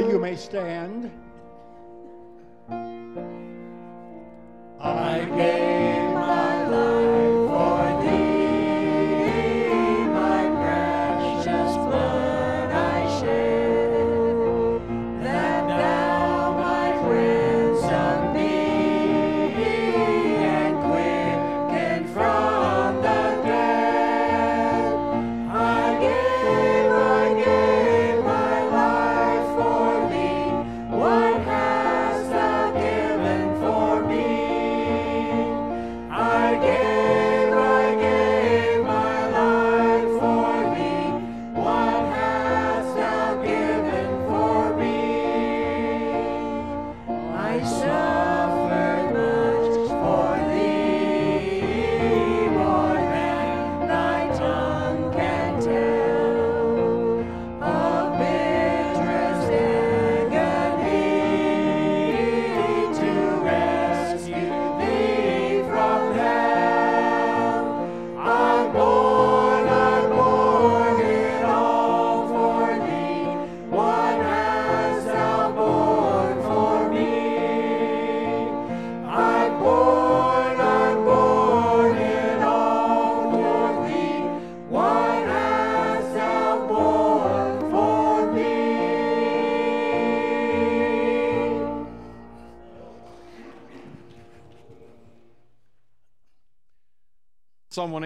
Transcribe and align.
Psalm 0.00 1.10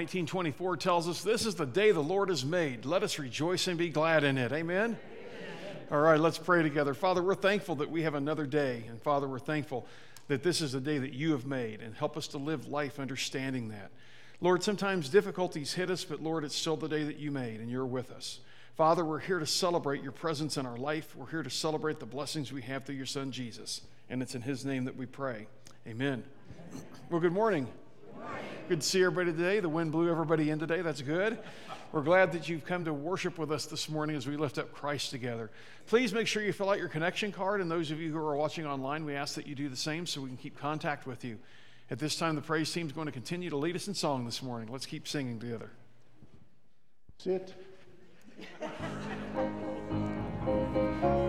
118, 0.03 0.27
24 0.27 0.77
tells 0.79 1.09
us, 1.09 1.23
This 1.23 1.47
is 1.47 1.55
the 1.55 1.65
day 1.65 1.93
the 1.93 2.01
Lord 2.01 2.29
has 2.29 2.45
made. 2.45 2.85
Let 2.85 3.05
us 3.05 3.21
rejoice 3.21 3.69
and 3.69 3.79
be 3.79 3.89
glad 3.89 4.25
in 4.25 4.37
it. 4.37 4.51
Amen? 4.51 4.97
Amen? 4.97 5.77
All 5.93 6.01
right, 6.01 6.19
let's 6.19 6.39
pray 6.39 6.65
together. 6.65 6.93
Father, 6.93 7.23
we're 7.23 7.37
thankful 7.37 7.77
that 7.77 7.89
we 7.89 8.03
have 8.03 8.17
another 8.17 8.45
day. 8.45 8.83
And 8.89 9.01
Father, 9.01 9.29
we're 9.29 9.39
thankful 9.39 9.87
that 10.27 10.43
this 10.43 10.61
is 10.61 10.75
a 10.75 10.81
day 10.81 10.99
that 10.99 11.13
you 11.13 11.31
have 11.31 11.47
made. 11.47 11.83
And 11.83 11.95
help 11.95 12.17
us 12.17 12.27
to 12.29 12.39
live 12.39 12.67
life 12.67 12.99
understanding 12.99 13.69
that. 13.69 13.93
Lord, 14.41 14.65
sometimes 14.65 15.09
difficulties 15.09 15.75
hit 15.75 15.89
us, 15.89 16.05
but 16.05 16.21
Lord, 16.21 16.43
it's 16.43 16.57
still 16.57 16.77
the 16.77 16.89
day 16.89 17.05
that 17.05 17.21
you 17.21 17.31
made, 17.31 17.61
and 17.61 17.71
you're 17.71 17.87
with 17.87 18.11
us. 18.11 18.41
Father, 18.77 19.05
we're 19.05 19.21
here 19.21 19.39
to 19.39 19.47
celebrate 19.47 20.03
your 20.03 20.11
presence 20.11 20.57
in 20.57 20.67
our 20.67 20.79
life. 20.79 21.15
We're 21.15 21.31
here 21.31 21.45
to 21.45 21.51
celebrate 21.51 22.01
the 22.01 22.07
blessings 22.07 22.53
we 22.53 22.63
have 22.63 22.85
through 22.85 22.97
your 22.97 23.07
Son, 23.07 23.31
Jesus. 23.31 23.83
And 24.11 24.21
it's 24.21 24.35
in 24.35 24.43
his 24.43 24.65
name 24.65 24.87
that 24.87 24.97
we 24.97 25.07
pray. 25.07 25.47
Amen. 25.87 26.25
Well, 27.09 27.21
good 27.21 27.33
morning. 27.33 27.69
Good 28.69 28.81
to 28.81 28.87
see 28.87 29.03
everybody 29.03 29.33
today. 29.33 29.61
The 29.61 29.69
wind 29.69 29.93
blew 29.93 30.11
everybody 30.11 30.51
in 30.51 30.59
today. 30.59 30.83
That's 30.83 31.03
good. 31.03 31.39
We're 31.93 32.03
glad 32.03 32.33
that 32.33 32.49
you've 32.49 32.65
come 32.65 32.87
to 32.87 32.93
worship 32.95 33.37
with 33.37 33.53
us 33.53 33.67
this 33.67 33.89
morning 33.89 34.17
as 34.17 34.27
we 34.27 34.37
lift 34.37 34.57
up 34.57 34.73
Christ 34.73 35.11
together. 35.11 35.51
Please 35.87 36.15
make 36.15 36.27
sure 36.27 36.43
you 36.43 36.53
fill 36.53 36.71
out 36.71 36.79
your 36.79 36.89
connection 36.89 37.33
card, 37.33 37.61
and 37.61 37.71
those 37.71 37.91
of 37.91 38.01
you 38.01 38.11
who 38.11 38.19
are 38.19 38.35
watching 38.35 38.67
online, 38.67 39.05
we 39.05 39.15
ask 39.15 39.35
that 39.35 39.47
you 39.47 39.55
do 39.55 39.69
the 39.69 39.77
same 39.77 40.07
so 40.07 40.23
we 40.23 40.29
can 40.29 40.39
keep 40.39 40.59
contact 40.59 41.07
with 41.07 41.23
you. 41.23 41.39
At 41.91 41.99
this 41.99 42.17
time, 42.17 42.35
the 42.35 42.41
praise 42.41 42.73
team 42.73 42.87
is 42.87 42.93
going 42.93 43.07
to 43.07 43.13
continue 43.13 43.51
to 43.51 43.57
lead 43.59 43.77
us 43.77 43.89
in 43.89 43.95
song 43.95 44.25
this 44.25 44.43
morning. 44.43 44.71
Let's 44.73 44.87
keep 44.87 45.07
singing 45.07 45.39
together. 45.39 45.71
Sit. 47.19 47.53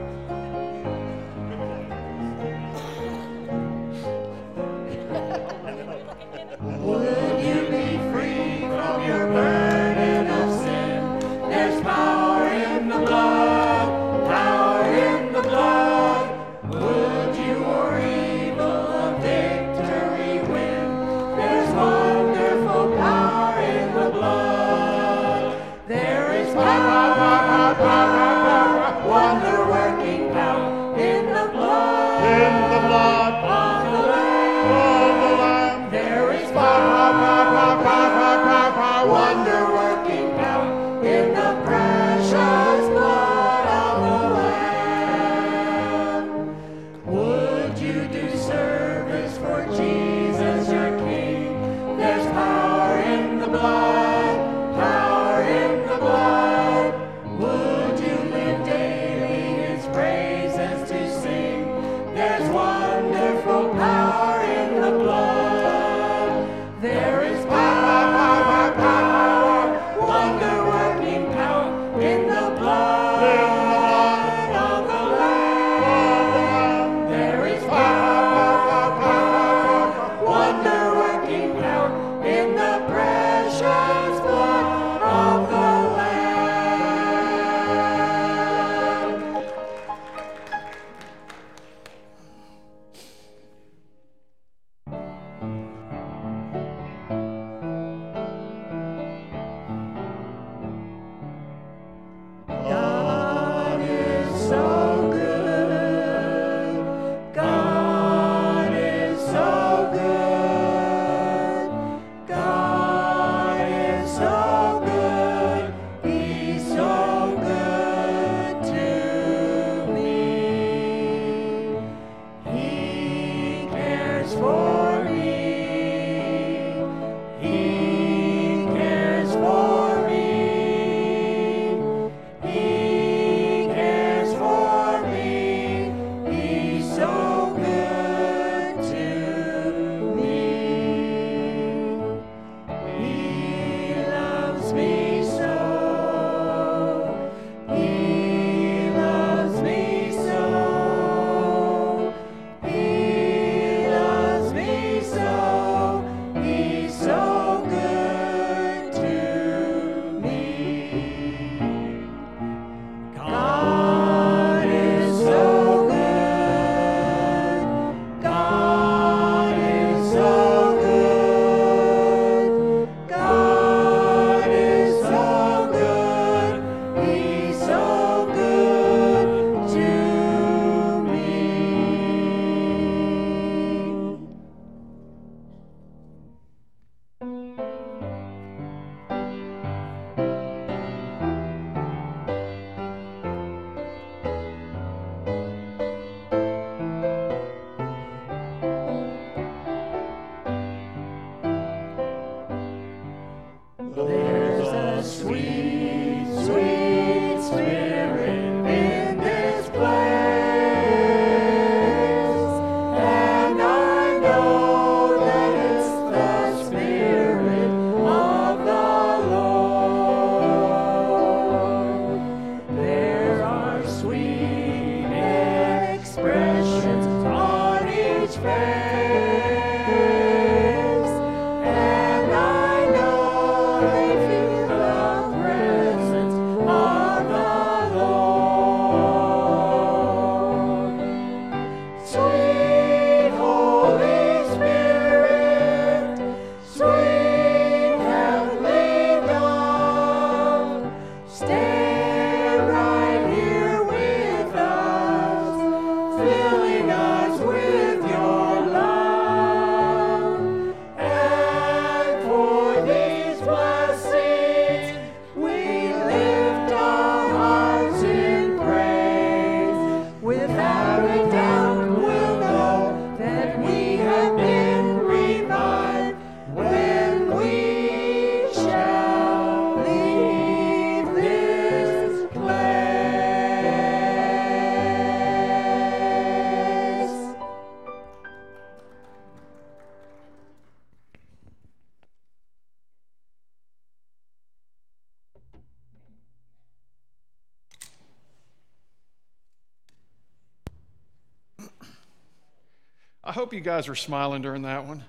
hope 303.33 303.53
you 303.53 303.61
guys 303.61 303.89
are 303.89 303.95
smiling 303.95 304.43
during 304.43 304.61
that 304.61 304.85
one. 304.85 305.03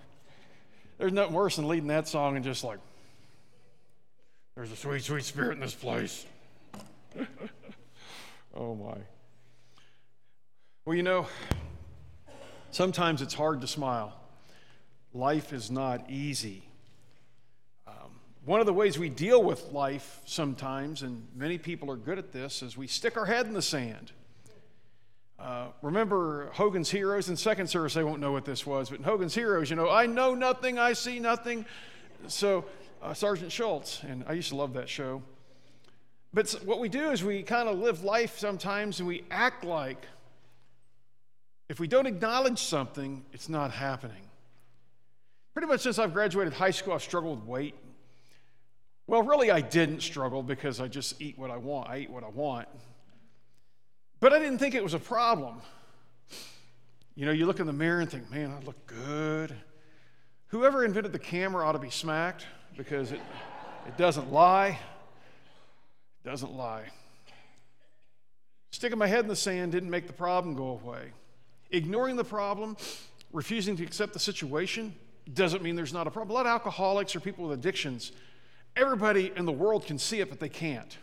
There's 0.98 1.12
nothing 1.12 1.34
worse 1.34 1.56
than 1.56 1.68
leading 1.68 1.88
that 1.88 2.08
song 2.08 2.36
and 2.36 2.44
just 2.44 2.64
like, 2.64 2.78
there's 4.54 4.72
a 4.72 4.76
sweet, 4.76 5.04
sweet 5.04 5.24
spirit 5.24 5.52
in 5.52 5.60
this 5.60 5.74
place. 5.74 6.24
oh 8.54 8.74
my. 8.74 8.96
Well, 10.84 10.96
you 10.96 11.02
know, 11.02 11.26
sometimes 12.70 13.20
it's 13.20 13.34
hard 13.34 13.60
to 13.60 13.66
smile. 13.66 14.14
Life 15.12 15.52
is 15.52 15.70
not 15.70 16.08
easy. 16.08 16.62
Um, 17.86 18.20
one 18.44 18.60
of 18.60 18.66
the 18.66 18.72
ways 18.72 18.98
we 18.98 19.10
deal 19.10 19.42
with 19.42 19.72
life 19.72 20.20
sometimes, 20.24 21.02
and 21.02 21.26
many 21.34 21.58
people 21.58 21.90
are 21.90 21.96
good 21.96 22.18
at 22.18 22.32
this, 22.32 22.62
is 22.62 22.76
we 22.76 22.86
stick 22.86 23.16
our 23.18 23.26
head 23.26 23.46
in 23.46 23.52
the 23.52 23.62
sand. 23.62 24.12
Uh, 25.38 25.66
remember 25.82 26.50
Hogan's 26.52 26.90
Heroes 26.90 27.28
in 27.28 27.36
second 27.36 27.66
service, 27.66 27.94
they 27.94 28.04
won't 28.04 28.20
know 28.20 28.32
what 28.32 28.44
this 28.44 28.64
was, 28.64 28.90
but 28.90 28.98
in 28.98 29.04
Hogan's 29.04 29.34
Heroes, 29.34 29.68
you 29.68 29.76
know, 29.76 29.90
I 29.90 30.06
know 30.06 30.34
nothing, 30.34 30.78
I 30.78 30.92
see 30.92 31.18
nothing. 31.18 31.66
So, 32.28 32.64
uh, 33.02 33.12
Sergeant 33.12 33.52
Schultz, 33.52 34.02
and 34.02 34.24
I 34.26 34.32
used 34.32 34.48
to 34.50 34.56
love 34.56 34.72
that 34.74 34.88
show. 34.88 35.22
But 36.32 36.50
what 36.64 36.80
we 36.80 36.88
do 36.88 37.10
is 37.10 37.22
we 37.22 37.42
kind 37.42 37.68
of 37.68 37.78
live 37.78 38.02
life 38.02 38.38
sometimes 38.38 38.98
and 38.98 39.06
we 39.06 39.24
act 39.30 39.64
like 39.64 40.06
if 41.68 41.80
we 41.80 41.86
don't 41.86 42.06
acknowledge 42.06 42.58
something, 42.58 43.24
it's 43.32 43.48
not 43.48 43.70
happening. 43.70 44.28
Pretty 45.54 45.68
much 45.68 45.80
since 45.80 45.98
I've 45.98 46.12
graduated 46.12 46.52
high 46.52 46.72
school, 46.72 46.92
I've 46.92 47.02
struggled 47.02 47.40
with 47.40 47.48
weight. 47.48 47.74
Well, 49.06 49.22
really, 49.22 49.50
I 49.50 49.60
didn't 49.60 50.00
struggle 50.00 50.42
because 50.42 50.80
I 50.80 50.88
just 50.88 51.20
eat 51.22 51.38
what 51.38 51.50
I 51.50 51.56
want. 51.56 51.88
I 51.88 51.98
eat 51.98 52.10
what 52.10 52.24
I 52.24 52.28
want. 52.28 52.68
But 54.24 54.32
I 54.32 54.38
didn't 54.38 54.56
think 54.56 54.74
it 54.74 54.82
was 54.82 54.94
a 54.94 54.98
problem. 54.98 55.60
You 57.14 57.26
know, 57.26 57.32
you 57.32 57.44
look 57.44 57.60
in 57.60 57.66
the 57.66 57.74
mirror 57.74 58.00
and 58.00 58.10
think, 58.10 58.30
man, 58.30 58.50
I 58.50 58.64
look 58.64 58.86
good. 58.86 59.54
Whoever 60.46 60.82
invented 60.82 61.12
the 61.12 61.18
camera 61.18 61.68
ought 61.68 61.72
to 61.72 61.78
be 61.78 61.90
smacked 61.90 62.46
because 62.74 63.12
it, 63.12 63.20
it 63.86 63.98
doesn't 63.98 64.32
lie. 64.32 64.78
It 66.24 66.26
doesn't 66.26 66.54
lie. 66.54 66.84
Sticking 68.70 68.96
my 68.96 69.08
head 69.08 69.20
in 69.20 69.28
the 69.28 69.36
sand 69.36 69.72
didn't 69.72 69.90
make 69.90 70.06
the 70.06 70.14
problem 70.14 70.54
go 70.54 70.68
away. 70.68 71.12
Ignoring 71.70 72.16
the 72.16 72.24
problem, 72.24 72.78
refusing 73.30 73.76
to 73.76 73.82
accept 73.82 74.14
the 74.14 74.18
situation, 74.18 74.94
doesn't 75.34 75.62
mean 75.62 75.76
there's 75.76 75.92
not 75.92 76.06
a 76.06 76.10
problem. 76.10 76.30
A 76.30 76.32
lot 76.32 76.46
of 76.46 76.52
alcoholics 76.52 77.14
or 77.14 77.20
people 77.20 77.46
with 77.46 77.58
addictions, 77.58 78.12
everybody 78.74 79.34
in 79.36 79.44
the 79.44 79.52
world 79.52 79.84
can 79.84 79.98
see 79.98 80.20
it, 80.20 80.30
but 80.30 80.40
they 80.40 80.48
can't 80.48 80.96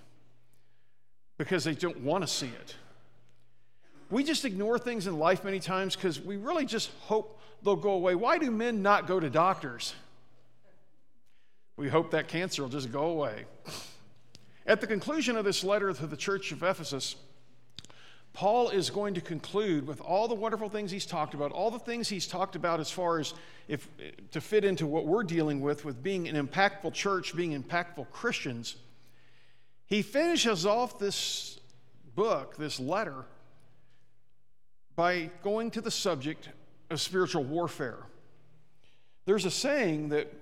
because 1.38 1.64
they 1.64 1.76
don't 1.76 2.00
want 2.00 2.24
to 2.24 2.28
see 2.28 2.48
it. 2.48 2.78
We 4.12 4.26
just 4.26 4.44
ignore 4.44 4.78
things 4.78 5.08
in 5.08 5.18
life 5.18 5.46
many 5.46 5.62
times 5.62 5.96
because 5.96 6.20
we 6.20 6.36
really 6.36 6.66
just 6.66 6.92
hope 7.00 7.40
they'll 7.64 7.78
go 7.78 7.94
away. 7.94 8.14
Why 8.14 8.38
do 8.38 8.52
men 8.52 8.82
not 8.82 9.08
go 9.08 9.20
to 9.20 9.30
doctors? 9.30 9.96
We 11.78 11.88
hope 11.88 12.12
that 12.12 12.28
cancer 12.28 12.62
will 12.62 12.70
just 12.70 12.92
go 12.92 13.06
away. 13.06 13.46
At 14.68 14.82
the 14.82 14.88
conclusion 14.88 15.38
of 15.38 15.46
this 15.46 15.64
letter 15.64 15.94
to 15.94 16.08
the 16.08 16.18
church 16.18 16.52
of 16.52 16.62
Ephesus, 16.62 17.16
Paul 18.34 18.70
is 18.70 18.90
going 18.90 19.14
to 19.16 19.22
conclude 19.22 19.88
with 19.88 20.02
all 20.02 20.28
the 20.28 20.36
wonderful 20.36 20.70
things 20.70 20.92
he's 20.92 21.06
talked 21.06 21.34
about, 21.34 21.52
all 21.52 21.72
the 21.72 21.80
things 21.80 22.08
he's 22.10 22.28
talked 22.28 22.56
about 22.56 22.80
as 22.80 22.92
far 22.92 23.20
as 23.20 23.34
if 23.68 23.88
to 24.32 24.42
fit 24.42 24.64
into 24.66 24.86
what 24.86 25.06
we're 25.06 25.24
dealing 25.24 25.62
with 25.62 25.86
with 25.86 26.04
being 26.04 26.28
an 26.28 26.48
impactful 26.48 26.94
church, 26.94 27.36
being 27.36 27.60
impactful 27.62 28.10
Christians. 28.12 28.76
He 29.86 30.02
finishes 30.02 30.66
off 30.66 31.00
this 31.00 31.60
book, 32.16 32.58
this 32.58 32.80
letter, 32.80 33.26
by 34.96 35.30
going 35.44 35.72
to 35.72 35.82
the 35.82 35.92
subject 35.92 36.50
of 36.90 37.00
spiritual 37.00 37.44
warfare. 37.44 38.00
There's 39.26 39.46
a 39.46 39.52
saying 39.52 40.10
that 40.10 40.34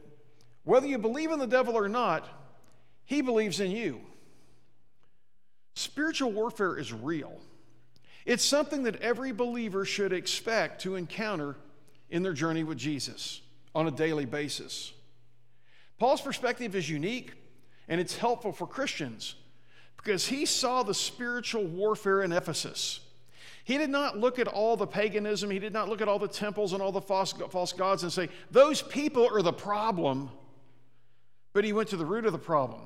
whether 0.63 0.88
you 0.88 0.98
believe 0.98 1.32
in 1.32 1.39
the 1.39 1.48
devil 1.48 1.75
or 1.75 1.89
not, 1.89 2.27
he 3.06 3.22
believes 3.22 3.60
in 3.60 3.72
you. 3.72 4.01
Spiritual 5.75 6.32
warfare 6.32 6.77
is 6.77 6.91
real. 6.91 7.39
It's 8.25 8.44
something 8.44 8.84
that 8.84 9.01
every 9.01 9.32
believer 9.32 9.86
should 9.86 10.13
expect 10.13 10.82
to 10.82 10.96
encounter 10.96 11.56
in 12.10 12.24
their 12.24 12.34
journey 12.34 12.63
with 12.63 12.77
Jesus 12.77 13.41
on 13.74 13.88
a 13.88 13.91
daily 13.91 14.25
basis. 14.25 14.91
Paul's 15.98 16.22
perspective 16.22 16.75
is 16.75 16.89
unique 16.89 17.34
and 17.88 18.00
it's 18.00 18.18
helpful 18.18 18.51
for 18.51 18.68
Christians 18.68 19.36
because 19.98 20.27
he 20.27 20.46
saw 20.46 20.84
the 20.84 20.94
spiritual 20.94 21.65
warfare 21.65 22.22
in 22.22 22.32
Ephesus. 22.32 23.01
He 23.69 23.77
did 23.77 23.91
not 23.91 24.17
look 24.17 24.39
at 24.39 24.47
all 24.47 24.75
the 24.75 24.88
paganism, 24.88 25.51
he 25.51 25.59
did 25.59 25.73
not 25.73 25.88
look 25.88 26.01
at 26.01 26.07
all 26.07 26.17
the 26.17 26.27
temples 26.27 26.73
and 26.73 26.81
all 26.81 26.91
the 26.91 26.99
false, 26.99 27.33
false 27.51 27.71
gods 27.71 28.01
and 28.01 28.11
say, 28.11 28.29
those 28.49 28.81
people 28.81 29.29
are 29.31 29.43
the 29.43 29.53
problem. 29.53 30.31
But 31.53 31.65
he 31.65 31.71
went 31.71 31.89
to 31.89 31.95
the 31.95 32.03
root 32.03 32.25
of 32.25 32.31
the 32.31 32.39
problem. 32.39 32.81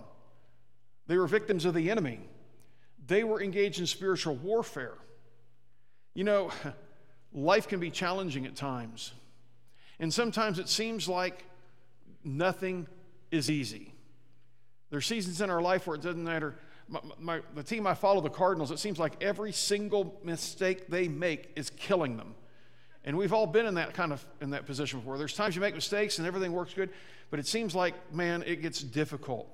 They 1.07 1.15
were 1.17 1.25
victims 1.25 1.63
of 1.63 1.73
the 1.73 1.89
enemy, 1.89 2.19
they 3.07 3.23
were 3.23 3.41
engaged 3.41 3.79
in 3.79 3.87
spiritual 3.87 4.35
warfare. 4.35 4.97
You 6.15 6.25
know, 6.25 6.51
life 7.33 7.69
can 7.69 7.79
be 7.79 7.89
challenging 7.89 8.45
at 8.45 8.57
times. 8.57 9.13
And 10.01 10.13
sometimes 10.13 10.59
it 10.59 10.67
seems 10.67 11.07
like 11.07 11.45
nothing 12.25 12.87
is 13.31 13.49
easy. 13.49 13.93
There 14.89 14.97
are 14.97 15.01
seasons 15.01 15.39
in 15.39 15.49
our 15.49 15.61
life 15.61 15.87
where 15.87 15.95
it 15.95 16.01
doesn't 16.01 16.25
matter 16.25 16.55
my, 16.87 16.99
my, 17.19 17.41
the 17.55 17.63
team 17.63 17.87
I 17.87 17.93
follow, 17.93 18.21
the 18.21 18.29
Cardinals, 18.29 18.71
it 18.71 18.79
seems 18.79 18.99
like 18.99 19.21
every 19.21 19.51
single 19.51 20.19
mistake 20.23 20.87
they 20.87 21.07
make 21.07 21.51
is 21.55 21.69
killing 21.69 22.17
them. 22.17 22.35
And 23.05 23.17
we've 23.17 23.33
all 23.33 23.47
been 23.47 23.65
in 23.65 23.75
that 23.75 23.93
kind 23.93 24.13
of 24.13 24.25
in 24.41 24.51
that 24.51 24.65
position 24.65 24.99
before. 24.99 25.17
There's 25.17 25.35
times 25.35 25.55
you 25.55 25.61
make 25.61 25.75
mistakes 25.75 26.19
and 26.19 26.27
everything 26.27 26.53
works 26.53 26.73
good, 26.73 26.89
but 27.29 27.39
it 27.39 27.47
seems 27.47 27.75
like, 27.75 28.13
man, 28.13 28.43
it 28.45 28.61
gets 28.61 28.81
difficult. 28.81 29.49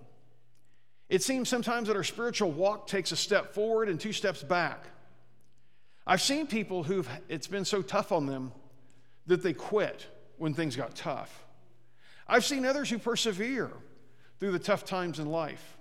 It 1.09 1.24
seems 1.24 1.50
sometimes 1.50 1.88
that 1.88 1.98
our 1.98 2.03
spiritual 2.03 2.51
walk 2.51 2.88
takes 2.88 3.12
a 3.12 3.15
step 3.15 3.53
forward 3.53 3.89
and 3.89 4.00
two 4.00 4.13
steps 4.13 4.43
back. 4.43 4.86
I've 6.05 6.21
seen 6.21 6.45
people 6.45 6.83
who've 6.83 7.09
it's 7.27 7.48
been 7.48 7.65
so 7.65 7.81
tough 7.81 8.12
on 8.12 8.27
them 8.27 8.51
that 9.25 9.41
they 9.41 9.53
quit 9.53 10.07
when 10.38 10.53
things 10.53 10.75
got 10.75 10.95
tough. 10.95 11.45
I've 12.27 12.45
seen 12.45 12.65
others 12.65 12.89
who 12.89 13.00
persevere 13.00 13.71
through 14.39 14.51
the 14.51 14.59
tough 14.59 14.86
times 14.86 15.19
in 15.19 15.27
life. 15.27 15.77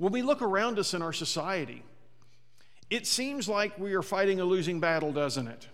When 0.00 0.12
we 0.14 0.22
look 0.22 0.40
around 0.40 0.78
us 0.78 0.94
in 0.94 1.02
our 1.02 1.12
society, 1.12 1.82
it 2.88 3.06
seems 3.06 3.46
like 3.50 3.78
we 3.78 3.92
are 3.92 4.00
fighting 4.00 4.40
a 4.40 4.46
losing 4.46 4.80
battle, 4.80 5.12
doesn't 5.12 5.46
it? 5.46 5.68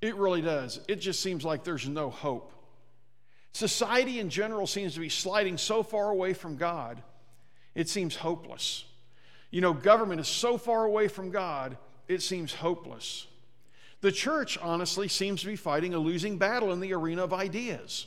It 0.00 0.16
really 0.16 0.40
does. 0.40 0.80
It 0.88 1.02
just 1.02 1.20
seems 1.20 1.44
like 1.44 1.64
there's 1.64 1.86
no 1.86 2.08
hope. 2.08 2.50
Society 3.52 4.20
in 4.20 4.30
general 4.30 4.66
seems 4.66 4.94
to 4.94 5.00
be 5.00 5.10
sliding 5.10 5.58
so 5.58 5.82
far 5.82 6.08
away 6.08 6.32
from 6.32 6.56
God, 6.56 7.02
it 7.74 7.90
seems 7.90 8.16
hopeless. 8.16 8.86
You 9.50 9.60
know, 9.60 9.74
government 9.74 10.22
is 10.22 10.28
so 10.28 10.56
far 10.56 10.86
away 10.86 11.06
from 11.06 11.30
God, 11.30 11.76
it 12.08 12.22
seems 12.22 12.54
hopeless. 12.54 13.26
The 14.00 14.12
church, 14.12 14.56
honestly, 14.62 15.08
seems 15.08 15.42
to 15.42 15.46
be 15.46 15.56
fighting 15.56 15.92
a 15.92 15.98
losing 15.98 16.38
battle 16.38 16.72
in 16.72 16.80
the 16.80 16.94
arena 16.94 17.22
of 17.22 17.34
ideas. 17.34 18.06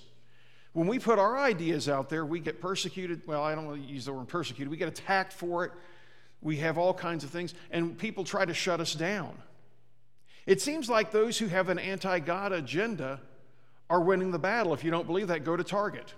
When 0.73 0.87
we 0.87 0.99
put 0.99 1.19
our 1.19 1.37
ideas 1.37 1.89
out 1.89 2.09
there, 2.09 2.25
we 2.25 2.39
get 2.39 2.61
persecuted. 2.61 3.21
Well, 3.27 3.43
I 3.43 3.55
don't 3.55 3.65
want 3.65 3.85
to 3.85 3.87
use 3.87 4.05
the 4.05 4.13
word 4.13 4.27
persecuted. 4.27 4.69
We 4.69 4.77
get 4.77 4.87
attacked 4.87 5.33
for 5.33 5.65
it. 5.65 5.71
We 6.41 6.57
have 6.57 6.77
all 6.77 6.93
kinds 6.93 7.23
of 7.23 7.29
things, 7.29 7.53
and 7.69 7.97
people 7.97 8.23
try 8.23 8.45
to 8.45 8.53
shut 8.53 8.79
us 8.79 8.93
down. 8.93 9.37
It 10.45 10.61
seems 10.61 10.89
like 10.89 11.11
those 11.11 11.37
who 11.37 11.47
have 11.47 11.69
an 11.69 11.77
anti 11.77 12.19
God 12.19 12.51
agenda 12.51 13.19
are 13.89 14.01
winning 14.01 14.31
the 14.31 14.39
battle. 14.39 14.73
If 14.73 14.83
you 14.83 14.91
don't 14.91 15.05
believe 15.05 15.27
that, 15.27 15.43
go 15.43 15.55
to 15.55 15.63
Target. 15.63 16.13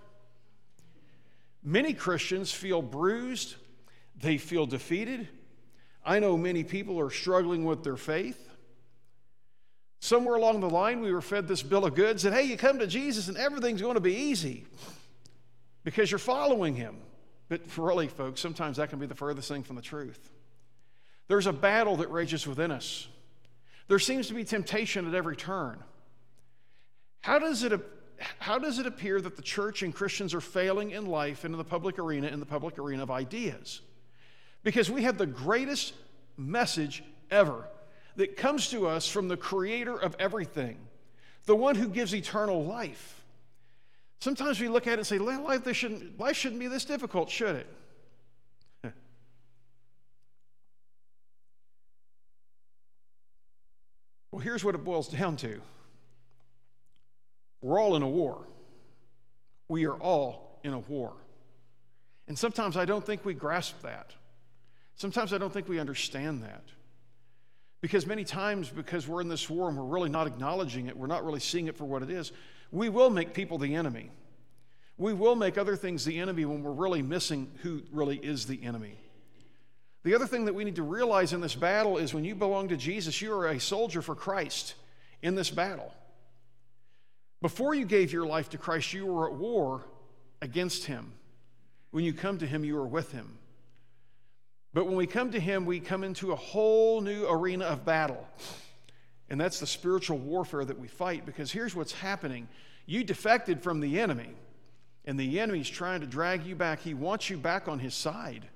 Many 1.63 1.93
Christians 1.93 2.51
feel 2.51 2.81
bruised, 2.81 3.55
they 4.19 4.37
feel 4.37 4.65
defeated. 4.65 5.27
I 6.05 6.19
know 6.19 6.37
many 6.37 6.63
people 6.63 6.99
are 6.99 7.09
struggling 7.09 7.65
with 7.65 7.83
their 7.83 7.95
faith. 7.95 8.49
Somewhere 10.03 10.35
along 10.35 10.59
the 10.59 10.69
line, 10.69 10.99
we 10.99 11.13
were 11.13 11.21
fed 11.21 11.47
this 11.47 11.63
bill 11.63 11.85
of 11.85 11.95
goods 11.95 12.23
that, 12.23 12.33
hey, 12.33 12.43
you 12.43 12.57
come 12.57 12.77
to 12.79 12.87
Jesus 12.87 13.29
and 13.29 13.37
everything's 13.37 13.81
going 13.81 13.93
to 13.93 14.01
be 14.01 14.13
easy 14.13 14.65
because 15.85 16.11
you're 16.11 16.17
following 16.17 16.75
him. 16.75 16.97
But 17.47 17.61
really, 17.77 18.09
folks, 18.09 18.41
sometimes 18.41 18.75
that 18.75 18.89
can 18.89 18.99
be 18.99 19.05
the 19.05 19.15
furthest 19.15 19.47
thing 19.47 19.63
from 19.63 19.77
the 19.77 19.81
truth. 19.81 20.29
There's 21.29 21.47
a 21.47 21.53
battle 21.53 21.95
that 21.95 22.11
rages 22.11 22.45
within 22.45 22.69
us, 22.69 23.07
there 23.87 23.97
seems 23.97 24.27
to 24.27 24.33
be 24.33 24.43
temptation 24.43 25.07
at 25.07 25.13
every 25.13 25.37
turn. 25.37 25.81
How 27.21 27.39
does 27.39 27.63
it, 27.63 27.71
how 28.39 28.59
does 28.59 28.79
it 28.79 28.85
appear 28.85 29.21
that 29.21 29.37
the 29.37 29.41
church 29.41 29.83
and 29.83 29.95
Christians 29.95 30.33
are 30.33 30.41
failing 30.41 30.91
in 30.91 31.05
life 31.05 31.45
and 31.45 31.53
in 31.53 31.57
the 31.57 31.63
public 31.63 31.97
arena, 31.97 32.27
in 32.27 32.41
the 32.41 32.45
public 32.45 32.77
arena 32.77 33.03
of 33.03 33.09
ideas? 33.09 33.79
Because 34.63 34.91
we 34.91 35.03
have 35.03 35.17
the 35.17 35.25
greatest 35.25 35.93
message 36.35 37.05
ever 37.31 37.69
that 38.15 38.37
comes 38.37 38.69
to 38.69 38.87
us 38.87 39.07
from 39.07 39.27
the 39.27 39.37
creator 39.37 39.97
of 39.97 40.15
everything, 40.19 40.77
the 41.45 41.55
one 41.55 41.75
who 41.75 41.87
gives 41.87 42.13
eternal 42.13 42.63
life. 42.63 43.23
Sometimes 44.19 44.59
we 44.59 44.67
look 44.69 44.87
at 44.87 44.93
it 44.93 44.99
and 44.99 45.07
say, 45.07 45.17
life, 45.17 45.63
this 45.63 45.75
shouldn't, 45.77 46.19
life 46.19 46.37
shouldn't 46.37 46.59
be 46.59 46.67
this 46.67 46.85
difficult, 46.85 47.29
should 47.29 47.57
it? 47.57 47.67
well, 54.31 54.39
here's 54.39 54.63
what 54.63 54.75
it 54.75 54.83
boils 54.85 55.09
down 55.09 55.35
to 55.37 55.59
We're 57.61 57.81
all 57.81 57.95
in 57.95 58.01
a 58.01 58.09
war. 58.09 58.47
We 59.67 59.85
are 59.87 59.95
all 59.95 60.59
in 60.63 60.71
a 60.73 60.79
war. 60.79 61.13
And 62.27 62.39
sometimes 62.39 62.77
I 62.77 62.85
don't 62.85 63.05
think 63.05 63.25
we 63.25 63.33
grasp 63.33 63.81
that. 63.81 64.11
Sometimes 64.95 65.33
I 65.33 65.37
don't 65.37 65.51
think 65.51 65.67
we 65.67 65.79
understand 65.79 66.43
that. 66.43 66.63
Because 67.83 68.07
many 68.07 68.23
times, 68.23 68.69
because 68.69 69.09
we're 69.09 69.19
in 69.19 69.27
this 69.27 69.49
war 69.49 69.67
and 69.67 69.77
we're 69.77 69.83
really 69.83 70.09
not 70.09 70.25
acknowledging 70.25 70.87
it, 70.87 70.95
we're 70.95 71.05
not 71.05 71.25
really 71.25 71.41
seeing 71.41 71.67
it 71.67 71.75
for 71.75 71.83
what 71.83 72.01
it 72.01 72.09
is, 72.09 72.31
we 72.71 72.87
will 72.87 73.09
make 73.09 73.33
people 73.33 73.57
the 73.57 73.75
enemy. 73.75 74.09
We 74.97 75.13
will 75.13 75.35
make 75.35 75.57
other 75.57 75.75
things 75.75 76.05
the 76.05 76.17
enemy 76.17 76.45
when 76.45 76.63
we're 76.63 76.71
really 76.71 77.01
missing 77.01 77.51
who 77.61 77.81
really 77.91 78.15
is 78.15 78.45
the 78.45 78.63
enemy. 78.63 78.95
The 80.03 80.15
other 80.15 80.25
thing 80.25 80.45
that 80.45 80.55
we 80.55 80.63
need 80.63 80.77
to 80.77 80.83
realize 80.83 81.33
in 81.33 81.41
this 81.41 81.55
battle 81.55 81.97
is 81.97 82.13
when 82.13 82.23
you 82.23 82.35
belong 82.35 82.69
to 82.69 82.77
Jesus, 82.77 83.21
you 83.21 83.33
are 83.33 83.47
a 83.47 83.59
soldier 83.59 84.01
for 84.01 84.15
Christ 84.15 84.75
in 85.21 85.35
this 85.35 85.49
battle. 85.49 85.93
Before 87.41 87.75
you 87.75 87.85
gave 87.85 88.13
your 88.13 88.25
life 88.25 88.49
to 88.51 88.57
Christ, 88.57 88.93
you 88.93 89.07
were 89.07 89.27
at 89.27 89.33
war 89.33 89.83
against 90.41 90.85
Him. 90.85 91.11
When 91.91 92.05
you 92.05 92.13
come 92.13 92.37
to 92.37 92.47
Him, 92.47 92.63
you 92.63 92.77
are 92.77 92.87
with 92.87 93.11
Him. 93.11 93.39
But 94.73 94.85
when 94.85 94.95
we 94.95 95.07
come 95.07 95.31
to 95.31 95.39
Him, 95.39 95.65
we 95.65 95.79
come 95.79 96.03
into 96.03 96.31
a 96.31 96.35
whole 96.35 97.01
new 97.01 97.25
arena 97.27 97.65
of 97.65 97.85
battle. 97.85 98.27
And 99.29 99.39
that's 99.39 99.59
the 99.59 99.67
spiritual 99.67 100.17
warfare 100.17 100.65
that 100.65 100.79
we 100.79 100.87
fight 100.87 101.25
because 101.25 101.51
here's 101.51 101.75
what's 101.75 101.93
happening 101.93 102.47
you 102.85 103.03
defected 103.03 103.63
from 103.63 103.79
the 103.79 103.99
enemy, 103.99 104.29
and 105.05 105.17
the 105.17 105.39
enemy's 105.39 105.69
trying 105.69 106.01
to 106.01 106.07
drag 106.07 106.45
you 106.45 106.55
back. 106.55 106.81
He 106.81 106.93
wants 106.93 107.29
you 107.29 107.37
back 107.37 107.67
on 107.69 107.79
his 107.79 107.95
side. 107.95 108.47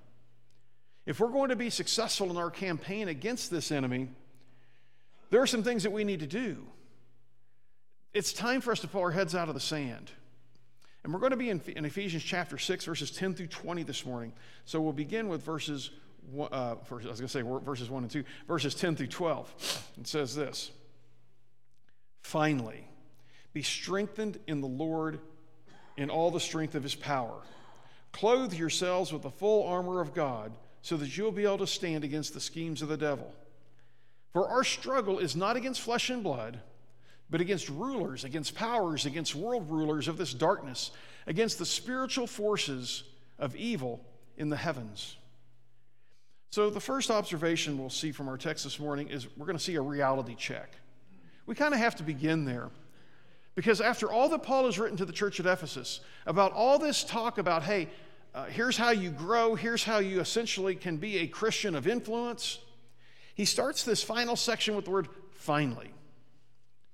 If 1.05 1.21
we're 1.21 1.29
going 1.29 1.49
to 1.49 1.55
be 1.55 1.69
successful 1.69 2.29
in 2.29 2.35
our 2.35 2.51
campaign 2.51 3.07
against 3.07 3.49
this 3.49 3.71
enemy, 3.71 4.09
there 5.29 5.41
are 5.41 5.47
some 5.47 5.63
things 5.63 5.83
that 5.83 5.91
we 5.91 6.03
need 6.03 6.19
to 6.19 6.27
do. 6.27 6.67
It's 8.13 8.33
time 8.33 8.59
for 8.59 8.71
us 8.71 8.81
to 8.81 8.87
pull 8.87 9.01
our 9.01 9.11
heads 9.11 9.33
out 9.33 9.47
of 9.47 9.53
the 9.53 9.61
sand. 9.61 10.11
And 11.03 11.13
we're 11.13 11.19
going 11.19 11.31
to 11.31 11.37
be 11.37 11.49
in, 11.49 11.61
Ephesians 11.85 12.23
chapter 12.23 12.57
6, 12.57 12.83
verses 12.83 13.11
10 13.11 13.35
through 13.35 13.47
20 13.47 13.83
this 13.83 14.05
morning. 14.05 14.33
So 14.65 14.81
we'll 14.81 14.91
begin 14.91 15.29
with 15.29 15.41
verses, 15.41 15.91
uh, 16.51 16.75
first, 16.85 17.05
I 17.05 17.09
was 17.09 17.19
going 17.19 17.27
to 17.27 17.27
say 17.27 17.41
verses 17.65 17.89
1 17.89 18.03
and 18.03 18.11
2, 18.11 18.23
verses 18.47 18.75
10 18.75 18.95
through 18.95 19.07
12. 19.07 19.91
It 19.99 20.07
says 20.07 20.35
this 20.35 20.71
Finally, 22.21 22.87
be 23.53 23.61
strengthened 23.61 24.39
in 24.47 24.61
the 24.61 24.67
Lord 24.67 25.19
in 25.95 26.09
all 26.09 26.31
the 26.31 26.39
strength 26.39 26.75
of 26.75 26.83
his 26.83 26.95
power. 26.95 27.41
Clothe 28.11 28.53
yourselves 28.53 29.11
with 29.11 29.23
the 29.23 29.31
full 29.31 29.67
armor 29.67 30.01
of 30.01 30.13
God 30.13 30.51
so 30.81 30.97
that 30.97 31.17
you'll 31.17 31.31
be 31.31 31.43
able 31.43 31.57
to 31.59 31.67
stand 31.67 32.03
against 32.03 32.33
the 32.33 32.39
schemes 32.39 32.81
of 32.81 32.87
the 32.87 32.97
devil. 32.97 33.33
For 34.33 34.47
our 34.47 34.63
struggle 34.63 35.19
is 35.19 35.35
not 35.35 35.55
against 35.55 35.81
flesh 35.81 36.09
and 36.09 36.23
blood, 36.23 36.59
but 37.29 37.41
against 37.41 37.69
rulers, 37.69 38.23
against 38.23 38.55
powers, 38.55 39.05
against 39.05 39.35
world 39.35 39.69
rulers 39.69 40.07
of 40.07 40.17
this 40.17 40.33
darkness, 40.33 40.91
against 41.25 41.59
the 41.59 41.65
spiritual 41.65 42.27
forces 42.27 43.03
of 43.39 43.55
evil 43.55 44.05
in 44.37 44.49
the 44.49 44.55
heavens. 44.55 45.17
So, 46.49 46.69
the 46.69 46.79
first 46.79 47.11
observation 47.11 47.77
we'll 47.77 47.89
see 47.89 48.11
from 48.11 48.29
our 48.29 48.37
text 48.37 48.63
this 48.63 48.79
morning 48.79 49.09
is 49.09 49.27
we're 49.35 49.45
going 49.45 49.57
to 49.57 49.63
see 49.63 49.75
a 49.75 49.81
reality 49.81 50.35
check. 50.35 50.71
We 51.45 51.55
kind 51.55 51.73
of 51.73 51.79
have 51.79 51.95
to 51.95 52.03
begin 52.03 52.45
there. 52.45 52.69
Because 53.55 53.81
after 53.81 54.11
all 54.11 54.29
that 54.29 54.43
Paul 54.43 54.65
has 54.65 54.77
written 54.77 54.97
to 54.97 55.05
the 55.05 55.11
church 55.11 55.39
at 55.39 55.47
Ephesus 55.47 56.01
about 56.27 56.53
all 56.53 56.77
this 56.77 57.03
talk 57.03 57.39
about, 57.39 57.63
hey, 57.63 57.89
uh, 58.35 58.45
here's 58.45 58.77
how 58.77 58.91
you 58.91 59.09
grow, 59.09 59.55
here's 59.55 59.83
how 59.83 59.97
you 59.97 60.19
essentially 60.19 60.75
can 60.75 60.97
be 60.97 61.17
a 61.17 61.27
Christian 61.27 61.73
of 61.73 61.87
influence. 61.87 62.59
He 63.33 63.45
starts 63.45 63.83
this 63.83 64.03
final 64.03 64.35
section 64.35 64.75
with 64.75 64.85
the 64.85 64.91
word 64.91 65.07
finally. 65.31 65.91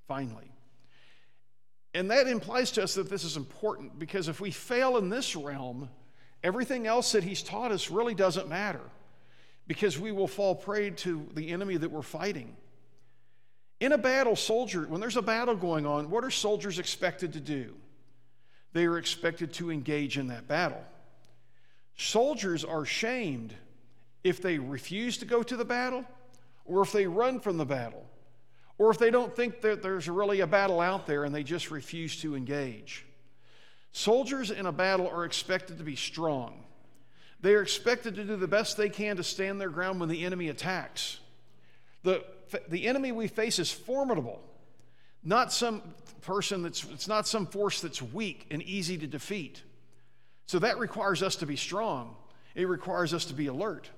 Finally. 0.07 0.51
And 1.93 2.09
that 2.11 2.27
implies 2.27 2.71
to 2.71 2.83
us 2.83 2.95
that 2.95 3.09
this 3.09 3.25
is 3.25 3.35
important 3.35 3.99
because 3.99 4.29
if 4.29 4.39
we 4.39 4.49
fail 4.49 4.97
in 4.97 5.09
this 5.09 5.35
realm, 5.35 5.89
everything 6.43 6.87
else 6.87 7.11
that 7.11 7.25
he's 7.25 7.43
taught 7.43 7.71
us 7.71 7.91
really 7.91 8.15
doesn't 8.15 8.47
matter 8.47 8.81
because 9.67 9.97
we 9.97 10.11
will 10.11 10.27
fall 10.27 10.55
prey 10.55 10.89
to 10.89 11.27
the 11.33 11.49
enemy 11.49 11.77
that 11.77 11.91
we're 11.91 12.01
fighting. 12.01 12.55
In 13.79 13.91
a 13.91 13.97
battle, 13.97 14.35
soldier, 14.35 14.85
when 14.87 15.01
there's 15.01 15.17
a 15.17 15.21
battle 15.21 15.55
going 15.55 15.85
on, 15.85 16.09
what 16.09 16.23
are 16.23 16.31
soldiers 16.31 16.79
expected 16.79 17.33
to 17.33 17.39
do? 17.39 17.75
They 18.73 18.85
are 18.85 18.97
expected 18.97 19.53
to 19.53 19.71
engage 19.71 20.17
in 20.17 20.27
that 20.27 20.47
battle. 20.47 20.83
Soldiers 21.95 22.63
are 22.63 22.85
shamed 22.85 23.53
if 24.23 24.41
they 24.41 24.57
refuse 24.57 25.17
to 25.19 25.25
go 25.25 25.43
to 25.43 25.55
the 25.55 25.65
battle 25.65 26.05
or 26.65 26.81
if 26.81 26.91
they 26.91 27.05
run 27.05 27.39
from 27.39 27.57
the 27.57 27.65
battle 27.65 28.05
or 28.77 28.89
if 28.89 28.97
they 28.97 29.11
don't 29.11 29.35
think 29.35 29.61
that 29.61 29.83
there's 29.83 30.09
really 30.09 30.39
a 30.39 30.47
battle 30.47 30.79
out 30.79 31.05
there 31.05 31.23
and 31.23 31.33
they 31.33 31.43
just 31.43 31.69
refuse 31.69 32.19
to 32.21 32.35
engage. 32.35 33.05
Soldiers 33.91 34.49
in 34.49 34.65
a 34.65 34.71
battle 34.71 35.07
are 35.07 35.23
expected 35.23 35.77
to 35.77 35.83
be 35.83 35.95
strong. 35.95 36.63
They 37.43 37.55
are 37.55 37.61
expected 37.61 38.15
to 38.15 38.23
do 38.23 38.37
the 38.37 38.47
best 38.47 38.77
they 38.77 38.87
can 38.87 39.17
to 39.17 39.23
stand 39.23 39.59
their 39.59 39.69
ground 39.69 39.99
when 39.99 40.07
the 40.07 40.23
enemy 40.23 40.47
attacks. 40.47 41.19
The, 42.03 42.23
the 42.69 42.87
enemy 42.87 43.11
we 43.11 43.27
face 43.27 43.59
is 43.59 43.69
formidable, 43.69 44.41
not 45.25 45.51
some 45.51 45.81
person 46.21 46.63
that's, 46.63 46.85
it's 46.85 47.09
not 47.09 47.27
some 47.27 47.45
force 47.45 47.81
that's 47.81 48.01
weak 48.01 48.47
and 48.49 48.63
easy 48.63 48.97
to 48.97 49.07
defeat. 49.07 49.61
So 50.45 50.57
that 50.59 50.79
requires 50.79 51.21
us 51.21 51.35
to 51.37 51.45
be 51.45 51.57
strong, 51.57 52.15
it 52.55 52.65
requires 52.65 53.13
us 53.13 53.25
to 53.25 53.33
be 53.33 53.47
alert. 53.47 53.89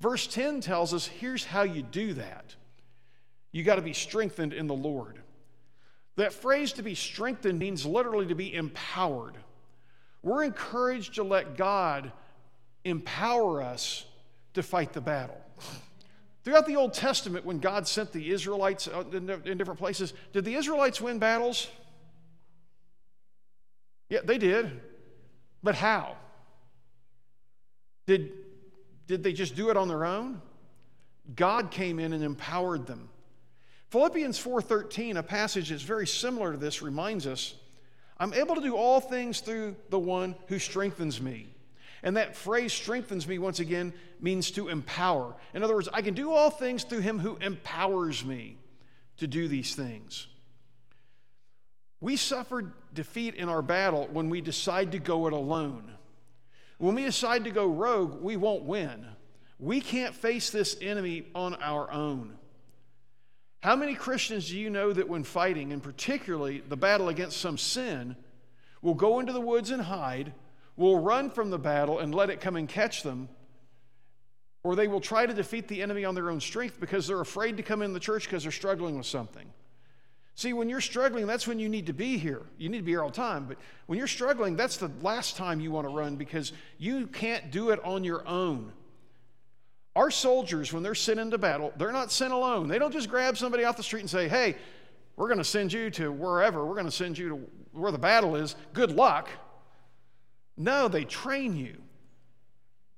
Verse 0.00 0.26
10 0.26 0.62
tells 0.62 0.94
us 0.94 1.06
here's 1.06 1.44
how 1.44 1.62
you 1.62 1.82
do 1.82 2.14
that 2.14 2.54
you 3.52 3.64
got 3.64 3.76
to 3.76 3.82
be 3.82 3.92
strengthened 3.92 4.54
in 4.54 4.66
the 4.66 4.74
Lord. 4.74 5.20
That 6.16 6.32
phrase 6.32 6.72
to 6.74 6.82
be 6.82 6.94
strengthened 6.94 7.58
means 7.58 7.84
literally 7.84 8.26
to 8.28 8.34
be 8.34 8.54
empowered. 8.54 9.34
We're 10.22 10.44
encouraged 10.44 11.16
to 11.16 11.22
let 11.22 11.58
God 11.58 12.12
empower 12.86 13.62
us 13.62 14.04
to 14.54 14.62
fight 14.62 14.92
the 14.92 15.00
battle. 15.00 15.40
Throughout 16.44 16.66
the 16.66 16.76
Old 16.76 16.94
Testament, 16.94 17.44
when 17.44 17.58
God 17.58 17.88
sent 17.88 18.12
the 18.12 18.30
Israelites 18.30 18.86
uh, 18.86 19.02
in 19.10 19.58
different 19.58 19.80
places, 19.80 20.12
did 20.32 20.44
the 20.44 20.54
Israelites 20.54 21.00
win 21.00 21.18
battles? 21.18 21.68
Yeah, 24.08 24.20
they 24.24 24.38
did. 24.38 24.80
But 25.62 25.74
how? 25.74 26.16
Did, 28.06 28.32
did 29.08 29.24
they 29.24 29.32
just 29.32 29.56
do 29.56 29.70
it 29.70 29.76
on 29.76 29.88
their 29.88 30.04
own? 30.04 30.40
God 31.34 31.72
came 31.72 31.98
in 31.98 32.12
and 32.12 32.22
empowered 32.22 32.86
them. 32.86 33.08
Philippians 33.90 34.38
4:13, 34.38 35.16
a 35.16 35.24
passage 35.24 35.70
that's 35.70 35.82
very 35.82 36.06
similar 36.06 36.52
to 36.52 36.58
this, 36.58 36.82
reminds 36.82 37.26
us, 37.26 37.54
I'm 38.18 38.32
able 38.32 38.54
to 38.54 38.60
do 38.60 38.76
all 38.76 39.00
things 39.00 39.40
through 39.40 39.74
the 39.90 39.98
one 39.98 40.36
who 40.46 40.60
strengthens 40.60 41.20
me. 41.20 41.48
And 42.06 42.16
that 42.16 42.36
phrase 42.36 42.72
strengthens 42.72 43.26
me 43.26 43.40
once 43.40 43.58
again 43.58 43.92
means 44.20 44.52
to 44.52 44.68
empower. 44.68 45.34
In 45.54 45.64
other 45.64 45.74
words, 45.74 45.88
I 45.92 46.02
can 46.02 46.14
do 46.14 46.30
all 46.30 46.50
things 46.50 46.84
through 46.84 47.00
him 47.00 47.18
who 47.18 47.36
empowers 47.40 48.24
me 48.24 48.58
to 49.16 49.26
do 49.26 49.48
these 49.48 49.74
things. 49.74 50.28
We 52.00 52.16
suffered 52.16 52.72
defeat 52.94 53.34
in 53.34 53.48
our 53.48 53.60
battle 53.60 54.08
when 54.12 54.30
we 54.30 54.40
decide 54.40 54.92
to 54.92 55.00
go 55.00 55.26
it 55.26 55.32
alone. 55.32 55.90
When 56.78 56.94
we 56.94 57.02
decide 57.02 57.42
to 57.42 57.50
go 57.50 57.66
rogue, 57.66 58.22
we 58.22 58.36
won't 58.36 58.62
win. 58.62 59.04
We 59.58 59.80
can't 59.80 60.14
face 60.14 60.50
this 60.50 60.76
enemy 60.80 61.26
on 61.34 61.56
our 61.56 61.90
own. 61.90 62.38
How 63.64 63.74
many 63.74 63.96
Christians 63.96 64.48
do 64.48 64.56
you 64.56 64.70
know 64.70 64.92
that 64.92 65.08
when 65.08 65.24
fighting, 65.24 65.72
and 65.72 65.82
particularly 65.82 66.62
the 66.68 66.76
battle 66.76 67.08
against 67.08 67.38
some 67.38 67.58
sin, 67.58 68.14
will 68.80 68.94
go 68.94 69.18
into 69.18 69.32
the 69.32 69.40
woods 69.40 69.72
and 69.72 69.82
hide, 69.82 70.32
will 70.76 70.98
run 70.98 71.30
from 71.30 71.50
the 71.50 71.58
battle 71.58 71.98
and 71.98 72.14
let 72.14 72.30
it 72.30 72.40
come 72.40 72.56
and 72.56 72.68
catch 72.68 73.02
them, 73.02 73.28
or 74.62 74.76
they 74.76 74.88
will 74.88 75.00
try 75.00 75.26
to 75.26 75.32
defeat 75.32 75.68
the 75.68 75.82
enemy 75.82 76.04
on 76.04 76.14
their 76.14 76.30
own 76.30 76.40
strength 76.40 76.80
because 76.80 77.06
they're 77.06 77.20
afraid 77.20 77.56
to 77.56 77.62
come 77.62 77.82
in 77.82 77.92
the 77.92 78.00
church 78.00 78.24
because 78.24 78.42
they're 78.42 78.52
struggling 78.52 78.96
with 78.96 79.06
something? 79.06 79.46
See, 80.34 80.52
when 80.52 80.68
you're 80.68 80.82
struggling, 80.82 81.26
that's 81.26 81.46
when 81.46 81.58
you 81.58 81.68
need 81.68 81.86
to 81.86 81.94
be 81.94 82.18
here. 82.18 82.42
You 82.58 82.68
need 82.68 82.78
to 82.78 82.84
be 82.84 82.92
here 82.92 83.02
all 83.02 83.08
the 83.08 83.16
time. 83.16 83.46
But 83.46 83.56
when 83.86 83.98
you're 83.98 84.06
struggling, 84.06 84.54
that's 84.54 84.76
the 84.76 84.90
last 85.00 85.36
time 85.36 85.60
you 85.60 85.70
want 85.70 85.88
to 85.88 85.94
run 85.94 86.16
because 86.16 86.52
you 86.76 87.06
can't 87.06 87.50
do 87.50 87.70
it 87.70 87.82
on 87.82 88.04
your 88.04 88.26
own. 88.28 88.70
Our 89.94 90.10
soldiers, 90.10 90.74
when 90.74 90.82
they're 90.82 90.94
sent 90.94 91.18
into 91.18 91.38
battle, 91.38 91.72
they're 91.78 91.90
not 91.90 92.12
sent 92.12 92.34
alone. 92.34 92.68
They 92.68 92.78
don't 92.78 92.92
just 92.92 93.08
grab 93.08 93.38
somebody 93.38 93.64
off 93.64 93.78
the 93.78 93.82
street 93.82 94.00
and 94.00 94.10
say, 94.10 94.28
hey, 94.28 94.56
we're 95.16 95.28
going 95.28 95.38
to 95.38 95.44
send 95.44 95.72
you 95.72 95.88
to 95.92 96.12
wherever. 96.12 96.66
We're 96.66 96.74
going 96.74 96.84
to 96.84 96.92
send 96.92 97.16
you 97.16 97.28
to 97.30 97.36
where 97.72 97.90
the 97.90 97.98
battle 97.98 98.36
is. 98.36 98.56
Good 98.74 98.90
luck. 98.90 99.30
No, 100.56 100.88
they 100.88 101.04
train 101.04 101.56
you, 101.56 101.76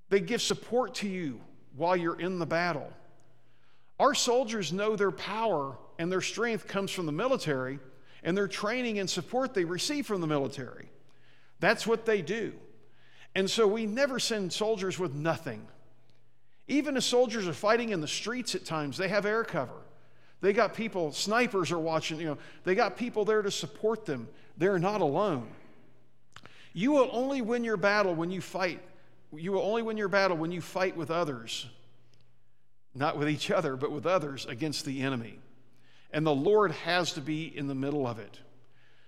they 0.08 0.20
give 0.20 0.40
support 0.40 0.94
to 0.96 1.08
you 1.08 1.40
while 1.76 1.96
you're 1.96 2.18
in 2.18 2.38
the 2.38 2.46
battle. 2.46 2.92
Our 3.98 4.14
soldiers 4.14 4.72
know 4.72 4.96
their 4.96 5.10
power 5.10 5.76
and 5.98 6.10
their 6.10 6.20
strength 6.20 6.68
comes 6.68 6.90
from 6.92 7.06
the 7.06 7.12
military, 7.12 7.80
and 8.22 8.36
their 8.36 8.48
training 8.48 8.98
and 8.98 9.10
support 9.10 9.54
they 9.54 9.64
receive 9.64 10.06
from 10.06 10.20
the 10.20 10.26
military. 10.26 10.88
That's 11.60 11.86
what 11.86 12.06
they 12.06 12.22
do. 12.22 12.52
And 13.34 13.50
so 13.50 13.66
we 13.66 13.86
never 13.86 14.18
send 14.18 14.52
soldiers 14.52 14.98
with 14.98 15.14
nothing. 15.14 15.66
Even 16.68 16.96
as 16.96 17.04
soldiers 17.04 17.48
are 17.48 17.52
fighting 17.52 17.90
in 17.90 18.00
the 18.00 18.08
streets 18.08 18.54
at 18.54 18.64
times, 18.64 18.96
they 18.96 19.08
have 19.08 19.26
air 19.26 19.44
cover. 19.44 19.80
They 20.40 20.52
got 20.52 20.74
people, 20.74 21.12
snipers 21.12 21.72
are 21.72 21.78
watching, 21.78 22.20
you 22.20 22.26
know, 22.26 22.38
they 22.64 22.74
got 22.74 22.96
people 22.96 23.24
there 23.24 23.42
to 23.42 23.50
support 23.50 24.04
them. 24.04 24.28
They're 24.56 24.78
not 24.78 25.00
alone. 25.00 25.48
You 26.72 26.92
will 26.92 27.08
only 27.12 27.42
win 27.42 27.64
your 27.64 27.76
battle 27.76 28.14
when 28.14 28.30
you 28.30 28.40
fight. 28.40 28.80
You 29.32 29.52
will 29.52 29.62
only 29.62 29.82
win 29.82 29.96
your 29.96 30.08
battle 30.08 30.36
when 30.36 30.52
you 30.52 30.60
fight 30.60 30.96
with 30.96 31.10
others, 31.10 31.66
not 32.94 33.18
with 33.18 33.28
each 33.28 33.50
other, 33.50 33.76
but 33.76 33.90
with 33.90 34.06
others 34.06 34.46
against 34.46 34.84
the 34.84 35.02
enemy. 35.02 35.38
And 36.10 36.26
the 36.26 36.34
Lord 36.34 36.72
has 36.72 37.12
to 37.14 37.20
be 37.20 37.44
in 37.44 37.66
the 37.66 37.74
middle 37.74 38.06
of 38.06 38.18
it. 38.18 38.38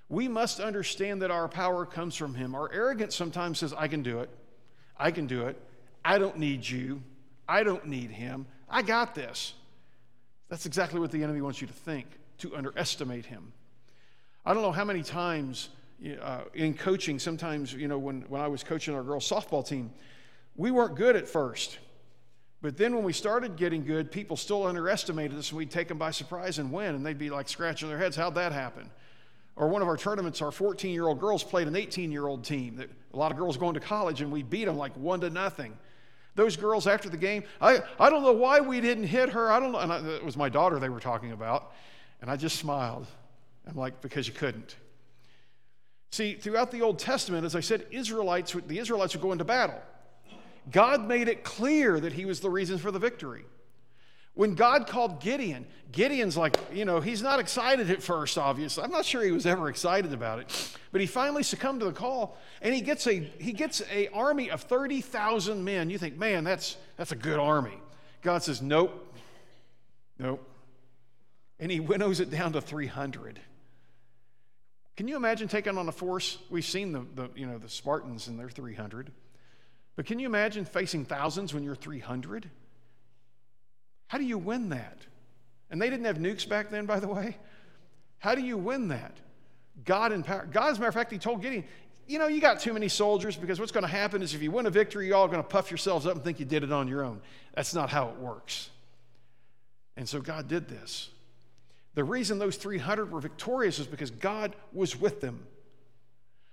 We 0.08 0.28
must 0.28 0.60
understand 0.60 1.22
that 1.22 1.30
our 1.30 1.48
power 1.48 1.86
comes 1.86 2.16
from 2.16 2.34
Him. 2.34 2.54
Our 2.54 2.70
arrogance 2.72 3.14
sometimes 3.14 3.60
says, 3.60 3.72
I 3.72 3.88
can 3.88 4.02
do 4.02 4.20
it. 4.20 4.30
I 4.98 5.10
can 5.12 5.26
do 5.26 5.46
it. 5.46 5.60
I 6.04 6.18
don't 6.18 6.36
need 6.38 6.68
you. 6.68 7.02
I 7.48 7.62
don't 7.62 7.86
need 7.86 8.10
Him. 8.10 8.46
I 8.68 8.82
got 8.82 9.14
this. 9.14 9.54
That's 10.48 10.66
exactly 10.66 11.00
what 11.00 11.12
the 11.12 11.22
enemy 11.22 11.40
wants 11.40 11.60
you 11.60 11.68
to 11.68 11.72
think, 11.72 12.06
to 12.38 12.56
underestimate 12.56 13.24
Him. 13.24 13.52
I 14.44 14.52
don't 14.52 14.62
know 14.62 14.72
how 14.72 14.84
many 14.84 15.02
times 15.02 15.68
uh, 16.20 16.40
in 16.54 16.74
coaching, 16.74 17.18
sometimes, 17.18 17.72
you 17.72 17.88
know, 17.88 17.98
when, 17.98 18.22
when 18.28 18.40
I 18.40 18.48
was 18.48 18.62
coaching 18.62 18.94
our 18.94 19.02
girls' 19.02 19.28
softball 19.28 19.66
team, 19.66 19.92
we 20.56 20.70
weren't 20.70 20.94
good 20.94 21.16
at 21.16 21.28
first. 21.28 21.78
But 22.62 22.76
then 22.76 22.94
when 22.94 23.04
we 23.04 23.12
started 23.12 23.56
getting 23.56 23.84
good, 23.84 24.10
people 24.10 24.36
still 24.36 24.66
underestimated 24.66 25.38
us 25.38 25.50
and 25.50 25.58
we'd 25.58 25.70
take 25.70 25.88
them 25.88 25.98
by 25.98 26.10
surprise 26.10 26.58
and 26.58 26.70
win. 26.72 26.94
And 26.94 27.04
they'd 27.04 27.18
be 27.18 27.30
like 27.30 27.48
scratching 27.48 27.88
their 27.88 27.98
heads, 27.98 28.16
how'd 28.16 28.34
that 28.34 28.52
happen? 28.52 28.90
Or 29.56 29.68
one 29.68 29.82
of 29.82 29.88
our 29.88 29.96
tournaments, 29.96 30.42
our 30.42 30.50
14 30.50 30.92
year 30.92 31.06
old 31.06 31.20
girls 31.20 31.42
played 31.42 31.68
an 31.68 31.76
18 31.76 32.12
year 32.12 32.26
old 32.26 32.44
team. 32.44 32.82
A 33.12 33.16
lot 33.16 33.30
of 33.30 33.38
girls 33.38 33.56
going 33.56 33.74
to 33.74 33.80
college, 33.80 34.20
and 34.20 34.30
we 34.30 34.42
beat 34.42 34.66
them 34.66 34.76
like 34.76 34.96
one 34.96 35.20
to 35.20 35.30
nothing. 35.30 35.76
Those 36.34 36.56
girls 36.56 36.86
after 36.86 37.08
the 37.08 37.16
game, 37.16 37.42
I, 37.60 37.82
I 37.98 38.08
don't 38.08 38.22
know 38.22 38.32
why 38.32 38.60
we 38.60 38.80
didn't 38.80 39.04
hit 39.04 39.30
her. 39.30 39.50
I 39.50 39.58
don't 39.58 39.72
know. 39.72 39.78
And 39.78 39.92
I, 39.92 39.98
it 40.16 40.24
was 40.24 40.36
my 40.36 40.48
daughter 40.48 40.78
they 40.78 40.88
were 40.88 41.00
talking 41.00 41.32
about. 41.32 41.72
And 42.22 42.30
I 42.30 42.36
just 42.36 42.56
smiled. 42.58 43.06
I'm 43.66 43.76
like, 43.76 44.00
because 44.00 44.28
you 44.28 44.34
couldn't. 44.34 44.76
See, 46.10 46.34
throughout 46.34 46.70
the 46.70 46.82
Old 46.82 46.98
Testament, 46.98 47.44
as 47.44 47.54
I 47.54 47.60
said, 47.60 47.86
Israelites, 47.90 48.56
the 48.66 48.78
Israelites 48.78 49.14
would 49.14 49.22
go 49.22 49.32
into 49.32 49.44
battle. 49.44 49.80
God 50.70 51.06
made 51.06 51.28
it 51.28 51.44
clear 51.44 52.00
that 52.00 52.12
he 52.12 52.24
was 52.24 52.40
the 52.40 52.50
reason 52.50 52.78
for 52.78 52.90
the 52.90 52.98
victory. 52.98 53.44
When 54.34 54.54
God 54.54 54.86
called 54.86 55.20
Gideon, 55.20 55.66
Gideon's 55.92 56.36
like, 56.36 56.56
you 56.72 56.84
know, 56.84 57.00
he's 57.00 57.22
not 57.22 57.40
excited 57.40 57.90
at 57.90 58.02
first, 58.02 58.38
obviously. 58.38 58.84
I'm 58.84 58.90
not 58.90 59.04
sure 59.04 59.22
he 59.22 59.32
was 59.32 59.46
ever 59.46 59.68
excited 59.68 60.12
about 60.12 60.38
it. 60.38 60.76
But 60.92 61.00
he 61.00 61.06
finally 61.06 61.42
succumbed 61.42 61.80
to 61.80 61.86
the 61.86 61.92
call 61.92 62.36
and 62.62 62.74
he 62.74 62.80
gets 62.80 63.06
a 63.06 63.18
he 63.38 63.52
gets 63.52 63.82
a 63.90 64.08
army 64.08 64.50
of 64.50 64.62
30,000 64.62 65.64
men. 65.64 65.90
You 65.90 65.98
think, 65.98 66.16
man, 66.16 66.44
that's 66.44 66.76
that's 66.96 67.12
a 67.12 67.16
good 67.16 67.38
army. 67.38 67.78
God 68.22 68.42
says, 68.42 68.62
nope. 68.62 69.14
Nope. 70.18 70.46
And 71.58 71.70
he 71.70 71.80
winnows 71.80 72.20
it 72.20 72.30
down 72.30 72.52
to 72.52 72.60
300. 72.60 73.40
Can 75.00 75.08
you 75.08 75.16
imagine 75.16 75.48
taking 75.48 75.78
on 75.78 75.88
a 75.88 75.92
force? 75.92 76.36
We've 76.50 76.62
seen 76.62 76.92
the, 76.92 77.06
the 77.14 77.30
you 77.34 77.46
know 77.46 77.56
the 77.56 77.70
Spartans 77.70 78.28
and 78.28 78.38
they're 78.38 78.50
300. 78.50 79.10
But 79.96 80.04
can 80.04 80.18
you 80.18 80.26
imagine 80.26 80.66
facing 80.66 81.06
thousands 81.06 81.54
when 81.54 81.64
you're 81.64 81.74
300? 81.74 82.50
How 84.08 84.18
do 84.18 84.24
you 84.24 84.36
win 84.36 84.68
that? 84.68 84.98
And 85.70 85.80
they 85.80 85.88
didn't 85.88 86.04
have 86.04 86.18
nukes 86.18 86.46
back 86.46 86.68
then, 86.68 86.84
by 86.84 87.00
the 87.00 87.08
way. 87.08 87.38
How 88.18 88.34
do 88.34 88.42
you 88.42 88.58
win 88.58 88.88
that? 88.88 89.16
God 89.86 90.12
in 90.12 90.22
power. 90.22 90.46
God, 90.52 90.72
as 90.72 90.76
a 90.76 90.80
matter 90.80 90.88
of 90.88 90.94
fact, 90.94 91.10
he 91.10 91.16
told 91.16 91.40
Gideon, 91.40 91.64
you 92.06 92.18
know, 92.18 92.26
you 92.26 92.42
got 92.42 92.60
too 92.60 92.74
many 92.74 92.88
soldiers 92.88 93.36
because 93.36 93.58
what's 93.58 93.72
going 93.72 93.84
to 93.84 93.88
happen 93.88 94.20
is 94.20 94.34
if 94.34 94.42
you 94.42 94.50
win 94.50 94.66
a 94.66 94.70
victory, 94.70 95.06
you're 95.06 95.16
all 95.16 95.28
going 95.28 95.42
to 95.42 95.48
puff 95.48 95.70
yourselves 95.70 96.04
up 96.04 96.16
and 96.16 96.22
think 96.22 96.38
you 96.38 96.44
did 96.44 96.62
it 96.62 96.72
on 96.72 96.88
your 96.88 97.02
own. 97.06 97.22
That's 97.54 97.74
not 97.74 97.88
how 97.88 98.10
it 98.10 98.16
works. 98.16 98.68
And 99.96 100.06
so 100.06 100.20
God 100.20 100.46
did 100.46 100.68
this. 100.68 101.08
The 101.94 102.04
reason 102.04 102.38
those 102.38 102.56
300 102.56 103.10
were 103.10 103.20
victorious 103.20 103.78
is 103.78 103.86
because 103.86 104.10
God 104.10 104.54
was 104.72 104.98
with 104.98 105.20
them. 105.20 105.46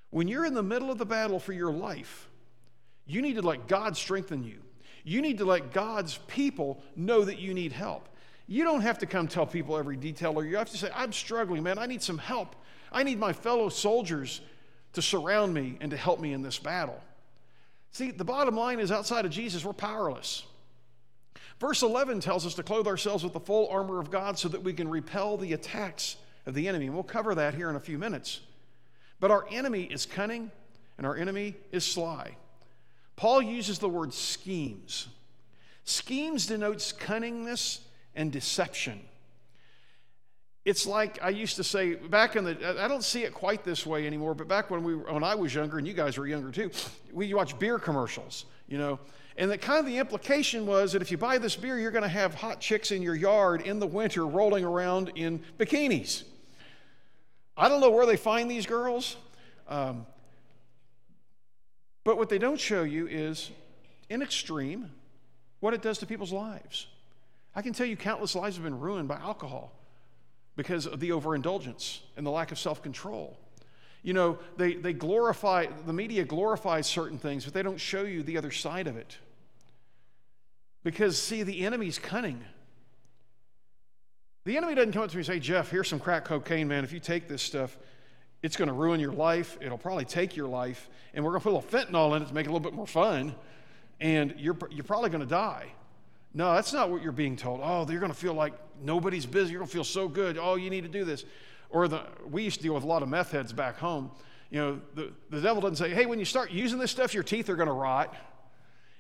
When 0.10 0.28
you're 0.28 0.46
in 0.46 0.54
the 0.54 0.64
middle 0.64 0.90
of 0.90 0.98
the 0.98 1.06
battle 1.06 1.40
for 1.40 1.54
your 1.54 1.72
life, 1.72 2.28
you 3.06 3.22
need 3.22 3.36
to 3.36 3.42
let 3.42 3.68
God 3.68 3.96
strengthen 3.96 4.44
you. 4.44 4.60
You 5.04 5.22
need 5.22 5.38
to 5.38 5.46
let 5.46 5.72
God's 5.72 6.18
people 6.28 6.82
know 6.96 7.24
that 7.24 7.40
you 7.40 7.54
need 7.54 7.72
help. 7.72 8.10
You 8.48 8.64
don't 8.64 8.82
have 8.82 9.00
to 9.00 9.06
come 9.06 9.28
tell 9.28 9.46
people 9.46 9.78
every 9.78 9.98
detail, 9.98 10.34
or 10.36 10.46
you 10.46 10.58
have 10.58 10.70
to 10.72 10.78
say, 10.78 10.90
I'm 10.96 11.14
struggling, 11.14 11.64
man. 11.64 11.78
I 11.78 11.86
need 11.86 12.02
some 12.02 12.18
help. 12.18 12.56
I 12.92 13.04
need 13.04 13.20
my 13.20 13.34
fellow 13.34 13.70
soldiers 13.70 14.42
to 14.94 15.02
surround 15.02 15.54
me 15.54 15.78
and 15.82 15.92
to 15.92 15.98
help 15.98 16.20
me 16.20 16.34
in 16.34 16.42
this 16.42 16.58
battle. 16.58 17.00
See, 17.92 18.12
the 18.12 18.26
bottom 18.26 18.56
line 18.56 18.80
is 18.80 18.92
outside 18.92 19.26
of 19.26 19.32
Jesus, 19.32 19.64
we're 19.64 19.74
powerless. 19.74 20.44
Verse 21.60 21.82
11 21.82 22.20
tells 22.20 22.46
us 22.46 22.54
to 22.56 22.64
clothe 22.64 22.88
ourselves 22.88 23.24
with 23.24 23.34
the 23.34 23.40
full 23.40 23.68
armor 23.70 24.00
of 24.00 24.12
God 24.12 24.38
so 24.38 24.48
that 24.50 24.64
we 24.64 24.74
can 24.74 24.88
repel 24.88 25.38
the 25.38 25.54
attacks 25.54 26.18
of 26.46 26.54
the 26.54 26.68
enemy. 26.68 26.86
And 26.86 26.94
we'll 26.94 27.04
cover 27.04 27.34
that 27.36 27.56
here 27.56 27.70
in 27.70 27.76
a 27.76 27.80
few 27.80 27.98
minutes. 27.98 28.42
But 29.20 29.32
our 29.32 29.46
enemy 29.52 29.84
is 29.84 30.06
cunning 30.06 30.52
and 30.98 31.08
our 31.08 31.16
enemy 31.16 31.56
is 31.72 31.84
sly. 31.84 32.38
Paul 33.16 33.42
uses 33.42 33.80
the 33.80 33.90
word 33.90 34.14
schemes. 34.14 35.08
Schemes 35.84 36.46
denotes 36.46 36.94
cunningness 36.94 37.80
and 38.16 38.32
deception. 38.32 39.02
It's 40.66 40.86
like 40.86 41.18
I 41.24 41.30
used 41.30 41.56
to 41.56 41.64
say 41.64 41.96
back 41.96 42.36
in 42.36 42.44
the, 42.44 42.82
I 42.84 42.88
don't 42.90 43.04
see 43.04 43.24
it 43.24 43.34
quite 43.34 43.64
this 43.64 43.86
way 43.86 44.06
anymore, 44.06 44.36
but 44.36 44.48
back 44.50 44.70
when, 44.70 44.84
we, 44.84 44.96
when 44.96 45.24
I 45.24 45.34
was 45.34 45.56
younger, 45.56 45.78
and 45.78 45.88
you 45.88 45.94
guys 45.94 46.18
were 46.18 46.28
younger 46.28 46.52
too, 46.52 46.72
we 47.14 47.34
watched 47.34 47.58
beer 47.58 47.80
commercials, 47.80 48.46
you 48.68 48.78
know, 48.78 49.00
and 49.38 49.52
that 49.52 49.62
kind 49.62 49.80
of 49.80 49.86
the 49.86 49.98
implication 49.98 50.66
was 50.66 50.94
that 50.94 51.02
if 51.02 51.12
you 51.12 51.18
buy 51.18 51.38
this 51.38 51.56
beer, 51.56 51.80
you're 51.80 51.92
going 51.92 52.04
to 52.04 52.10
have 52.10 52.34
hot 52.34 52.60
chicks 52.60 52.92
in 52.92 53.02
your 53.02 53.16
yard 53.16 53.62
in 53.62 53.80
the 53.80 53.88
winter 53.88 54.26
rolling 54.26 54.66
around 54.66 55.12
in 55.16 55.42
bikinis. 55.58 56.24
I 57.56 57.70
don't 57.70 57.82
know 57.82 57.92
where 57.92 58.06
they 58.06 58.18
find 58.18 58.50
these 58.50 58.66
girls. 58.66 59.16
Um, 59.68 60.06
but 62.04 62.18
what 62.18 62.30
they 62.30 62.38
don't 62.38 62.60
show 62.60 62.84
you 62.84 63.08
is, 63.08 63.52
in 64.10 64.22
extreme, 64.22 64.92
what 65.60 65.74
it 65.74 65.82
does 65.82 65.98
to 65.98 66.06
people's 66.06 66.32
lives. 66.32 66.88
I 67.54 67.62
can 67.62 67.74
tell 67.74 67.86
you 67.86 67.98
countless 67.98 68.34
lives 68.34 68.56
have 68.56 68.64
been 68.64 68.80
ruined 68.80 69.08
by 69.08 69.18
alcohol 69.18 69.74
because 70.56 70.88
of 70.88 71.00
the 71.00 71.12
overindulgence 71.12 72.02
and 72.16 72.26
the 72.26 72.30
lack 72.30 72.52
of 72.52 72.60
self 72.60 72.82
control. 72.82 73.38
You 74.04 74.14
know, 74.14 74.40
they, 74.58 74.76
they 74.76 74.94
glorify, 74.94 75.68
the 75.86 75.94
media 75.94 76.24
glorifies 76.24 76.88
certain 76.88 77.18
things, 77.18 77.46
but 77.46 77.54
they 77.54 77.64
don't 77.64 77.80
show 77.80 78.04
you 78.04 78.24
the 78.24 78.38
other 78.38 78.52
side 78.52 78.88
of 78.88 78.96
it. 78.98 79.18
Because, 80.84 81.22
see, 81.22 81.44
the 81.44 81.66
enemy's 81.66 82.00
cunning. 82.00 82.44
The 84.46 84.56
enemy 84.56 84.76
doesn't 84.76 84.94
come 84.94 85.04
up 85.04 85.10
to 85.10 85.18
me 85.18 85.20
and 85.20 85.28
say, 85.28 85.40
Jeff, 85.40 85.70
here's 85.70 85.90
some 85.90 86.00
crack 86.00 86.24
cocaine, 86.24 86.70
man. 86.70 86.86
If 86.86 86.94
you 86.94 87.02
take 87.02 87.28
this 87.28 87.42
stuff, 87.42 87.78
it's 88.42 88.56
going 88.56 88.70
to 88.70 88.74
ruin 88.74 89.00
your 89.00 89.12
life. 89.12 89.58
It'll 89.60 89.78
probably 89.78 90.06
take 90.06 90.38
your 90.38 90.48
life. 90.48 90.90
And 91.14 91.26
we're 91.26 91.32
going 91.32 91.42
to 91.42 91.44
put 91.44 91.52
a 91.52 91.58
little 91.58 91.70
fentanyl 91.70 92.16
in 92.16 92.22
it 92.22 92.28
to 92.28 92.34
make 92.34 92.46
it 92.46 92.50
a 92.50 92.54
little 92.54 92.64
bit 92.64 92.74
more 92.74 92.88
fun. 92.88 93.36
And 94.00 94.36
you're, 94.38 94.58
you're 94.70 94.86
probably 94.86 95.10
going 95.10 95.24
to 95.24 95.30
die. 95.30 95.74
No, 96.34 96.54
that's 96.54 96.72
not 96.72 96.90
what 96.90 97.02
you're 97.02 97.12
being 97.12 97.36
told. 97.36 97.62
Oh, 97.64 97.86
you're 97.90 98.00
going 98.00 98.12
to 98.12 98.18
feel 98.18 98.36
like 98.36 98.54
nobody's 98.82 99.26
busy. 99.26 99.52
You're 99.52 99.60
going 99.60 99.68
to 99.68 99.74
feel 99.74 99.84
so 99.84 100.08
good. 100.08 100.38
Oh, 100.38 100.56
you 100.56 100.70
need 100.70 100.84
to 100.84 100.90
do 100.90 101.04
this. 101.04 101.26
Or 101.70 101.88
the, 101.88 102.02
we 102.30 102.44
used 102.44 102.58
to 102.58 102.64
deal 102.64 102.74
with 102.74 102.84
a 102.84 102.88
lot 102.88 103.04
of 103.04 103.10
meth 103.10 103.32
heads 103.32 103.54
back 103.54 103.78
home. 103.78 104.12
You 104.50 104.60
know, 104.60 104.82
the, 104.96 105.12
the 105.30 105.42
devil 105.42 105.62
doesn't 105.62 105.76
say, 105.76 105.90
hey, 105.94 106.06
when 106.06 106.20
you 106.20 106.26
start 106.26 106.52
using 106.52 106.80
this 106.80 106.92
stuff, 106.92 107.14
your 107.14 107.24
teeth 107.24 107.50
are 107.50 107.56
going 107.56 107.68
to 107.68 107.74
rot 107.74 108.16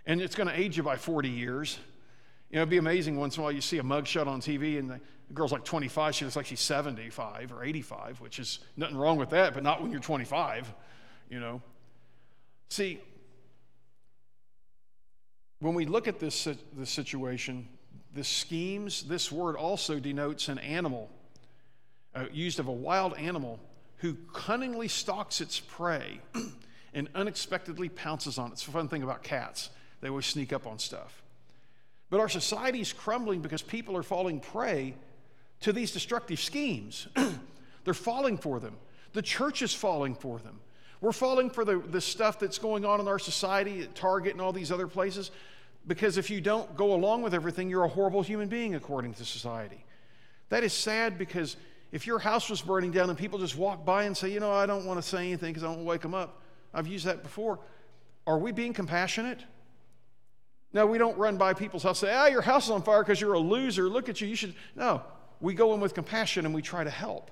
and 0.05 0.21
it's 0.21 0.35
going 0.35 0.47
to 0.47 0.59
age 0.59 0.77
you 0.77 0.83
by 0.83 0.95
40 0.95 1.29
years. 1.29 1.77
You 2.49 2.55
know, 2.55 2.61
it'd 2.61 2.69
be 2.69 2.77
amazing 2.77 3.17
once 3.17 3.35
in 3.35 3.41
a 3.41 3.43
while 3.43 3.51
you 3.51 3.61
see 3.61 3.77
a 3.77 3.83
mugshot 3.83 4.27
on 4.27 4.41
TV 4.41 4.79
and 4.79 4.89
the, 4.89 4.99
girl's 5.33 5.51
like 5.51 5.65
25, 5.65 6.15
she 6.15 6.23
looks 6.23 6.37
like 6.37 6.45
she's 6.45 6.61
75 6.61 7.51
or 7.51 7.63
85, 7.63 8.21
which 8.21 8.39
is 8.39 8.59
nothing 8.77 8.95
wrong 8.95 9.17
with 9.17 9.31
that, 9.31 9.53
but 9.53 9.61
not 9.61 9.81
when 9.81 9.91
you're 9.91 9.99
25, 9.99 10.73
you 11.29 11.41
know. 11.41 11.61
See, 12.69 13.01
when 15.59 15.73
we 15.73 15.85
look 15.85 16.07
at 16.07 16.19
this, 16.19 16.47
this 16.73 16.89
situation, 16.89 17.67
the 18.13 18.23
schemes, 18.23 19.03
this 19.03 19.31
word 19.31 19.57
also 19.57 19.99
denotes 19.99 20.47
an 20.47 20.59
animal, 20.59 21.09
uh, 22.17 22.25
used 22.31 22.59
of 22.59 22.67
a 22.67 22.71
wild 22.71 23.15
animal 23.17 23.59
who 23.97 24.15
cunningly 24.33 24.87
stalks 24.87 25.41
its 25.41 25.59
prey 25.59 26.19
and 26.93 27.07
unexpectedly 27.15 27.89
pounces 27.89 28.37
on 28.37 28.49
it. 28.49 28.53
It's 28.53 28.65
the 28.65 28.71
fun 28.71 28.87
thing 28.87 29.03
about 29.03 29.23
cats, 29.23 29.69
they 30.01 30.09
always 30.09 30.25
sneak 30.25 30.53
up 30.53 30.67
on 30.67 30.79
stuff. 30.79 31.21
But 32.09 32.19
our 32.19 32.29
society 32.29 32.79
is 32.79 32.93
crumbling 32.93 33.41
because 33.41 33.61
people 33.61 33.97
are 33.97 34.03
falling 34.03 34.39
prey 34.39 34.95
to 35.61 35.73
these 35.73 35.91
destructive 35.91 36.39
schemes. 36.39 37.07
They're 37.83 37.93
falling 37.93 38.37
for 38.37 38.59
them. 38.59 38.77
The 39.13 39.21
church 39.21 39.61
is 39.61 39.73
falling 39.73 40.15
for 40.15 40.39
them. 40.39 40.59
We're 41.01 41.11
falling 41.11 41.49
for 41.49 41.65
the, 41.65 41.79
the 41.79 42.01
stuff 42.01 42.39
that's 42.39 42.57
going 42.57 42.85
on 42.85 42.99
in 42.99 43.07
our 43.07 43.19
society 43.19 43.81
at 43.81 43.93
Target 43.93 44.33
and 44.33 44.41
all 44.41 44.53
these 44.53 44.71
other 44.71 44.87
places 44.87 45.31
because 45.87 46.17
if 46.17 46.29
you 46.29 46.41
don't 46.41 46.75
go 46.75 46.93
along 46.93 47.21
with 47.21 47.33
everything, 47.33 47.69
you're 47.69 47.85
a 47.85 47.89
horrible 47.89 48.21
human 48.21 48.49
being 48.49 48.75
according 48.75 49.13
to 49.15 49.25
society. 49.25 49.83
That 50.49 50.63
is 50.63 50.73
sad 50.73 51.17
because 51.17 51.55
if 51.97 52.05
your 52.05 52.19
house 52.19 52.47
was 52.47 52.61
burning 52.61 52.91
down 52.91 53.09
and 53.09 53.17
people 53.17 53.39
just 53.39 53.57
walk 53.57 53.83
by 53.83 54.03
and 54.03 54.15
say, 54.15 54.29
you 54.29 54.39
know, 54.39 54.51
I 54.51 54.67
don't 54.67 54.85
want 54.85 55.01
to 55.01 55.01
say 55.01 55.17
anything 55.17 55.51
because 55.51 55.63
I 55.63 55.65
don't 55.65 55.77
want 55.77 55.85
to 55.87 55.89
wake 55.89 56.01
them 56.01 56.13
up, 56.13 56.43
I've 56.71 56.85
used 56.85 57.07
that 57.07 57.23
before. 57.23 57.57
Are 58.27 58.37
we 58.37 58.51
being 58.51 58.71
compassionate? 58.71 59.43
No, 60.73 60.85
we 60.85 60.99
don't 60.99 61.17
run 61.17 61.37
by 61.37 61.55
people's 61.55 61.81
house 61.81 62.03
and 62.03 62.11
say, 62.11 62.15
ah, 62.15 62.27
your 62.27 62.43
house 62.43 62.65
is 62.65 62.69
on 62.69 62.83
fire 62.83 63.01
because 63.01 63.19
you're 63.19 63.33
a 63.33 63.39
loser. 63.39 63.89
Look 63.89 64.09
at 64.09 64.21
you. 64.21 64.27
You 64.27 64.35
should. 64.35 64.53
No, 64.75 65.01
we 65.41 65.55
go 65.55 65.73
in 65.73 65.79
with 65.79 65.95
compassion 65.95 66.45
and 66.45 66.53
we 66.53 66.61
try 66.61 66.83
to 66.83 66.89
help. 66.91 67.31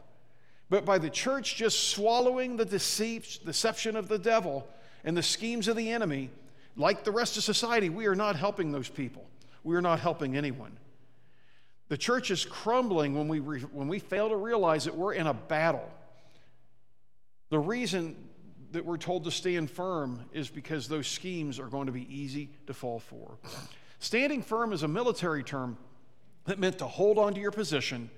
But 0.71 0.83
by 0.83 0.97
the 0.97 1.11
church 1.11 1.57
just 1.57 1.89
swallowing 1.89 2.57
the 2.57 2.65
deception 2.65 3.95
of 3.95 4.07
the 4.07 4.17
devil 4.17 4.67
and 5.03 5.15
the 5.15 5.21
schemes 5.21 5.67
of 5.67 5.75
the 5.75 5.91
enemy, 5.91 6.31
like 6.75 7.03
the 7.03 7.11
rest 7.11 7.37
of 7.37 7.43
society, 7.43 7.89
we 7.89 8.07
are 8.07 8.15
not 8.15 8.35
helping 8.35 8.71
those 8.71 8.89
people. 8.89 9.29
We 9.63 9.75
are 9.75 9.81
not 9.81 9.99
helping 9.99 10.35
anyone. 10.35 10.75
The 11.87 11.97
church 11.97 12.31
is 12.31 12.45
crumbling 12.45 13.15
when 13.15 13.27
we, 13.27 13.39
re, 13.39 13.61
when 13.61 13.87
we 13.87 13.99
fail 13.99 14.29
to 14.29 14.35
realize 14.35 14.85
that 14.85 14.95
we're 14.95 15.13
in 15.13 15.27
a 15.27 15.33
battle. 15.33 15.87
The 17.49 17.59
reason 17.59 18.15
that 18.71 18.83
we're 18.83 18.97
told 18.97 19.23
to 19.25 19.31
stand 19.31 19.69
firm 19.69 20.25
is 20.33 20.49
because 20.49 20.87
those 20.87 21.07
schemes 21.07 21.59
are 21.59 21.67
going 21.67 21.85
to 21.85 21.91
be 21.91 22.13
easy 22.13 22.49
to 22.67 22.73
fall 22.73 22.99
for. 22.99 23.37
Standing 23.99 24.41
firm 24.41 24.73
is 24.73 24.83
a 24.83 24.87
military 24.87 25.43
term 25.43 25.77
that 26.45 26.59
meant 26.59 26.79
to 26.79 26.87
hold 26.87 27.17
on 27.17 27.33
to 27.35 27.39
your 27.39 27.51
position, 27.51 28.09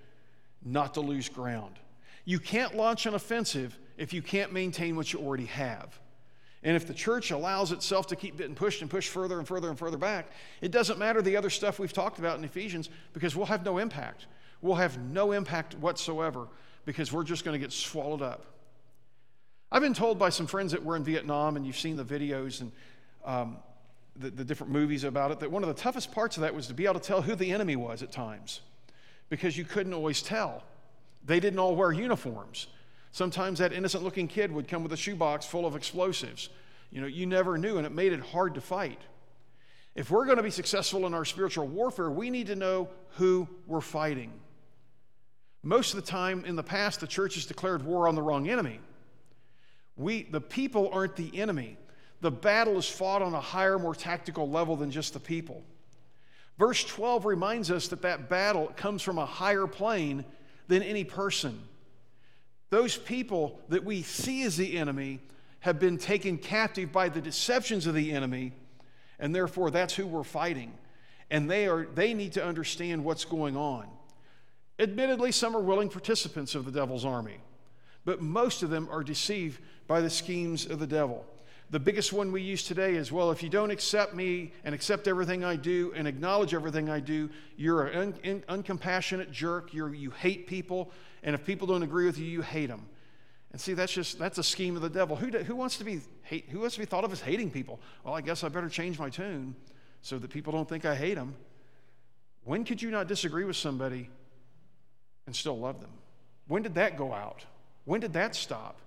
not 0.64 0.94
to 0.96 1.02
lose 1.02 1.30
ground. 1.30 1.76
You 2.26 2.40
can't 2.40 2.76
launch 2.76 3.06
an 3.06 3.14
offensive 3.14 3.78
if 3.98 4.14
you 4.14 4.22
can't 4.22 4.52
maintain 4.52 4.96
what 4.96 5.14
you 5.14 5.20
already 5.20 5.46
have. 5.46 6.00
And 6.68 6.76
if 6.76 6.86
the 6.86 6.94
church 6.94 7.32
allows 7.32 7.72
itself 7.72 8.08
to 8.08 8.18
keep 8.18 8.38
getting 8.38 8.54
pushed 8.54 8.82
and 8.82 8.92
pushed 8.92 9.08
further 9.08 9.40
and 9.40 9.48
further 9.48 9.70
and 9.70 9.80
further 9.80 9.96
back, 9.96 10.30
it 10.60 10.70
doesn't 10.70 11.00
matter 11.00 11.22
the 11.22 11.38
other 11.38 11.50
stuff 11.50 11.80
we've 11.80 11.94
talked 11.94 12.20
about 12.20 12.38
in 12.38 12.44
Ephesians 12.44 12.90
because 13.14 13.38
we'll 13.38 13.46
have 13.46 13.64
no 13.64 13.78
impact. 13.78 14.26
We'll 14.62 14.76
have 14.76 15.00
no 15.00 15.32
impact 15.32 15.76
whatsoever 15.76 16.50
because 16.84 17.14
we're 17.14 17.24
just 17.24 17.46
going 17.46 17.54
to 17.54 17.58
get 17.58 17.72
swallowed 17.72 18.22
up. 18.22 18.48
I've 19.72 19.82
been 19.82 19.94
told 19.94 20.20
by 20.20 20.28
some 20.28 20.46
friends 20.46 20.74
that 20.74 20.84
were 20.84 20.98
in 20.98 21.06
Vietnam, 21.06 21.56
and 21.56 21.66
you've 21.66 21.80
seen 21.80 21.96
the 21.96 22.04
videos 22.04 22.60
and 22.60 22.74
um, 23.24 23.60
the, 24.18 24.30
the 24.30 24.44
different 24.44 24.74
movies 24.74 25.06
about 25.06 25.32
it, 25.32 25.40
that 25.40 25.50
one 25.50 25.64
of 25.64 25.70
the 25.70 25.82
toughest 25.82 26.12
parts 26.12 26.36
of 26.36 26.42
that 26.42 26.54
was 26.54 26.68
to 26.68 26.74
be 26.74 26.84
able 26.84 27.00
to 27.00 27.08
tell 27.08 27.22
who 27.22 27.36
the 27.36 27.50
enemy 27.50 27.78
was 27.78 28.04
at 28.04 28.12
times 28.12 28.60
because 29.30 29.58
you 29.58 29.64
couldn't 29.64 29.94
always 29.94 30.22
tell. 30.22 30.66
They 31.26 31.40
didn't 31.40 31.60
all 31.60 31.78
wear 31.78 31.94
uniforms. 31.94 32.68
Sometimes 33.18 33.58
that 33.58 33.74
innocent 33.74 34.04
looking 34.04 34.28
kid 34.28 34.52
would 34.52 34.68
come 34.68 34.84
with 34.84 34.94
a 34.94 34.96
shoebox 34.96 35.44
full 35.44 35.66
of 35.66 35.76
explosives. 35.76 36.50
You 36.92 37.02
know, 37.02 37.08
you 37.08 37.26
never 37.26 37.58
knew, 37.58 37.78
and 37.78 37.88
it 37.88 37.92
made 37.92 38.14
it 38.14 38.20
hard 38.20 38.54
to 38.54 38.62
fight. 38.62 39.02
If 39.96 40.12
we're 40.12 40.26
going 40.26 40.38
to 40.38 40.44
be 40.44 40.52
successful 40.52 41.08
in 41.08 41.16
our 41.16 41.26
spiritual 41.26 41.66
warfare, 41.66 42.12
we 42.12 42.30
need 42.30 42.46
to 42.46 42.56
know 42.56 42.90
who 43.16 43.48
we're 43.66 43.82
fighting. 43.82 44.32
Most 45.64 45.96
of 45.96 46.06
the 46.06 46.08
time 46.08 46.46
in 46.46 46.56
the 46.56 46.62
past, 46.62 47.00
the 47.00 47.08
church 47.08 47.34
has 47.34 47.48
declared 47.48 47.84
war 47.84 48.08
on 48.08 48.14
the 48.14 48.22
wrong 48.22 48.50
enemy. 48.50 48.80
We, 49.96 50.28
the 50.30 50.40
people 50.40 50.92
aren't 50.94 51.16
the 51.16 51.40
enemy. 51.40 51.76
The 52.22 52.30
battle 52.30 52.78
is 52.78 52.88
fought 52.88 53.24
on 53.24 53.34
a 53.34 53.42
higher, 53.42 53.80
more 53.80 53.96
tactical 53.96 54.48
level 54.48 54.76
than 54.76 54.92
just 54.92 55.14
the 55.14 55.20
people. 55.20 55.64
Verse 56.60 56.84
12 56.84 57.26
reminds 57.26 57.72
us 57.72 57.88
that 57.88 58.04
that 58.04 58.30
battle 58.30 58.72
comes 58.76 59.02
from 59.02 59.18
a 59.18 59.26
higher 59.26 59.66
plane 59.66 60.24
than 60.68 60.84
any 60.84 61.04
person. 61.04 61.64
Those 62.70 62.98
people 62.98 63.60
that 63.70 63.84
we 63.84 64.02
see 64.02 64.44
as 64.44 64.58
the 64.58 64.78
enemy 64.78 65.20
have 65.62 65.80
been 65.80 65.98
taken 65.98 66.38
captive 66.38 66.92
by 66.92 67.10
the 67.10 67.22
deceptions 67.22 67.88
of 67.88 67.94
the 67.94 68.12
enemy, 68.12 68.54
and 69.20 69.34
therefore 69.34 69.72
that's 69.72 69.96
who 69.96 70.06
we're 70.06 70.24
fighting. 70.24 70.74
And 71.30 71.50
they, 71.50 71.68
are, 71.68 71.86
they 71.86 72.14
need 72.14 72.34
to 72.34 72.46
understand 72.46 73.04
what's 73.04 73.26
going 73.26 73.58
on. 73.58 73.88
Admittedly, 74.80 75.32
some 75.32 75.56
are 75.56 75.62
willing 75.62 75.90
participants 75.90 76.56
of 76.56 76.66
the 76.66 76.72
devil's 76.72 77.04
army, 77.04 77.38
but 78.06 78.22
most 78.22 78.64
of 78.64 78.70
them 78.70 78.88
are 78.92 79.04
deceived 79.04 79.60
by 79.88 80.02
the 80.02 80.10
schemes 80.10 80.66
of 80.66 80.80
the 80.80 80.88
devil. 80.88 81.26
The 81.70 81.80
biggest 81.80 82.14
one 82.14 82.32
we 82.32 82.42
use 82.42 82.64
today 82.64 82.96
is 82.96 83.12
well, 83.12 83.30
if 83.32 83.44
you 83.44 83.50
don't 83.50 83.72
accept 83.72 84.14
me 84.14 84.54
and 84.64 84.74
accept 84.74 85.08
everything 85.08 85.44
I 85.44 85.58
do 85.58 85.92
and 85.96 86.08
acknowledge 86.08 86.54
everything 86.54 86.90
I 86.90 87.02
do, 87.02 87.30
you're 87.58 87.88
an 87.88 88.14
un- 88.24 88.44
un- 88.48 88.64
uncompassionate 88.64 89.32
jerk. 89.32 89.74
You're, 89.74 89.94
you 89.94 90.12
hate 90.12 90.48
people. 90.48 90.92
And 91.28 91.36
if 91.36 91.44
people 91.44 91.68
don't 91.68 91.84
agree 91.84 92.06
with 92.06 92.18
you, 92.18 92.26
you 92.26 92.42
hate 92.42 92.68
them. 92.68 92.88
And 93.52 93.60
see, 93.60 93.74
that's 93.74 93.92
just 93.92 94.18
that's 94.18 94.38
a 94.38 94.44
scheme 94.44 94.78
of 94.78 94.82
the 94.82 94.90
devil. 94.90 95.18
Who, 95.18 95.30
do, 95.30 95.40
who 95.40 95.58
wants 95.58 95.76
to 95.78 95.84
be 95.84 96.00
hate, 96.22 96.48
who 96.48 96.60
wants 96.62 96.76
to 96.76 96.80
be 96.80 96.86
thought 96.86 97.04
of 97.04 97.12
as 97.12 97.20
hating 97.20 97.52
people? 97.52 97.82
Well, 98.06 98.14
I 98.14 98.22
guess 98.22 98.46
I 98.46 98.48
better 98.48 98.70
change 98.70 98.98
my 98.98 99.10
tune 99.10 99.54
so 100.02 100.18
that 100.20 100.30
people 100.30 100.54
don't 100.54 100.70
think 100.70 100.86
I 100.86 100.96
hate 100.96 101.16
them. 101.16 101.36
When 102.46 102.64
could 102.64 102.82
you 102.82 102.92
not 102.92 103.10
disagree 103.10 103.44
with 103.44 103.58
somebody 103.58 104.10
and 105.26 105.36
still 105.36 105.60
love 105.60 105.82
them? 105.82 105.90
When 106.48 106.64
did 106.64 106.76
that 106.76 106.98
go 106.98 107.12
out? 107.12 107.44
When 107.84 108.00
did 108.00 108.14
that 108.14 108.34
stop? 108.34 108.80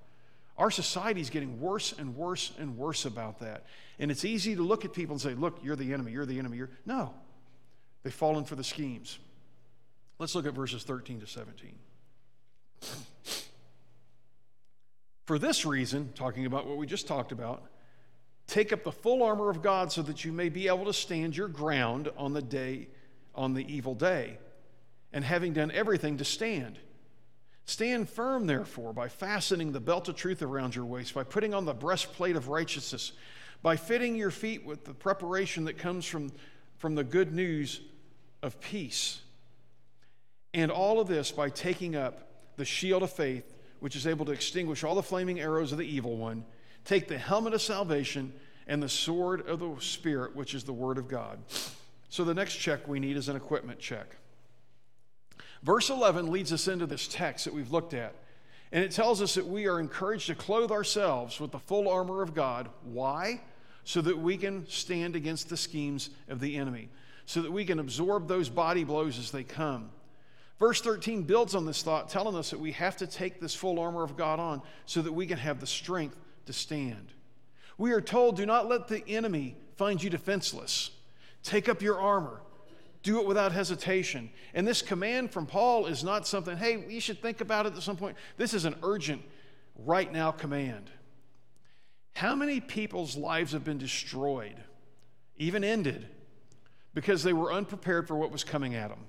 Our 0.56 0.70
society 0.70 1.20
is 1.20 1.28
getting 1.28 1.60
worse 1.60 1.92
and 1.92 2.16
worse 2.16 2.52
and 2.58 2.78
worse 2.78 3.04
about 3.04 3.40
that. 3.40 3.66
And 3.98 4.10
it's 4.10 4.24
easy 4.24 4.56
to 4.56 4.62
look 4.62 4.86
at 4.86 4.94
people 4.94 5.12
and 5.12 5.20
say, 5.20 5.34
look, 5.34 5.58
you're 5.62 5.76
the 5.76 5.92
enemy, 5.92 6.12
you're 6.12 6.24
the 6.24 6.38
enemy. 6.38 6.56
You're... 6.56 6.70
No, 6.86 7.12
they've 8.02 8.14
fallen 8.14 8.46
for 8.46 8.56
the 8.56 8.64
schemes. 8.64 9.18
Let's 10.18 10.34
look 10.34 10.46
at 10.46 10.54
verses 10.54 10.84
13 10.84 11.20
to 11.20 11.26
17. 11.26 11.74
For 15.24 15.38
this 15.38 15.64
reason, 15.64 16.12
talking 16.14 16.46
about 16.46 16.66
what 16.66 16.76
we 16.76 16.86
just 16.86 17.06
talked 17.06 17.30
about, 17.32 17.62
take 18.46 18.72
up 18.72 18.82
the 18.82 18.92
full 18.92 19.22
armor 19.22 19.48
of 19.48 19.62
God 19.62 19.92
so 19.92 20.02
that 20.02 20.24
you 20.24 20.32
may 20.32 20.48
be 20.48 20.66
able 20.66 20.86
to 20.86 20.92
stand 20.92 21.36
your 21.36 21.48
ground 21.48 22.10
on 22.16 22.32
the 22.32 22.42
day 22.42 22.88
on 23.34 23.54
the 23.54 23.72
evil 23.72 23.94
day 23.94 24.38
and 25.12 25.24
having 25.24 25.52
done 25.52 25.70
everything 25.70 26.18
to 26.18 26.24
stand 26.24 26.78
Stand 27.70 28.08
firm, 28.08 28.48
therefore, 28.48 28.92
by 28.92 29.06
fastening 29.06 29.70
the 29.70 29.78
belt 29.78 30.08
of 30.08 30.16
truth 30.16 30.42
around 30.42 30.74
your 30.74 30.84
waist, 30.84 31.14
by 31.14 31.22
putting 31.22 31.54
on 31.54 31.64
the 31.64 31.72
breastplate 31.72 32.34
of 32.34 32.48
righteousness, 32.48 33.12
by 33.62 33.76
fitting 33.76 34.16
your 34.16 34.32
feet 34.32 34.66
with 34.66 34.84
the 34.84 34.92
preparation 34.92 35.66
that 35.66 35.78
comes 35.78 36.04
from, 36.04 36.32
from 36.78 36.96
the 36.96 37.04
good 37.04 37.32
news 37.32 37.80
of 38.42 38.60
peace. 38.60 39.20
And 40.52 40.72
all 40.72 40.98
of 40.98 41.06
this 41.06 41.30
by 41.30 41.48
taking 41.48 41.94
up 41.94 42.29
the 42.60 42.64
shield 42.66 43.02
of 43.02 43.10
faith, 43.10 43.54
which 43.80 43.96
is 43.96 44.06
able 44.06 44.26
to 44.26 44.32
extinguish 44.32 44.84
all 44.84 44.94
the 44.94 45.02
flaming 45.02 45.40
arrows 45.40 45.72
of 45.72 45.78
the 45.78 45.84
evil 45.84 46.18
one. 46.18 46.44
Take 46.84 47.08
the 47.08 47.16
helmet 47.16 47.54
of 47.54 47.62
salvation 47.62 48.34
and 48.66 48.82
the 48.82 48.88
sword 48.88 49.48
of 49.48 49.60
the 49.60 49.74
Spirit, 49.80 50.36
which 50.36 50.54
is 50.54 50.64
the 50.64 50.72
Word 50.74 50.98
of 50.98 51.08
God. 51.08 51.38
So 52.10 52.22
the 52.22 52.34
next 52.34 52.56
check 52.56 52.86
we 52.86 53.00
need 53.00 53.16
is 53.16 53.30
an 53.30 53.36
equipment 53.36 53.80
check. 53.80 54.14
Verse 55.62 55.88
11 55.88 56.30
leads 56.30 56.52
us 56.52 56.68
into 56.68 56.84
this 56.84 57.08
text 57.08 57.46
that 57.46 57.54
we've 57.54 57.72
looked 57.72 57.94
at. 57.94 58.14
And 58.72 58.84
it 58.84 58.92
tells 58.92 59.22
us 59.22 59.34
that 59.36 59.46
we 59.46 59.66
are 59.66 59.80
encouraged 59.80 60.26
to 60.26 60.34
clothe 60.34 60.70
ourselves 60.70 61.40
with 61.40 61.52
the 61.52 61.58
full 61.58 61.88
armor 61.88 62.20
of 62.20 62.34
God. 62.34 62.68
Why? 62.84 63.40
So 63.84 64.02
that 64.02 64.18
we 64.18 64.36
can 64.36 64.68
stand 64.68 65.16
against 65.16 65.48
the 65.48 65.56
schemes 65.56 66.10
of 66.28 66.40
the 66.40 66.58
enemy, 66.58 66.90
so 67.24 67.40
that 67.40 67.50
we 67.50 67.64
can 67.64 67.78
absorb 67.78 68.28
those 68.28 68.50
body 68.50 68.84
blows 68.84 69.18
as 69.18 69.30
they 69.30 69.44
come. 69.44 69.90
Verse 70.60 70.82
13 70.82 71.22
builds 71.22 71.54
on 71.54 71.64
this 71.64 71.82
thought, 71.82 72.10
telling 72.10 72.36
us 72.36 72.50
that 72.50 72.60
we 72.60 72.72
have 72.72 72.94
to 72.98 73.06
take 73.06 73.40
this 73.40 73.54
full 73.54 73.80
armor 73.80 74.02
of 74.02 74.16
God 74.16 74.38
on 74.38 74.60
so 74.84 75.00
that 75.00 75.12
we 75.12 75.26
can 75.26 75.38
have 75.38 75.58
the 75.58 75.66
strength 75.66 76.16
to 76.44 76.52
stand. 76.52 77.14
We 77.78 77.92
are 77.92 78.00
told, 78.02 78.36
do 78.36 78.44
not 78.44 78.68
let 78.68 78.86
the 78.86 79.02
enemy 79.08 79.56
find 79.76 80.02
you 80.02 80.10
defenseless. 80.10 80.90
Take 81.42 81.70
up 81.70 81.80
your 81.80 81.98
armor. 81.98 82.42
Do 83.02 83.20
it 83.20 83.26
without 83.26 83.52
hesitation. 83.52 84.28
And 84.52 84.68
this 84.68 84.82
command 84.82 85.32
from 85.32 85.46
Paul 85.46 85.86
is 85.86 86.04
not 86.04 86.26
something, 86.26 86.58
hey, 86.58 86.84
you 86.86 87.00
should 87.00 87.22
think 87.22 87.40
about 87.40 87.64
it 87.64 87.74
at 87.74 87.82
some 87.82 87.96
point. 87.96 88.18
This 88.36 88.52
is 88.52 88.66
an 88.66 88.76
urgent, 88.82 89.22
right 89.78 90.12
now 90.12 90.30
command. 90.30 90.90
How 92.14 92.34
many 92.34 92.60
people's 92.60 93.16
lives 93.16 93.52
have 93.52 93.64
been 93.64 93.78
destroyed, 93.78 94.56
even 95.38 95.64
ended, 95.64 96.06
because 96.92 97.22
they 97.22 97.32
were 97.32 97.50
unprepared 97.50 98.06
for 98.06 98.16
what 98.16 98.30
was 98.30 98.44
coming 98.44 98.74
at 98.74 98.90
them? 98.90 99.06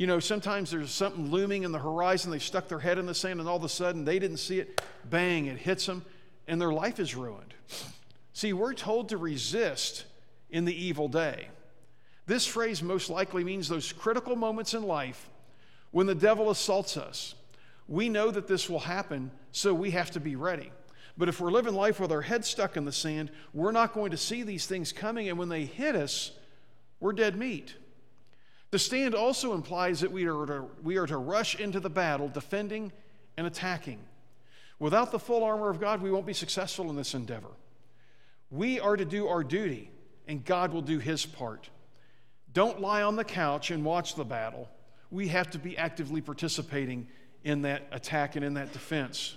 You 0.00 0.06
know, 0.06 0.18
sometimes 0.18 0.70
there's 0.70 0.90
something 0.90 1.30
looming 1.30 1.62
in 1.62 1.72
the 1.72 1.78
horizon, 1.78 2.30
they 2.30 2.38
stuck 2.38 2.68
their 2.68 2.78
head 2.78 2.96
in 2.96 3.04
the 3.04 3.14
sand, 3.14 3.38
and 3.38 3.46
all 3.46 3.58
of 3.58 3.64
a 3.64 3.68
sudden 3.68 4.06
they 4.06 4.18
didn't 4.18 4.38
see 4.38 4.58
it. 4.58 4.80
Bang, 5.04 5.44
it 5.44 5.58
hits 5.58 5.84
them, 5.84 6.06
and 6.48 6.58
their 6.58 6.72
life 6.72 6.98
is 6.98 7.14
ruined. 7.14 7.52
See, 8.32 8.54
we're 8.54 8.72
told 8.72 9.10
to 9.10 9.18
resist 9.18 10.06
in 10.48 10.64
the 10.64 10.74
evil 10.74 11.06
day. 11.06 11.48
This 12.24 12.46
phrase 12.46 12.82
most 12.82 13.10
likely 13.10 13.44
means 13.44 13.68
those 13.68 13.92
critical 13.92 14.36
moments 14.36 14.72
in 14.72 14.84
life 14.84 15.28
when 15.90 16.06
the 16.06 16.14
devil 16.14 16.48
assaults 16.48 16.96
us. 16.96 17.34
We 17.86 18.08
know 18.08 18.30
that 18.30 18.48
this 18.48 18.70
will 18.70 18.80
happen, 18.80 19.30
so 19.52 19.74
we 19.74 19.90
have 19.90 20.12
to 20.12 20.20
be 20.20 20.34
ready. 20.34 20.72
But 21.18 21.28
if 21.28 21.42
we're 21.42 21.50
living 21.50 21.74
life 21.74 22.00
with 22.00 22.10
our 22.10 22.22
head 22.22 22.46
stuck 22.46 22.78
in 22.78 22.86
the 22.86 22.90
sand, 22.90 23.30
we're 23.52 23.70
not 23.70 23.92
going 23.92 24.12
to 24.12 24.16
see 24.16 24.44
these 24.44 24.64
things 24.64 24.92
coming, 24.92 25.28
and 25.28 25.38
when 25.38 25.50
they 25.50 25.66
hit 25.66 25.94
us, 25.94 26.32
we're 27.00 27.12
dead 27.12 27.36
meat. 27.36 27.74
The 28.70 28.78
stand 28.78 29.14
also 29.14 29.54
implies 29.54 30.00
that 30.00 30.12
we 30.12 30.26
are 30.26 30.46
to, 30.46 30.64
we 30.82 30.96
are 30.96 31.06
to 31.06 31.16
rush 31.16 31.58
into 31.58 31.80
the 31.80 31.90
battle, 31.90 32.28
defending 32.28 32.92
and 33.36 33.46
attacking. 33.46 33.98
Without 34.78 35.10
the 35.10 35.18
full 35.18 35.42
armor 35.42 35.70
of 35.70 35.80
God, 35.80 36.00
we 36.00 36.10
won't 36.10 36.26
be 36.26 36.32
successful 36.32 36.88
in 36.88 36.96
this 36.96 37.14
endeavor. 37.14 37.50
We 38.50 38.80
are 38.80 38.96
to 38.96 39.04
do 39.04 39.28
our 39.28 39.44
duty, 39.44 39.90
and 40.26 40.44
God 40.44 40.72
will 40.72 40.82
do 40.82 40.98
his 40.98 41.26
part. 41.26 41.68
Don't 42.52 42.80
lie 42.80 43.02
on 43.02 43.16
the 43.16 43.24
couch 43.24 43.70
and 43.70 43.84
watch 43.84 44.14
the 44.14 44.24
battle. 44.24 44.68
We 45.10 45.28
have 45.28 45.50
to 45.50 45.58
be 45.58 45.76
actively 45.76 46.20
participating 46.20 47.08
in 47.44 47.62
that 47.62 47.88
attack 47.90 48.36
and 48.36 48.44
in 48.44 48.54
that 48.54 48.72
defense. 48.72 49.36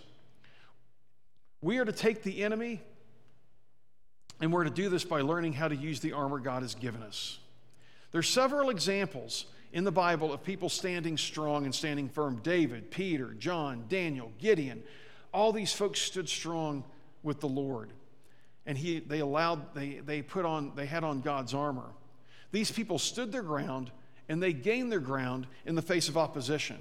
We 1.61 1.77
are 1.77 1.85
to 1.85 1.91
take 1.91 2.23
the 2.23 2.43
enemy, 2.43 2.81
and 4.39 4.51
we're 4.51 4.65
to 4.65 4.69
do 4.69 4.89
this 4.89 5.03
by 5.03 5.21
learning 5.21 5.53
how 5.53 5.67
to 5.67 5.75
use 5.75 5.99
the 5.99 6.13
armor 6.13 6.39
God 6.39 6.61
has 6.61 6.75
given 6.75 7.01
us. 7.01 7.39
There's 8.13 8.29
several 8.29 8.69
examples 8.69 9.47
in 9.73 9.83
the 9.83 9.91
Bible 9.91 10.31
of 10.31 10.43
people 10.43 10.69
standing 10.69 11.17
strong 11.17 11.65
and 11.65 11.75
standing 11.75 12.07
firm. 12.07 12.39
David, 12.43 12.91
Peter, 12.91 13.33
John, 13.33 13.85
Daniel, 13.89 14.31
Gideon, 14.37 14.83
all 15.33 15.51
these 15.51 15.73
folks 15.73 15.99
stood 15.99 16.29
strong 16.29 16.85
with 17.23 17.41
the 17.41 17.49
Lord. 17.49 17.91
And 18.65 18.77
he, 18.77 18.99
they 18.99 19.19
allowed, 19.19 19.73
they, 19.73 19.99
they 20.05 20.21
put 20.21 20.45
on, 20.45 20.73
they 20.75 20.85
had 20.85 21.03
on 21.03 21.21
God's 21.21 21.53
armor. 21.53 21.89
These 22.51 22.71
people 22.71 22.99
stood 22.99 23.31
their 23.31 23.41
ground 23.41 23.91
and 24.29 24.41
they 24.41 24.53
gained 24.53 24.91
their 24.91 24.99
ground 24.99 25.47
in 25.65 25.75
the 25.75 25.81
face 25.81 26.07
of 26.07 26.15
opposition. 26.15 26.77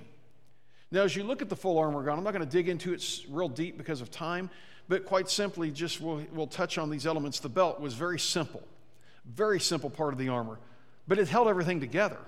Now, 0.91 1.03
as 1.03 1.17
you 1.17 1.25
look 1.25 1.41
at 1.41 1.49
the 1.49 1.57
full 1.57 1.79
armor 1.79 2.03
God, 2.03 2.19
I'm 2.19 2.25
not 2.25 2.35
going 2.35 2.45
to 2.45 2.51
dig 2.51 2.69
into 2.69 2.93
it 2.93 3.03
real 3.31 3.49
deep 3.49 3.79
because 3.79 4.03
of 4.03 4.11
time, 4.11 4.51
but 4.87 5.07
quite 5.07 5.31
simply, 5.31 5.71
just 5.71 6.01
we'll, 6.01 6.23
we'll 6.33 6.47
touch 6.47 6.77
on 6.77 6.91
these 6.91 7.07
elements. 7.07 7.41
The 7.41 7.49
belt 7.49 7.81
was 7.81 7.95
very 7.95 8.19
simple, 8.19 8.63
very 9.25 9.59
simple 9.59 9.89
part 9.89 10.13
of 10.13 10.19
the 10.19 10.29
armor, 10.29 10.59
but 11.07 11.19
it 11.19 11.29
held 11.29 11.49
everything 11.49 11.81
together. 11.81 12.19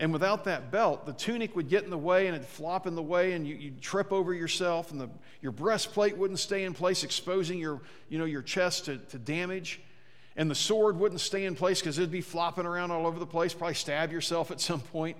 And 0.00 0.12
without 0.12 0.44
that 0.44 0.72
belt, 0.72 1.06
the 1.06 1.12
tunic 1.12 1.54
would 1.54 1.68
get 1.68 1.84
in 1.84 1.90
the 1.90 1.98
way 1.98 2.26
and 2.26 2.34
it'd 2.34 2.48
flop 2.48 2.86
in 2.86 2.96
the 2.96 3.02
way, 3.02 3.32
and 3.32 3.46
you, 3.46 3.70
would 3.70 3.80
trip 3.80 4.12
over 4.12 4.34
yourself, 4.34 4.90
and 4.90 5.00
the, 5.00 5.08
your 5.40 5.52
breastplate 5.52 6.16
wouldn't 6.16 6.40
stay 6.40 6.64
in 6.64 6.74
place, 6.74 7.04
exposing 7.04 7.58
your, 7.58 7.80
you 8.08 8.18
know, 8.18 8.24
your 8.24 8.42
chest 8.42 8.86
to, 8.86 8.98
to 8.98 9.18
damage. 9.18 9.80
And 10.36 10.50
the 10.50 10.54
sword 10.56 10.98
wouldn't 10.98 11.20
stay 11.20 11.44
in 11.44 11.54
place 11.54 11.80
because 11.80 11.96
it'd 11.98 12.10
be 12.10 12.20
flopping 12.20 12.66
around 12.66 12.90
all 12.90 13.06
over 13.06 13.20
the 13.20 13.26
place, 13.26 13.54
probably 13.54 13.74
stab 13.74 14.10
yourself 14.10 14.50
at 14.50 14.60
some 14.60 14.80
point. 14.80 15.16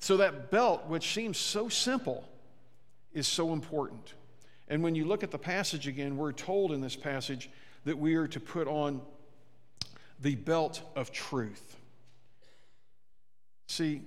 So, 0.00 0.16
that 0.16 0.50
belt, 0.50 0.88
which 0.88 1.14
seems 1.14 1.38
so 1.38 1.68
simple, 1.68 2.28
is 3.12 3.28
so 3.28 3.52
important. 3.52 4.14
And 4.66 4.82
when 4.82 4.96
you 4.96 5.04
look 5.04 5.22
at 5.22 5.30
the 5.30 5.38
passage 5.38 5.86
again, 5.86 6.16
we're 6.16 6.32
told 6.32 6.72
in 6.72 6.80
this 6.80 6.96
passage 6.96 7.50
that 7.84 7.96
we 7.96 8.16
are 8.16 8.26
to 8.26 8.40
put 8.40 8.66
on 8.66 9.00
the 10.20 10.34
belt 10.34 10.82
of 10.96 11.12
truth. 11.12 11.71
See, 13.72 14.02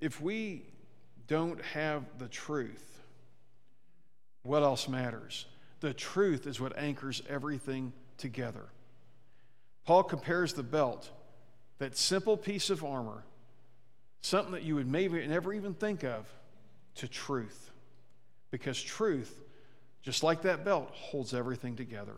if 0.00 0.20
we 0.22 0.62
don't 1.26 1.60
have 1.60 2.04
the 2.20 2.28
truth, 2.28 3.00
what 4.44 4.62
else 4.62 4.86
matters? 4.86 5.46
The 5.80 5.92
truth 5.92 6.46
is 6.46 6.60
what 6.60 6.78
anchors 6.78 7.22
everything 7.28 7.92
together. 8.18 8.66
Paul 9.84 10.04
compares 10.04 10.52
the 10.52 10.62
belt, 10.62 11.10
that 11.78 11.96
simple 11.96 12.36
piece 12.36 12.70
of 12.70 12.84
armor, 12.84 13.24
something 14.20 14.52
that 14.52 14.62
you 14.62 14.76
would 14.76 14.86
maybe 14.86 15.26
never 15.26 15.52
even 15.52 15.74
think 15.74 16.04
of, 16.04 16.24
to 16.94 17.08
truth. 17.08 17.72
Because 18.52 18.80
truth, 18.80 19.42
just 20.02 20.22
like 20.22 20.42
that 20.42 20.64
belt, 20.64 20.88
holds 20.92 21.34
everything 21.34 21.74
together. 21.74 22.14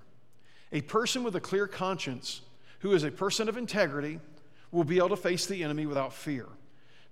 A 0.72 0.82
person 0.82 1.24
with 1.24 1.36
a 1.36 1.40
clear 1.40 1.66
conscience, 1.66 2.42
who 2.80 2.92
is 2.92 3.02
a 3.02 3.10
person 3.10 3.48
of 3.48 3.56
integrity, 3.56 4.20
will 4.70 4.84
be 4.84 4.98
able 4.98 5.10
to 5.10 5.16
face 5.16 5.46
the 5.46 5.62
enemy 5.62 5.86
without 5.86 6.12
fear 6.12 6.46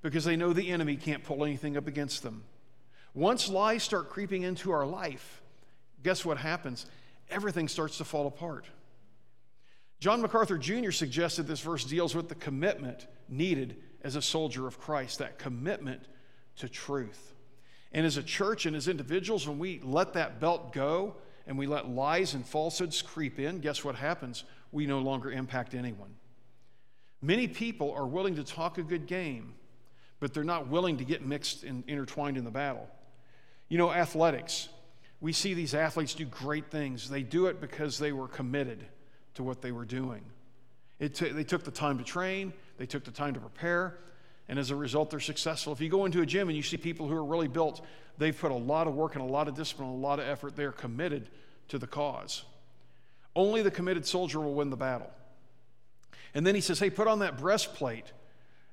because 0.02 0.24
they 0.24 0.36
know 0.36 0.52
the 0.52 0.70
enemy 0.70 0.96
can't 0.96 1.24
pull 1.24 1.44
anything 1.44 1.76
up 1.76 1.86
against 1.86 2.22
them. 2.22 2.44
Once 3.14 3.48
lies 3.48 3.82
start 3.82 4.10
creeping 4.10 4.42
into 4.42 4.70
our 4.70 4.86
life, 4.86 5.42
guess 6.02 6.24
what 6.24 6.36
happens? 6.36 6.86
Everything 7.30 7.66
starts 7.66 7.98
to 7.98 8.04
fall 8.04 8.26
apart. 8.26 8.66
John 9.98 10.20
MacArthur 10.20 10.58
Jr. 10.58 10.90
suggested 10.90 11.46
this 11.46 11.60
verse 11.60 11.84
deals 11.84 12.14
with 12.14 12.28
the 12.28 12.34
commitment 12.34 13.06
needed 13.28 13.76
as 14.02 14.14
a 14.14 14.22
soldier 14.22 14.66
of 14.66 14.78
Christ, 14.78 15.18
that 15.18 15.38
commitment 15.38 16.02
to 16.56 16.68
truth. 16.68 17.32
And 17.92 18.04
as 18.04 18.18
a 18.18 18.22
church 18.22 18.66
and 18.66 18.76
as 18.76 18.88
individuals, 18.88 19.48
when 19.48 19.58
we 19.58 19.80
let 19.82 20.12
that 20.12 20.38
belt 20.38 20.72
go 20.72 21.16
and 21.46 21.56
we 21.56 21.66
let 21.66 21.88
lies 21.88 22.34
and 22.34 22.46
falsehoods 22.46 23.00
creep 23.00 23.38
in, 23.38 23.60
guess 23.60 23.82
what 23.82 23.94
happens? 23.94 24.44
We 24.70 24.86
no 24.86 24.98
longer 24.98 25.32
impact 25.32 25.74
anyone. 25.74 26.14
Many 27.26 27.48
people 27.48 27.92
are 27.92 28.06
willing 28.06 28.36
to 28.36 28.44
talk 28.44 28.78
a 28.78 28.84
good 28.84 29.08
game, 29.08 29.54
but 30.20 30.32
they're 30.32 30.44
not 30.44 30.68
willing 30.68 30.98
to 30.98 31.04
get 31.04 31.26
mixed 31.26 31.64
and 31.64 31.82
intertwined 31.88 32.36
in 32.36 32.44
the 32.44 32.52
battle. 32.52 32.88
You 33.68 33.78
know, 33.78 33.90
athletics. 33.90 34.68
We 35.20 35.32
see 35.32 35.52
these 35.52 35.74
athletes 35.74 36.14
do 36.14 36.24
great 36.24 36.70
things. 36.70 37.10
They 37.10 37.24
do 37.24 37.46
it 37.46 37.60
because 37.60 37.98
they 37.98 38.12
were 38.12 38.28
committed 38.28 38.86
to 39.34 39.42
what 39.42 39.60
they 39.60 39.72
were 39.72 39.84
doing. 39.84 40.22
T- 41.00 41.08
they 41.08 41.42
took 41.42 41.64
the 41.64 41.72
time 41.72 41.98
to 41.98 42.04
train, 42.04 42.52
they 42.78 42.86
took 42.86 43.02
the 43.02 43.10
time 43.10 43.34
to 43.34 43.40
prepare, 43.40 43.98
and 44.48 44.56
as 44.56 44.70
a 44.70 44.76
result, 44.76 45.10
they're 45.10 45.18
successful. 45.18 45.72
If 45.72 45.80
you 45.80 45.88
go 45.88 46.04
into 46.04 46.22
a 46.22 46.26
gym 46.26 46.46
and 46.46 46.56
you 46.56 46.62
see 46.62 46.76
people 46.76 47.08
who 47.08 47.16
are 47.16 47.24
really 47.24 47.48
built, 47.48 47.84
they've 48.18 48.38
put 48.38 48.52
a 48.52 48.54
lot 48.54 48.86
of 48.86 48.94
work 48.94 49.16
and 49.16 49.24
a 49.28 49.32
lot 49.32 49.48
of 49.48 49.56
discipline, 49.56 49.88
and 49.88 49.98
a 49.98 50.00
lot 50.00 50.20
of 50.20 50.28
effort. 50.28 50.54
They're 50.54 50.70
committed 50.70 51.28
to 51.68 51.78
the 51.78 51.88
cause. 51.88 52.44
Only 53.34 53.62
the 53.62 53.72
committed 53.72 54.06
soldier 54.06 54.38
will 54.38 54.54
win 54.54 54.70
the 54.70 54.76
battle. 54.76 55.10
And 56.36 56.46
then 56.46 56.54
he 56.54 56.60
says, 56.60 56.78
Hey, 56.78 56.90
put 56.90 57.08
on 57.08 57.20
that 57.20 57.38
breastplate 57.38 58.12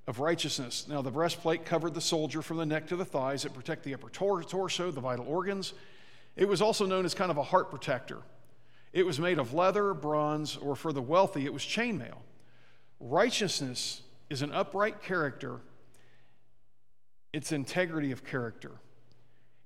of 0.05 0.19
righteousness. 0.19 0.85
Now, 0.89 1.01
the 1.01 1.11
breastplate 1.11 1.63
covered 1.63 1.93
the 1.93 2.01
soldier 2.01 2.41
from 2.41 2.57
the 2.57 2.65
neck 2.65 2.87
to 2.87 2.97
the 2.97 3.05
thighs, 3.05 3.45
it 3.45 3.53
protected 3.53 3.85
the 3.85 3.93
upper 3.93 4.09
tor- 4.09 4.43
torso, 4.43 4.91
the 4.91 4.99
vital 4.99 5.25
organs. 5.25 5.73
It 6.35 6.45
was 6.45 6.61
also 6.61 6.85
known 6.85 7.05
as 7.05 7.13
kind 7.13 7.31
of 7.31 7.37
a 7.37 7.43
heart 7.43 7.69
protector. 7.69 8.17
It 8.91 9.05
was 9.05 9.17
made 9.17 9.39
of 9.39 9.53
leather, 9.53 9.93
bronze, 9.93 10.57
or 10.57 10.75
for 10.75 10.91
the 10.91 11.01
wealthy, 11.01 11.45
it 11.45 11.53
was 11.53 11.61
chainmail. 11.61 12.17
Righteousness 12.99 14.01
is 14.29 14.41
an 14.41 14.51
upright 14.51 15.01
character, 15.01 15.61
it's 17.31 17.53
integrity 17.53 18.11
of 18.11 18.25
character. 18.25 18.71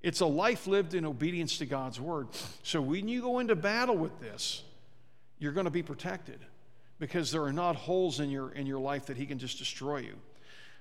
It's 0.02 0.20
a 0.20 0.26
life 0.26 0.68
lived 0.68 0.94
in 0.94 1.04
obedience 1.04 1.58
to 1.58 1.66
God's 1.66 2.00
word. 2.00 2.28
So 2.62 2.80
when 2.80 3.08
you 3.08 3.22
go 3.22 3.40
into 3.40 3.56
battle 3.56 3.96
with 3.96 4.20
this, 4.20 4.62
you're 5.40 5.50
going 5.50 5.64
to 5.64 5.70
be 5.70 5.82
protected 5.82 6.38
because 6.98 7.30
there 7.30 7.42
are 7.44 7.52
not 7.52 7.76
holes 7.76 8.20
in 8.20 8.30
your, 8.30 8.50
in 8.52 8.66
your 8.66 8.80
life 8.80 9.06
that 9.06 9.16
he 9.16 9.26
can 9.26 9.38
just 9.38 9.58
destroy 9.58 9.98
you. 9.98 10.14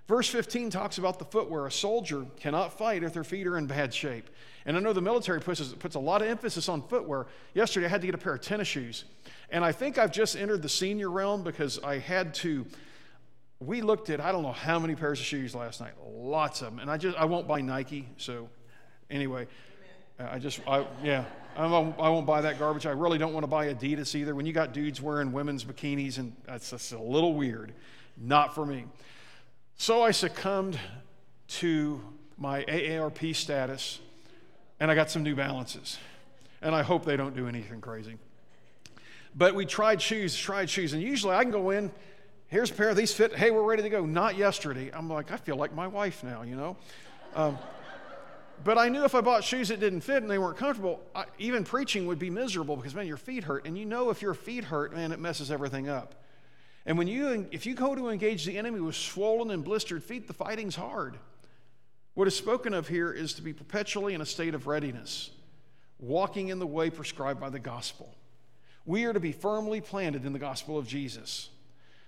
Verse 0.08 0.30
15 0.30 0.69
talks 0.69 0.97
about 0.97 1.19
the 1.19 1.25
footwear. 1.25 1.65
A 1.65 1.71
soldier 1.71 2.25
cannot 2.39 2.77
fight 2.77 3.03
if 3.03 3.13
their 3.13 3.25
feet 3.25 3.45
are 3.45 3.58
in 3.58 3.67
bad 3.67 3.93
shape. 3.93 4.30
And 4.65 4.77
I 4.77 4.80
know 4.80 4.93
the 4.93 5.01
military 5.01 5.41
puts, 5.41 5.62
puts 5.73 5.95
a 5.95 5.99
lot 5.99 6.21
of 6.21 6.30
emphasis 6.30 6.69
on 6.69 6.82
footwear. 6.82 7.27
Yesterday, 7.53 7.88
I 7.88 7.89
had 7.89 8.01
to 8.01 8.08
get 8.08 8.15
a 8.15 8.17
pair 8.17 8.34
of 8.34 8.41
tennis 8.41 8.69
shoes. 8.69 9.03
And 9.49 9.65
I 9.65 9.73
think 9.73 9.97
I've 9.97 10.12
just 10.12 10.38
entered 10.38 10.62
the 10.62 10.69
senior 10.69 11.10
realm 11.10 11.43
because 11.43 11.80
I 11.84 11.99
had 11.99 12.34
to. 12.36 12.65
We 13.60 13.82
looked 13.82 14.10
at 14.10 14.21
I 14.21 14.32
don't 14.32 14.43
know 14.43 14.51
how 14.51 14.77
many 14.80 14.95
pairs 14.95 15.19
of 15.19 15.25
shoes 15.25 15.56
last 15.56 15.82
night, 15.82 15.93
lots 16.06 16.62
of 16.62 16.67
them. 16.67 16.80
And 16.80 16.91
I 16.91 16.97
just 16.97 17.17
I 17.17 17.25
won't 17.25 17.47
buy 17.47 17.60
Nike. 17.62 18.08
So 18.17 18.49
anyway, 19.10 19.47
I 20.19 20.39
just 20.39 20.62
I 20.67 20.86
yeah. 21.03 21.25
I 21.58 21.65
won't, 21.65 22.28
buy 22.28 22.41
that 22.41 22.60
garbage. 22.60 22.86
I 22.86 22.91
really 22.91 23.17
don't 23.17 23.34
want 23.34 23.43
to 23.43 23.48
buy 23.48 23.74
Adidas 23.74 24.13
either. 24.13 24.36
When 24.36 24.46
you 24.46 24.54
got 24.54 24.74
dudes 24.74 25.02
wearing 25.02 25.32
women's 25.32 25.65
bikinis, 25.65 26.20
and 26.20 26.36
that's 26.46 26.70
just 26.70 26.91
a 26.91 27.02
little 27.02 27.34
weird. 27.34 27.74
Not 28.15 28.54
for 28.54 28.63
me. 28.63 28.86
So 29.76 30.04
I 30.04 30.12
succumbed 30.12 30.80
to 31.48 32.00
my 32.38 32.63
AARP 32.65 33.36
status, 33.36 34.00
and 34.80 34.91
I 34.91 34.96
got 34.96 35.10
some 35.10 35.24
New 35.24 35.36
Balances. 35.36 35.98
And 36.62 36.76
I 36.76 36.84
hope 36.84 37.06
they 37.06 37.17
don't 37.17 37.36
do 37.36 37.48
anything 37.48 37.82
crazy. 37.82 38.17
But 39.36 39.56
we 39.56 39.65
tried 39.65 40.00
shoes, 40.00 40.38
tried 40.38 40.70
shoes, 40.70 40.93
and 40.93 41.02
usually 41.02 41.36
I 41.36 41.41
can 41.41 41.52
go 41.52 41.72
in, 41.72 41.91
here's 42.50 42.70
a 42.70 42.74
pair 42.74 42.89
of 42.89 42.96
these 42.96 43.13
fit, 43.13 43.36
hey, 43.36 43.50
we're 43.50 43.63
ready 43.63 43.82
to 43.82 43.89
go. 43.89 44.06
Not 44.06 44.38
yesterday. 44.38 44.91
I'm 44.93 45.10
like, 45.10 45.32
I 45.32 45.38
feel 45.38 45.56
like 45.56 45.74
my 45.74 45.88
wife 45.88 46.24
now, 46.24 46.43
you 46.43 46.56
know? 46.56 46.78
Um, 47.36 47.58
but 48.63 48.78
I 48.78 48.89
knew 48.89 49.04
if 49.04 49.15
I 49.15 49.22
bought 49.22 49.43
shoes 49.43 49.70
that 49.70 49.80
didn't 49.80 50.02
fit 50.02 50.22
and 50.22 50.32
they 50.32 50.38
weren't 50.38 50.58
comfortable, 50.58 51.02
I, 51.15 51.26
even 51.38 51.63
preaching 51.63 52.08
would 52.08 52.20
be 52.20 52.30
miserable 52.30 52.76
because, 52.76 52.96
man, 52.96 53.08
your 53.08 53.17
feet 53.17 53.43
hurt. 53.43 53.65
And 53.65 53.78
you 53.78 53.86
know 53.86 54.10
if 54.10 54.22
your 54.22 54.34
feet 54.34 54.65
hurt, 54.65 54.93
man, 54.93 55.12
it 55.12 55.20
messes 55.20 55.52
everything 55.52 55.88
up. 55.89 56.15
And 56.86 56.98
when 56.98 57.08
you, 57.08 57.48
if 57.52 57.65
you 57.65 57.76
go 57.76 57.96
to 57.96 58.10
engage 58.10 58.46
the 58.46 58.58
enemy 58.58 58.80
with 58.80 58.96
swollen 58.96 59.52
and 59.52 59.63
blistered 59.63 60.04
feet, 60.04 60.28
the 60.28 60.34
fighting's 60.34 60.76
hard. 60.76 61.17
What 62.13 62.28
is 62.28 62.36
spoken 62.36 62.74
of 62.74 62.88
here 62.88 63.12
is 63.12 63.34
to 63.34 63.41
be 63.41 63.54
perpetually 63.54 64.13
in 64.13 64.22
a 64.22 64.26
state 64.26 64.56
of 64.56 64.65
readiness, 64.65 65.30
walking 66.00 66.48
in 66.48 66.60
the 66.60 66.65
way 66.65 66.89
prescribed 66.89 67.39
by 67.39 67.50
the 67.50 67.60
gospel. 67.60 68.15
We 68.86 69.04
are 69.04 69.13
to 69.13 69.20
be 69.20 69.34
firmly 69.34 69.82
planted 69.82 70.26
in 70.26 70.34
the 70.34 70.39
gospel 70.39 70.78
of 70.78 70.88
Jesus. 70.88 71.50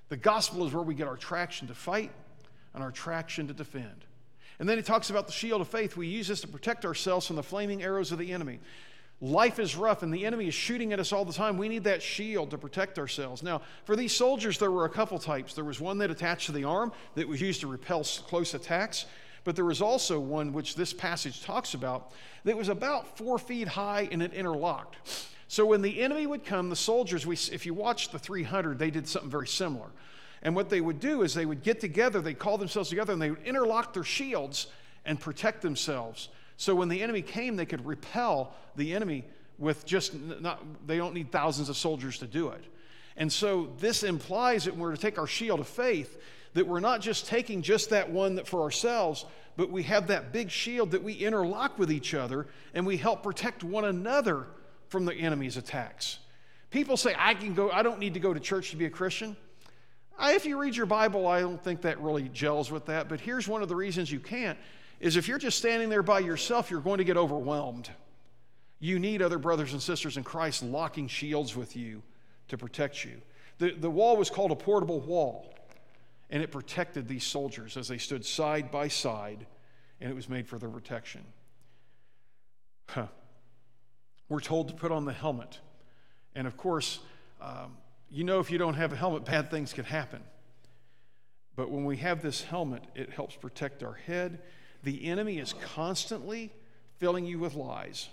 The 0.08 0.18
gospel 0.18 0.66
is 0.66 0.74
where 0.74 0.82
we 0.82 0.96
get 0.96 1.08
our 1.08 1.18
traction 1.18 1.68
to 1.68 1.76
fight 1.76 2.12
and 2.74 2.82
our 2.82 2.92
traction 2.92 3.48
to 3.48 3.54
defend. 3.54 4.06
And 4.60 4.68
then 4.68 4.78
he 4.78 4.84
talks 4.84 5.10
about 5.10 5.26
the 5.26 5.34
shield 5.34 5.62
of 5.62 5.70
faith. 5.70 5.96
We 5.96 6.08
use 6.08 6.28
this 6.28 6.42
to 6.42 6.48
protect 6.48 6.86
ourselves 6.86 7.26
from 7.26 7.38
the 7.38 7.44
flaming 7.44 7.82
arrows 7.82 8.12
of 8.12 8.20
the 8.20 8.34
enemy. 8.34 8.60
Life 9.22 9.60
is 9.60 9.76
rough 9.76 10.02
and 10.02 10.14
the 10.14 10.26
enemy 10.26 10.48
is 10.48 10.54
shooting 10.54 10.94
at 10.94 11.00
us 11.00 11.12
all 11.12 11.26
the 11.26 11.34
time. 11.34 11.58
We 11.58 11.68
need 11.68 11.84
that 11.86 12.02
shield 12.02 12.52
to 12.52 12.58
protect 12.58 12.98
ourselves. 12.98 13.44
Now, 13.44 13.62
for 13.84 13.96
these 13.96 14.14
soldiers, 14.14 14.58
there 14.58 14.72
were 14.72 14.86
a 14.86 14.90
couple 14.90 15.20
types. 15.20 15.54
There 15.54 15.66
was 15.66 15.82
one 15.82 15.98
that 15.98 16.10
attached 16.10 16.46
to 16.48 16.52
the 16.54 16.64
arm 16.64 16.94
that 17.16 17.28
was 17.28 17.42
used 17.42 17.62
to 17.62 17.68
repel 17.68 18.04
close 18.04 18.54
attacks, 18.54 19.06
but 19.44 19.56
there 19.58 19.66
was 19.66 19.82
also 19.82 20.20
one 20.20 20.54
which 20.54 20.76
this 20.76 20.94
passage 20.94 21.44
talks 21.44 21.74
about 21.74 22.12
that 22.46 22.56
was 22.56 22.70
about 22.70 23.18
four 23.18 23.38
feet 23.38 23.68
high 23.68 24.08
and 24.10 24.24
it 24.24 24.34
interlocked. 24.34 24.96
So 25.50 25.66
when 25.66 25.82
the 25.82 26.02
enemy 26.02 26.28
would 26.28 26.46
come, 26.46 26.70
the 26.70 26.76
soldiers, 26.76 27.26
we, 27.26 27.34
if 27.34 27.66
you 27.66 27.74
watch 27.74 28.10
the 28.10 28.20
300, 28.20 28.80
they 28.80 28.92
did 28.92 29.08
something 29.08 29.32
very 29.32 29.48
similar. 29.48 29.88
And 30.42 30.56
what 30.56 30.70
they 30.70 30.82
would 30.82 31.00
do 31.00 31.24
is 31.24 31.34
they 31.34 31.46
would 31.46 31.64
get 31.64 31.80
together, 31.80 32.22
they'd 32.22 32.40
call 32.40 32.58
themselves 32.58 32.90
together, 32.90 33.14
and 33.14 33.22
they 33.22 33.32
would 33.32 33.44
interlock 33.44 33.94
their 33.94 34.04
shields 34.04 34.68
and 35.06 35.20
protect 35.20 35.62
themselves. 35.62 36.30
So 36.58 36.76
when 36.76 36.90
the 36.90 37.02
enemy 37.02 37.22
came, 37.22 37.56
they 37.56 37.66
could 37.66 37.86
repel 37.86 38.54
the 38.76 38.94
enemy 38.94 39.26
with 39.58 39.86
just 39.86 40.14
not, 40.14 40.64
they 40.88 40.98
don't 40.98 41.14
need 41.14 41.32
thousands 41.32 41.70
of 41.70 41.78
soldiers 41.78 42.20
to 42.20 42.28
do 42.28 42.50
it. 42.50 42.64
And 43.18 43.32
so 43.32 43.70
this 43.80 44.04
implies 44.04 44.64
that 44.64 44.76
we're 44.76 44.92
to 44.92 44.98
take 44.98 45.20
our 45.20 45.28
shield 45.28 45.60
of 45.60 45.68
faith, 45.68 46.18
that 46.54 46.66
we're 46.66 46.80
not 46.80 47.02
just 47.02 47.28
taking 47.28 47.62
just 47.62 47.90
that 47.90 48.10
one 48.10 48.36
that 48.36 48.48
for 48.48 48.62
ourselves, 48.62 49.26
but 49.58 49.70
we 49.70 49.84
have 49.84 50.08
that 50.08 50.32
big 50.32 50.50
shield 50.50 50.92
that 50.92 51.04
we 51.04 51.14
interlock 51.14 51.78
with 51.78 51.92
each 51.92 52.14
other 52.14 52.48
and 52.74 52.86
we 52.86 52.96
help 52.96 53.24
protect 53.24 53.64
one 53.64 53.84
another 53.84 54.48
from 54.88 55.04
the 55.04 55.14
enemy's 55.14 55.58
attacks. 55.58 56.20
People 56.72 56.96
say, 56.96 57.14
I 57.18 57.34
can 57.34 57.54
go, 57.54 57.70
I 57.70 57.84
don't 57.84 58.00
need 58.00 58.14
to 58.14 58.20
go 58.20 58.34
to 58.34 58.40
church 58.40 58.72
to 58.72 58.78
be 58.78 58.86
a 58.86 58.90
Christian. 58.90 59.36
I, 60.20 60.34
if 60.34 60.46
you 60.46 60.60
read 60.60 60.76
your 60.76 60.86
Bible, 60.86 61.26
I 61.28 61.40
don't 61.40 61.64
think 61.64 61.82
that 61.82 62.00
really 62.02 62.30
gels 62.30 62.70
with 62.70 62.86
that. 62.88 63.08
But 63.08 63.22
here's 63.22 63.48
one 63.48 63.64
of 63.64 63.70
the 63.70 63.76
reasons 63.76 64.12
you 64.12 64.20
can't 64.20 64.60
is 65.00 65.16
if 65.16 65.30
you're 65.30 65.38
just 65.38 65.58
standing 65.58 65.88
there 65.88 66.04
by 66.04 66.20
yourself, 66.20 66.70
you're 66.70 66.82
going 66.82 66.98
to 66.98 67.06
get 67.06 67.16
overwhelmed. 67.16 67.90
You 68.82 69.00
need 69.00 69.22
other 69.22 69.38
brothers 69.38 69.72
and 69.72 69.82
sisters 69.82 70.18
in 70.18 70.24
Christ 70.24 70.62
locking 70.62 71.08
shields 71.08 71.56
with 71.56 71.76
you 71.76 72.04
to 72.50 72.58
protect 72.58 73.06
you. 73.06 73.22
The, 73.60 73.72
the 73.72 73.90
wall 73.90 74.18
was 74.18 74.30
called 74.30 74.52
a 74.52 74.56
portable 74.56 75.00
wall, 75.00 75.54
and 76.30 76.44
it 76.44 76.52
protected 76.52 77.08
these 77.08 77.24
soldiers 77.24 77.78
as 77.78 77.88
they 77.88 77.98
stood 77.98 78.26
side 78.26 78.72
by 78.72 78.90
side, 78.90 79.46
and 80.02 80.12
it 80.12 80.14
was 80.14 80.28
made 80.28 80.48
for 80.48 80.58
their 80.58 80.70
protection. 80.70 81.24
Huh. 82.88 83.08
We're 84.28 84.40
told 84.42 84.68
to 84.68 84.74
put 84.74 84.92
on 84.92 85.06
the 85.06 85.14
helmet. 85.14 85.60
And 86.36 86.46
of 86.46 86.58
course, 86.58 87.00
um, 87.42 87.78
you 88.12 88.24
know, 88.24 88.40
if 88.40 88.52
you 88.52 88.58
don't 88.58 88.76
have 88.76 88.94
a 88.94 88.96
helmet, 88.96 89.26
bad 89.26 89.52
things 89.52 89.74
can 89.74 89.86
happen. 89.86 90.22
But 91.56 91.70
when 91.70 91.86
we 91.86 91.98
have 91.98 92.22
this 92.22 92.44
helmet, 92.44 92.84
it 92.96 93.12
helps 93.12 93.36
protect 93.36 93.84
our 93.84 93.94
head. 93.94 94.40
The 94.84 95.06
enemy 95.06 95.40
is 95.40 95.54
constantly 95.76 96.52
filling 96.98 97.26
you 97.26 97.40
with 97.40 97.54
lies. 97.54 98.10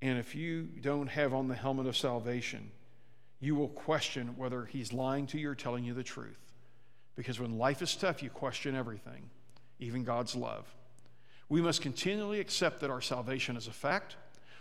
And 0.00 0.18
if 0.18 0.34
you 0.34 0.68
don't 0.80 1.08
have 1.08 1.34
on 1.34 1.48
the 1.48 1.54
helmet 1.54 1.86
of 1.86 1.96
salvation, 1.96 2.70
you 3.40 3.54
will 3.54 3.68
question 3.68 4.36
whether 4.36 4.64
he's 4.64 4.92
lying 4.92 5.26
to 5.28 5.38
you 5.38 5.50
or 5.50 5.54
telling 5.54 5.84
you 5.84 5.94
the 5.94 6.02
truth. 6.02 6.38
Because 7.16 7.38
when 7.38 7.58
life 7.58 7.82
is 7.82 7.94
tough, 7.94 8.22
you 8.22 8.30
question 8.30 8.74
everything, 8.74 9.28
even 9.78 10.04
God's 10.04 10.34
love. 10.34 10.64
We 11.48 11.60
must 11.60 11.82
continually 11.82 12.40
accept 12.40 12.80
that 12.80 12.90
our 12.90 13.00
salvation 13.00 13.56
is 13.56 13.66
a 13.66 13.72
fact. 13.72 14.16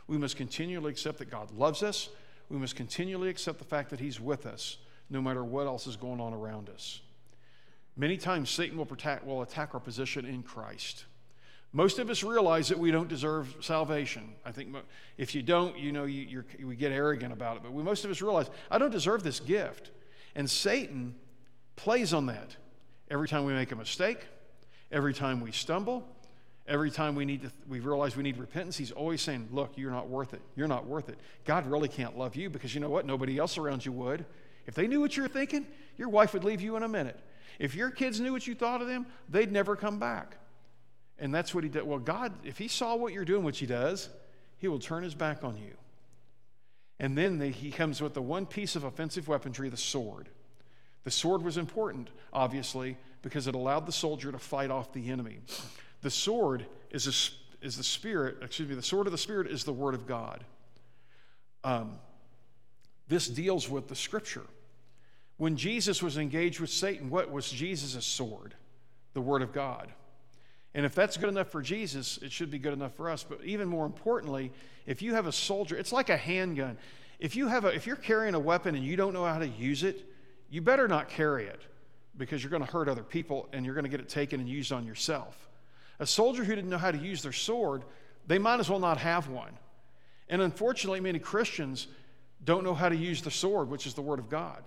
We 0.07 0.17
must 0.17 0.35
continually 0.35 0.91
accept 0.91 1.19
that 1.19 1.29
God 1.29 1.51
loves 1.51 1.83
us. 1.83 2.09
We 2.51 2.57
must 2.57 2.75
continually 2.75 3.29
accept 3.29 3.59
the 3.59 3.65
fact 3.65 3.89
that 3.91 4.01
He's 4.01 4.19
with 4.19 4.45
us, 4.45 4.77
no 5.09 5.21
matter 5.21 5.41
what 5.41 5.67
else 5.67 5.87
is 5.87 5.95
going 5.95 6.19
on 6.19 6.33
around 6.33 6.69
us. 6.69 6.99
Many 7.95 8.17
times, 8.17 8.49
Satan 8.49 8.77
will, 8.77 8.85
protect, 8.85 9.25
will 9.25 9.41
attack 9.41 9.73
our 9.73 9.79
position 9.79 10.25
in 10.25 10.43
Christ. 10.43 11.05
Most 11.71 11.97
of 11.97 12.09
us 12.09 12.23
realize 12.23 12.67
that 12.67 12.77
we 12.77 12.91
don't 12.91 13.07
deserve 13.07 13.55
salvation. 13.61 14.33
I 14.43 14.51
think 14.51 14.75
if 15.17 15.33
you 15.33 15.41
don't, 15.41 15.77
you 15.77 15.93
know, 15.93 16.03
you, 16.03 16.43
we 16.61 16.75
get 16.75 16.91
arrogant 16.91 17.31
about 17.31 17.55
it. 17.55 17.63
But 17.63 17.71
we, 17.71 17.83
most 17.83 18.03
of 18.03 18.11
us 18.11 18.21
realize, 18.21 18.49
I 18.69 18.77
don't 18.77 18.91
deserve 18.91 19.23
this 19.23 19.39
gift. 19.39 19.91
And 20.35 20.49
Satan 20.49 21.15
plays 21.77 22.13
on 22.13 22.25
that 22.25 22.57
every 23.09 23.29
time 23.29 23.45
we 23.45 23.53
make 23.53 23.71
a 23.71 23.77
mistake, 23.77 24.19
every 24.91 25.13
time 25.13 25.39
we 25.39 25.53
stumble, 25.53 26.05
every 26.67 26.91
time 26.91 27.15
we 27.15 27.25
need 27.25 27.41
to 27.41 27.51
we 27.67 27.79
realize 27.79 28.15
we 28.15 28.23
need 28.23 28.37
repentance 28.37 28.77
he's 28.77 28.91
always 28.91 29.21
saying 29.21 29.47
look 29.51 29.71
you're 29.75 29.91
not 29.91 30.07
worth 30.07 30.33
it 30.33 30.41
you're 30.55 30.67
not 30.67 30.85
worth 30.85 31.09
it 31.09 31.17
god 31.43 31.65
really 31.65 31.89
can't 31.89 32.17
love 32.17 32.35
you 32.35 32.49
because 32.49 32.73
you 32.73 32.79
know 32.79 32.89
what 32.89 33.05
nobody 33.05 33.37
else 33.37 33.57
around 33.57 33.85
you 33.85 33.91
would 33.91 34.25
if 34.67 34.75
they 34.75 34.87
knew 34.87 35.01
what 35.01 35.17
you're 35.17 35.27
thinking 35.27 35.65
your 35.97 36.09
wife 36.09 36.33
would 36.33 36.43
leave 36.43 36.61
you 36.61 36.75
in 36.75 36.83
a 36.83 36.87
minute 36.87 37.19
if 37.59 37.75
your 37.75 37.89
kids 37.89 38.19
knew 38.19 38.31
what 38.31 38.45
you 38.45 38.55
thought 38.55 38.81
of 38.81 38.87
them 38.87 39.05
they'd 39.29 39.51
never 39.51 39.75
come 39.75 39.99
back 39.99 40.37
and 41.21 41.33
that's 41.33 41.53
what 41.53 41.63
he 41.63 41.69
did. 41.69 41.83
Well, 41.83 41.99
God, 41.99 42.33
if 42.43 42.57
he 42.57 42.67
saw 42.67 42.95
what 42.95 43.13
you're 43.13 43.23
doing, 43.23 43.43
which 43.43 43.59
he 43.59 43.67
does, 43.67 44.09
he 44.57 44.67
will 44.67 44.79
turn 44.79 45.03
his 45.03 45.13
back 45.13 45.43
on 45.43 45.55
you. 45.55 45.77
And 46.99 47.15
then 47.15 47.37
the, 47.37 47.47
he 47.47 47.71
comes 47.71 48.01
with 48.01 48.15
the 48.15 48.21
one 48.23 48.47
piece 48.47 48.75
of 48.75 48.83
offensive 48.83 49.27
weaponry, 49.27 49.69
the 49.69 49.77
sword. 49.77 50.29
The 51.03 51.11
sword 51.11 51.43
was 51.43 51.57
important, 51.57 52.09
obviously, 52.33 52.97
because 53.21 53.45
it 53.45 53.53
allowed 53.53 53.85
the 53.85 53.91
soldier 53.91 54.31
to 54.31 54.39
fight 54.39 54.71
off 54.71 54.93
the 54.93 55.11
enemy. 55.11 55.39
The 56.01 56.09
sword 56.09 56.65
is, 56.89 57.07
a, 57.07 57.65
is 57.65 57.77
the 57.77 57.83
spirit, 57.83 58.37
excuse 58.41 58.67
me, 58.67 58.75
the 58.75 58.81
sword 58.81 59.07
of 59.07 59.11
the 59.11 59.17
spirit 59.17 59.47
is 59.47 59.63
the 59.63 59.73
word 59.73 59.93
of 59.93 60.07
God. 60.07 60.43
Um, 61.63 61.99
this 63.07 63.27
deals 63.27 63.69
with 63.69 63.87
the 63.87 63.95
scripture. 63.95 64.45
When 65.37 65.57
Jesus 65.57 66.01
was 66.01 66.17
engaged 66.17 66.59
with 66.59 66.69
Satan, 66.69 67.09
what 67.09 67.31
was 67.31 67.49
Jesus' 67.49 68.05
sword? 68.05 68.53
The 69.13 69.21
word 69.21 69.41
of 69.41 69.53
God. 69.53 69.91
And 70.73 70.85
if 70.85 70.95
that's 70.95 71.17
good 71.17 71.29
enough 71.29 71.49
for 71.49 71.61
Jesus, 71.61 72.17
it 72.21 72.31
should 72.31 72.49
be 72.49 72.59
good 72.59 72.73
enough 72.73 72.93
for 72.93 73.09
us. 73.09 73.23
But 73.23 73.43
even 73.43 73.67
more 73.67 73.85
importantly, 73.85 74.51
if 74.85 75.01
you 75.01 75.13
have 75.13 75.27
a 75.27 75.31
soldier, 75.31 75.75
it's 75.75 75.91
like 75.91 76.09
a 76.09 76.17
handgun. 76.17 76.77
If 77.19 77.35
you 77.35 77.47
have 77.47 77.65
a, 77.65 77.69
if 77.69 77.85
you're 77.85 77.95
carrying 77.95 78.35
a 78.35 78.39
weapon 78.39 78.75
and 78.75 78.83
you 78.83 78.95
don't 78.95 79.13
know 79.13 79.25
how 79.25 79.39
to 79.39 79.47
use 79.47 79.83
it, 79.83 80.07
you 80.49 80.61
better 80.61 80.87
not 80.87 81.09
carry 81.09 81.45
it 81.45 81.61
because 82.17 82.43
you're 82.43 82.49
going 82.49 82.65
to 82.65 82.71
hurt 82.71 82.87
other 82.87 83.03
people 83.03 83.49
and 83.53 83.65
you're 83.65 83.75
going 83.75 83.83
to 83.83 83.89
get 83.89 83.99
it 83.99 84.09
taken 84.09 84.39
and 84.39 84.49
used 84.49 84.71
on 84.71 84.85
yourself. 84.85 85.49
A 86.01 86.07
soldier 86.07 86.43
who 86.43 86.55
didn't 86.55 86.71
know 86.71 86.79
how 86.79 86.91
to 86.91 86.97
use 86.97 87.21
their 87.21 87.31
sword, 87.31 87.83
they 88.25 88.39
might 88.39 88.59
as 88.59 88.69
well 88.69 88.79
not 88.79 88.97
have 88.97 89.29
one. 89.29 89.53
And 90.27 90.41
unfortunately, 90.41 90.99
many 90.99 91.19
Christians 91.19 91.87
don't 92.43 92.63
know 92.63 92.73
how 92.73 92.89
to 92.89 92.95
use 92.95 93.21
the 93.21 93.29
sword, 93.29 93.69
which 93.69 93.85
is 93.85 93.93
the 93.93 94.01
Word 94.01 94.17
of 94.17 94.27
God. 94.27 94.63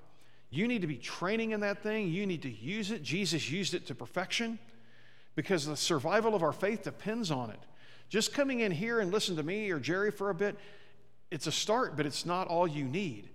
You 0.50 0.68
need 0.68 0.82
to 0.82 0.86
be 0.86 0.96
training 0.96 1.50
in 1.50 1.58
that 1.60 1.82
thing. 1.82 2.08
You 2.08 2.24
need 2.24 2.42
to 2.42 2.50
use 2.50 2.92
it. 2.92 3.02
Jesus 3.02 3.50
used 3.50 3.74
it 3.74 3.86
to 3.88 3.96
perfection 3.96 4.60
because 5.34 5.66
the 5.66 5.76
survival 5.76 6.36
of 6.36 6.44
our 6.44 6.52
faith 6.52 6.84
depends 6.84 7.32
on 7.32 7.50
it. 7.50 7.58
Just 8.08 8.32
coming 8.32 8.60
in 8.60 8.70
here 8.70 9.00
and 9.00 9.10
listen 9.10 9.34
to 9.34 9.42
me 9.42 9.72
or 9.72 9.80
Jerry 9.80 10.12
for 10.12 10.30
a 10.30 10.34
bit, 10.34 10.56
it's 11.32 11.48
a 11.48 11.52
start, 11.52 11.96
but 11.96 12.06
it's 12.06 12.24
not 12.24 12.46
all 12.46 12.68
you 12.68 12.84
need. 12.84 13.28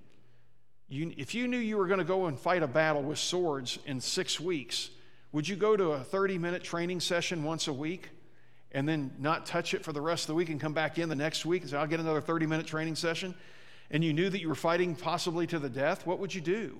You, 0.87 1.13
if 1.17 1.35
you 1.35 1.49
knew 1.49 1.57
you 1.57 1.75
were 1.75 1.87
going 1.87 1.99
to 1.99 2.05
go 2.05 2.27
and 2.27 2.39
fight 2.39 2.63
a 2.63 2.67
battle 2.67 3.01
with 3.01 3.19
swords 3.19 3.77
in 3.85 3.99
six 3.99 4.39
weeks, 4.39 4.89
would 5.31 5.47
you 5.47 5.55
go 5.55 5.77
to 5.77 5.91
a 5.91 6.03
30 6.03 6.37
minute 6.37 6.63
training 6.63 6.99
session 6.99 7.43
once 7.43 7.67
a 7.67 7.73
week 7.73 8.09
and 8.71 8.87
then 8.87 9.11
not 9.19 9.45
touch 9.45 9.73
it 9.73 9.83
for 9.83 9.93
the 9.93 10.01
rest 10.01 10.23
of 10.23 10.27
the 10.27 10.35
week 10.35 10.49
and 10.49 10.59
come 10.59 10.73
back 10.73 10.97
in 10.97 11.09
the 11.09 11.15
next 11.15 11.45
week 11.45 11.61
and 11.61 11.71
say, 11.71 11.77
I'll 11.77 11.87
get 11.87 11.99
another 11.99 12.21
30 12.21 12.45
minute 12.45 12.65
training 12.65 12.95
session? 12.95 13.35
And 13.91 14.03
you 14.03 14.13
knew 14.13 14.29
that 14.29 14.39
you 14.39 14.49
were 14.49 14.55
fighting 14.55 14.95
possibly 14.95 15.47
to 15.47 15.59
the 15.59 15.69
death, 15.69 16.05
what 16.05 16.19
would 16.19 16.33
you 16.33 16.41
do? 16.41 16.79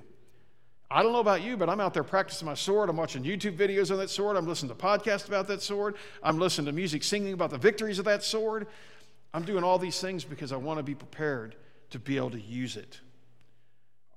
I 0.92 1.04
don't 1.04 1.14
know 1.14 1.20
about 1.20 1.44
you, 1.44 1.56
but 1.56 1.70
I'm 1.70 1.80
out 1.80 1.94
there 1.94 2.04
practicing 2.04 2.48
my 2.48 2.56
sword. 2.56 2.90
I'm 2.90 2.98
watching 2.98 3.24
YouTube 3.24 3.56
videos 3.56 3.92
on 3.92 3.98
that 3.98 4.10
sword. 4.10 4.36
I'm 4.36 4.48
listening 4.48 4.76
to 4.76 4.84
podcasts 4.84 5.28
about 5.28 5.48
that 5.48 5.62
sword. 5.62 5.96
I'm 6.24 6.40
listening 6.40 6.66
to 6.66 6.72
music 6.72 7.04
singing 7.04 7.34
about 7.34 7.52
the 7.52 7.60
victories 7.60 8.00
of 8.00 8.06
that 8.06 8.24
sword. 8.24 8.66
I'm 9.32 9.44
doing 9.44 9.64
all 9.64 9.78
these 9.78 10.02
things 10.02 10.24
because 10.24 10.52
I 10.52 10.56
want 10.56 10.80
to 10.80 10.84
be 10.84 10.96
prepared 10.96 11.56
to 11.92 12.00
be 12.00 12.18
able 12.18 12.32
to 12.32 12.42
use 12.42 12.76
it. 12.76 13.00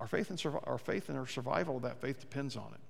Our 0.01 0.07
faith 0.07 0.31
and, 0.31 0.43
our 0.65 0.79
faith 0.79 1.11
and 1.11 1.19
our 1.19 1.27
survival 1.27 1.77
of 1.77 1.83
that 1.83 2.01
faith 2.01 2.21
depends 2.21 2.57
on 2.57 2.73
it. 2.73 2.81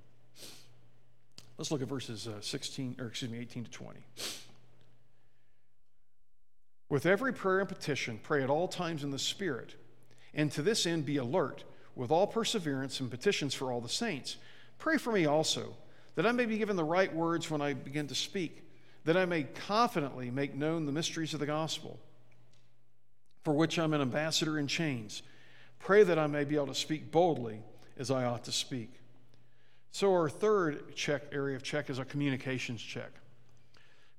Let's 1.59 1.70
look 1.70 1.82
at 1.82 1.88
verses 1.88 2.26
uh, 2.26 2.40
16, 2.40 2.96
or 2.98 3.07
excuse 3.07 3.30
me, 3.30 3.38
18 3.38 3.64
to 3.64 3.70
20. 3.70 4.00
With 6.88 7.07
every 7.07 7.32
prayer 7.32 7.61
and 7.61 7.68
petition, 7.68 8.20
pray 8.22 8.42
at 8.42 8.50
all 8.50 8.68
times 8.68 9.05
in 9.05 9.11
the 9.11 9.18
Spirit, 9.18 9.76
and 10.34 10.50
to 10.53 10.62
this 10.62 10.86
end 10.86 11.07
be 11.07 11.16
alert 11.16 11.64
with 11.94 12.11
all 12.11 12.26
perseverance 12.26 13.00
and 13.00 13.11
petitions 13.11 13.55
for 13.55 13.70
all 13.70 13.80
the 13.80 13.88
saints. 13.88 14.36
Pray 14.78 14.96
for 14.96 15.12
me 15.12 15.26
also, 15.26 15.76
that 16.14 16.26
I 16.26 16.32
may 16.32 16.46
be 16.46 16.59
given 16.59 16.76
the 16.76 16.84
right 16.84 17.14
words 17.14 17.50
when 17.50 17.61
I 17.61 17.74
begin 17.74 18.09
to 18.09 18.14
speak, 18.14 18.62
that 19.05 19.16
I 19.16 19.24
may 19.24 19.44
confidently 19.44 20.30
make 20.30 20.55
known 20.55 20.86
the 20.86 20.92
mysteries 20.92 21.34
of 21.34 21.40
the 21.40 21.46
gospel, 21.46 21.98
for 23.42 23.55
which 23.55 23.78
I'm 23.78 23.94
an 23.94 24.00
ambassador 24.00 24.59
in 24.59 24.66
chains. 24.66 25.22
Pray 25.78 26.03
that 26.05 26.18
I 26.18 26.26
may 26.26 26.44
be 26.44 26.57
able 26.57 26.68
to 26.68 26.74
speak 26.74 27.11
boldly 27.11 27.61
as 27.98 28.11
I 28.11 28.24
ought 28.24 28.44
to 28.44 28.53
speak. 28.53 29.01
So, 29.93 30.11
our 30.12 30.30
third 30.30 30.97
check 30.97 31.22
area 31.32 31.55
of 31.55 31.62
check 31.62 31.90
is 31.90 31.99
a 31.99 32.05
communications 32.07 32.80
check. 32.82 33.11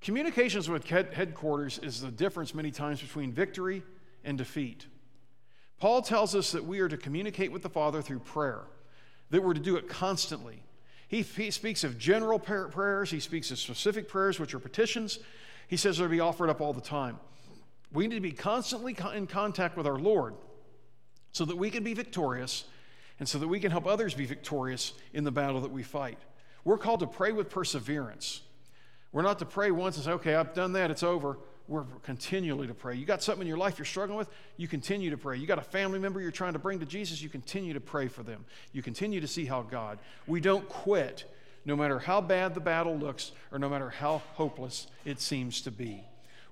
Communications 0.01 0.69
with 0.69 0.87
headquarters 0.87 1.79
is 1.79 1.99
the 1.99 2.11
difference 2.11 2.53
many 2.53 2.69
times 2.69 3.01
between 3.01 3.31
victory 3.31 3.81
and 4.23 4.37
defeat. 4.37 4.85
Paul 5.79 6.03
tells 6.03 6.35
us 6.35 6.51
that 6.51 6.63
we 6.63 6.79
are 6.79 6.87
to 6.87 6.97
communicate 6.97 7.51
with 7.51 7.63
the 7.63 7.69
Father 7.69 8.03
through 8.03 8.19
prayer, 8.19 8.61
that 9.31 9.41
we're 9.41 9.55
to 9.55 9.59
do 9.59 9.75
it 9.75 9.89
constantly. 9.89 10.61
He, 11.07 11.23
he 11.23 11.49
speaks 11.49 11.83
of 11.83 11.97
general 11.97 12.37
prayers, 12.37 13.09
he 13.09 13.19
speaks 13.19 13.49
of 13.49 13.57
specific 13.57 14.07
prayers, 14.07 14.39
which 14.39 14.53
are 14.53 14.59
petitions. 14.59 15.19
He 15.67 15.77
says 15.77 15.97
they're 15.97 16.07
to 16.07 16.11
be 16.11 16.19
offered 16.19 16.49
up 16.49 16.61
all 16.61 16.73
the 16.73 16.81
time. 16.81 17.17
We 17.91 18.07
need 18.07 18.15
to 18.15 18.21
be 18.21 18.31
constantly 18.31 18.95
in 19.15 19.25
contact 19.25 19.75
with 19.75 19.87
our 19.87 19.97
Lord 19.97 20.35
so 21.31 21.45
that 21.45 21.57
we 21.57 21.71
can 21.71 21.83
be 21.83 21.95
victorious 21.95 22.65
and 23.19 23.27
so 23.27 23.37
that 23.39 23.47
we 23.47 23.59
can 23.59 23.71
help 23.71 23.87
others 23.87 24.13
be 24.13 24.25
victorious 24.25 24.93
in 25.13 25.23
the 25.23 25.31
battle 25.31 25.61
that 25.61 25.71
we 25.71 25.83
fight. 25.83 26.19
We're 26.63 26.77
called 26.77 27.01
to 27.01 27.07
pray 27.07 27.31
with 27.31 27.49
perseverance. 27.49 28.41
We're 29.11 29.21
not 29.21 29.39
to 29.39 29.45
pray 29.45 29.71
once 29.71 29.97
and 29.97 30.05
say, 30.05 30.11
okay, 30.11 30.35
I've 30.35 30.53
done 30.53 30.73
that, 30.73 30.91
it's 30.91 31.03
over 31.03 31.37
we're 31.67 31.85
continually 32.03 32.67
to 32.67 32.73
pray. 32.73 32.95
You 32.95 33.05
got 33.05 33.23
something 33.23 33.41
in 33.41 33.47
your 33.47 33.57
life 33.57 33.77
you're 33.77 33.85
struggling 33.85 34.17
with, 34.17 34.29
you 34.57 34.67
continue 34.67 35.09
to 35.11 35.17
pray. 35.17 35.37
You 35.37 35.47
got 35.47 35.59
a 35.59 35.63
family 35.63 35.99
member 35.99 36.19
you're 36.19 36.31
trying 36.31 36.53
to 36.53 36.59
bring 36.59 36.79
to 36.79 36.85
Jesus, 36.85 37.21
you 37.21 37.29
continue 37.29 37.73
to 37.73 37.79
pray 37.79 38.07
for 38.07 38.23
them. 38.23 38.45
You 38.73 38.81
continue 38.81 39.21
to 39.21 39.27
see 39.27 39.45
how 39.45 39.61
God. 39.61 39.99
We 40.27 40.41
don't 40.41 40.67
quit 40.67 41.25
no 41.65 41.75
matter 41.75 41.99
how 41.99 42.19
bad 42.19 42.53
the 42.53 42.59
battle 42.59 42.97
looks 42.97 43.31
or 43.51 43.59
no 43.59 43.69
matter 43.69 43.89
how 43.89 44.21
hopeless 44.33 44.87
it 45.05 45.21
seems 45.21 45.61
to 45.61 45.71
be. 45.71 46.03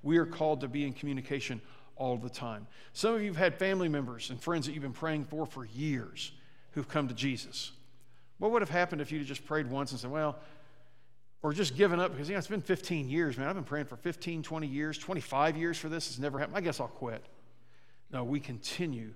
We 0.01 0.17
are 0.17 0.25
called 0.25 0.61
to 0.61 0.69
be 0.69 0.85
in 0.85 0.93
communication 0.93 1.61
all 1.97 2.15
the 2.15 2.29
time. 2.29 2.67
Some 2.93 3.13
of 3.13 3.21
you 3.21 3.27
have 3.27 3.37
had 3.37 3.59
family 3.59 3.89
members 3.89 4.29
and 4.29 4.41
friends 4.41 4.65
that 4.65 4.73
you've 4.73 4.81
been 4.81 4.93
praying 4.93 5.25
for 5.25 5.45
for 5.45 5.65
years 5.65 6.31
who've 6.71 6.87
come 6.87 7.07
to 7.07 7.13
Jesus. 7.13 7.71
What 8.37 8.51
would 8.51 8.61
have 8.61 8.69
happened 8.69 9.01
if 9.01 9.11
you'd 9.11 9.25
just 9.25 9.45
prayed 9.45 9.69
once 9.69 9.91
and 9.91 9.99
said, 9.99 10.11
well, 10.11 10.37
or 11.43 11.53
just 11.53 11.75
given 11.75 11.99
up 11.99 12.11
because, 12.11 12.29
you 12.29 12.33
know, 12.33 12.39
it's 12.39 12.47
been 12.47 12.61
15 12.61 13.09
years, 13.09 13.37
man. 13.37 13.47
I've 13.47 13.55
been 13.55 13.63
praying 13.63 13.85
for 13.85 13.95
15, 13.95 14.43
20 14.43 14.67
years, 14.67 14.97
25 14.97 15.57
years 15.57 15.77
for 15.77 15.89
this. 15.89 16.09
It's 16.09 16.19
never 16.19 16.39
happened. 16.39 16.57
I 16.57 16.61
guess 16.61 16.79
I'll 16.79 16.87
quit. 16.87 17.23
No, 18.11 18.23
we 18.23 18.39
continue 18.39 19.13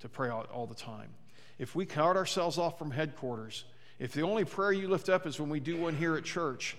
to 0.00 0.08
pray 0.08 0.28
all, 0.28 0.42
all 0.52 0.66
the 0.66 0.74
time. 0.74 1.10
If 1.58 1.74
we 1.74 1.86
cut 1.86 2.16
ourselves 2.16 2.58
off 2.58 2.78
from 2.78 2.90
headquarters, 2.90 3.64
if 3.98 4.12
the 4.12 4.22
only 4.22 4.44
prayer 4.44 4.72
you 4.72 4.88
lift 4.88 5.08
up 5.08 5.26
is 5.26 5.40
when 5.40 5.50
we 5.50 5.60
do 5.60 5.76
one 5.76 5.94
here 5.94 6.16
at 6.16 6.24
church, 6.24 6.76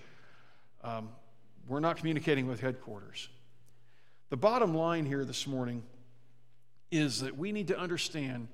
um, 0.82 1.10
we're 1.68 1.80
not 1.80 1.98
communicating 1.98 2.46
with 2.46 2.60
headquarters. 2.60 3.28
The 4.30 4.36
bottom 4.36 4.74
line 4.74 5.04
here 5.04 5.24
this 5.24 5.46
morning 5.46 5.82
is 6.90 7.20
that 7.20 7.36
we 7.36 7.52
need 7.52 7.68
to 7.68 7.78
understand 7.78 8.48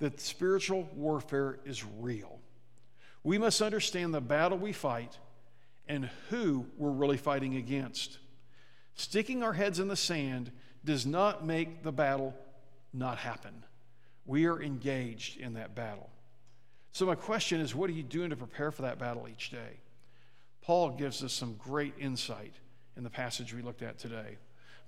that 0.00 0.20
spiritual 0.20 0.88
warfare 0.94 1.58
is 1.64 1.84
real. 2.00 2.40
We 3.22 3.38
must 3.38 3.62
understand 3.62 4.12
the 4.12 4.20
battle 4.20 4.58
we 4.58 4.72
fight 4.72 5.18
and 5.86 6.08
who 6.30 6.66
we're 6.76 6.90
really 6.90 7.18
fighting 7.18 7.56
against. 7.56 8.18
Sticking 8.94 9.42
our 9.42 9.52
heads 9.52 9.78
in 9.78 9.88
the 9.88 9.96
sand 9.96 10.50
does 10.84 11.06
not 11.06 11.46
make 11.46 11.82
the 11.82 11.92
battle 11.92 12.34
not 12.92 13.18
happen. 13.18 13.64
We 14.24 14.46
are 14.46 14.60
engaged 14.60 15.38
in 15.38 15.54
that 15.54 15.74
battle. 15.74 16.08
So, 16.92 17.06
my 17.06 17.14
question 17.14 17.60
is 17.60 17.74
what 17.74 17.90
are 17.90 17.94
you 17.94 18.02
doing 18.02 18.30
to 18.30 18.36
prepare 18.36 18.70
for 18.70 18.82
that 18.82 18.98
battle 18.98 19.28
each 19.30 19.50
day? 19.50 19.78
Paul 20.62 20.90
gives 20.90 21.22
us 21.22 21.32
some 21.32 21.54
great 21.54 21.94
insight 21.98 22.54
in 22.96 23.04
the 23.04 23.10
passage 23.10 23.54
we 23.54 23.62
looked 23.62 23.82
at 23.82 23.98
today, 23.98 24.38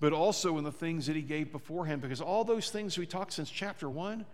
but 0.00 0.12
also 0.12 0.58
in 0.58 0.64
the 0.64 0.72
things 0.72 1.06
that 1.06 1.16
he 1.16 1.22
gave 1.22 1.52
beforehand, 1.52 2.02
because 2.02 2.20
all 2.20 2.44
those 2.44 2.70
things 2.70 2.98
we 2.98 3.06
talked 3.06 3.32
since 3.32 3.50
chapter 3.50 3.88
one 3.88 4.24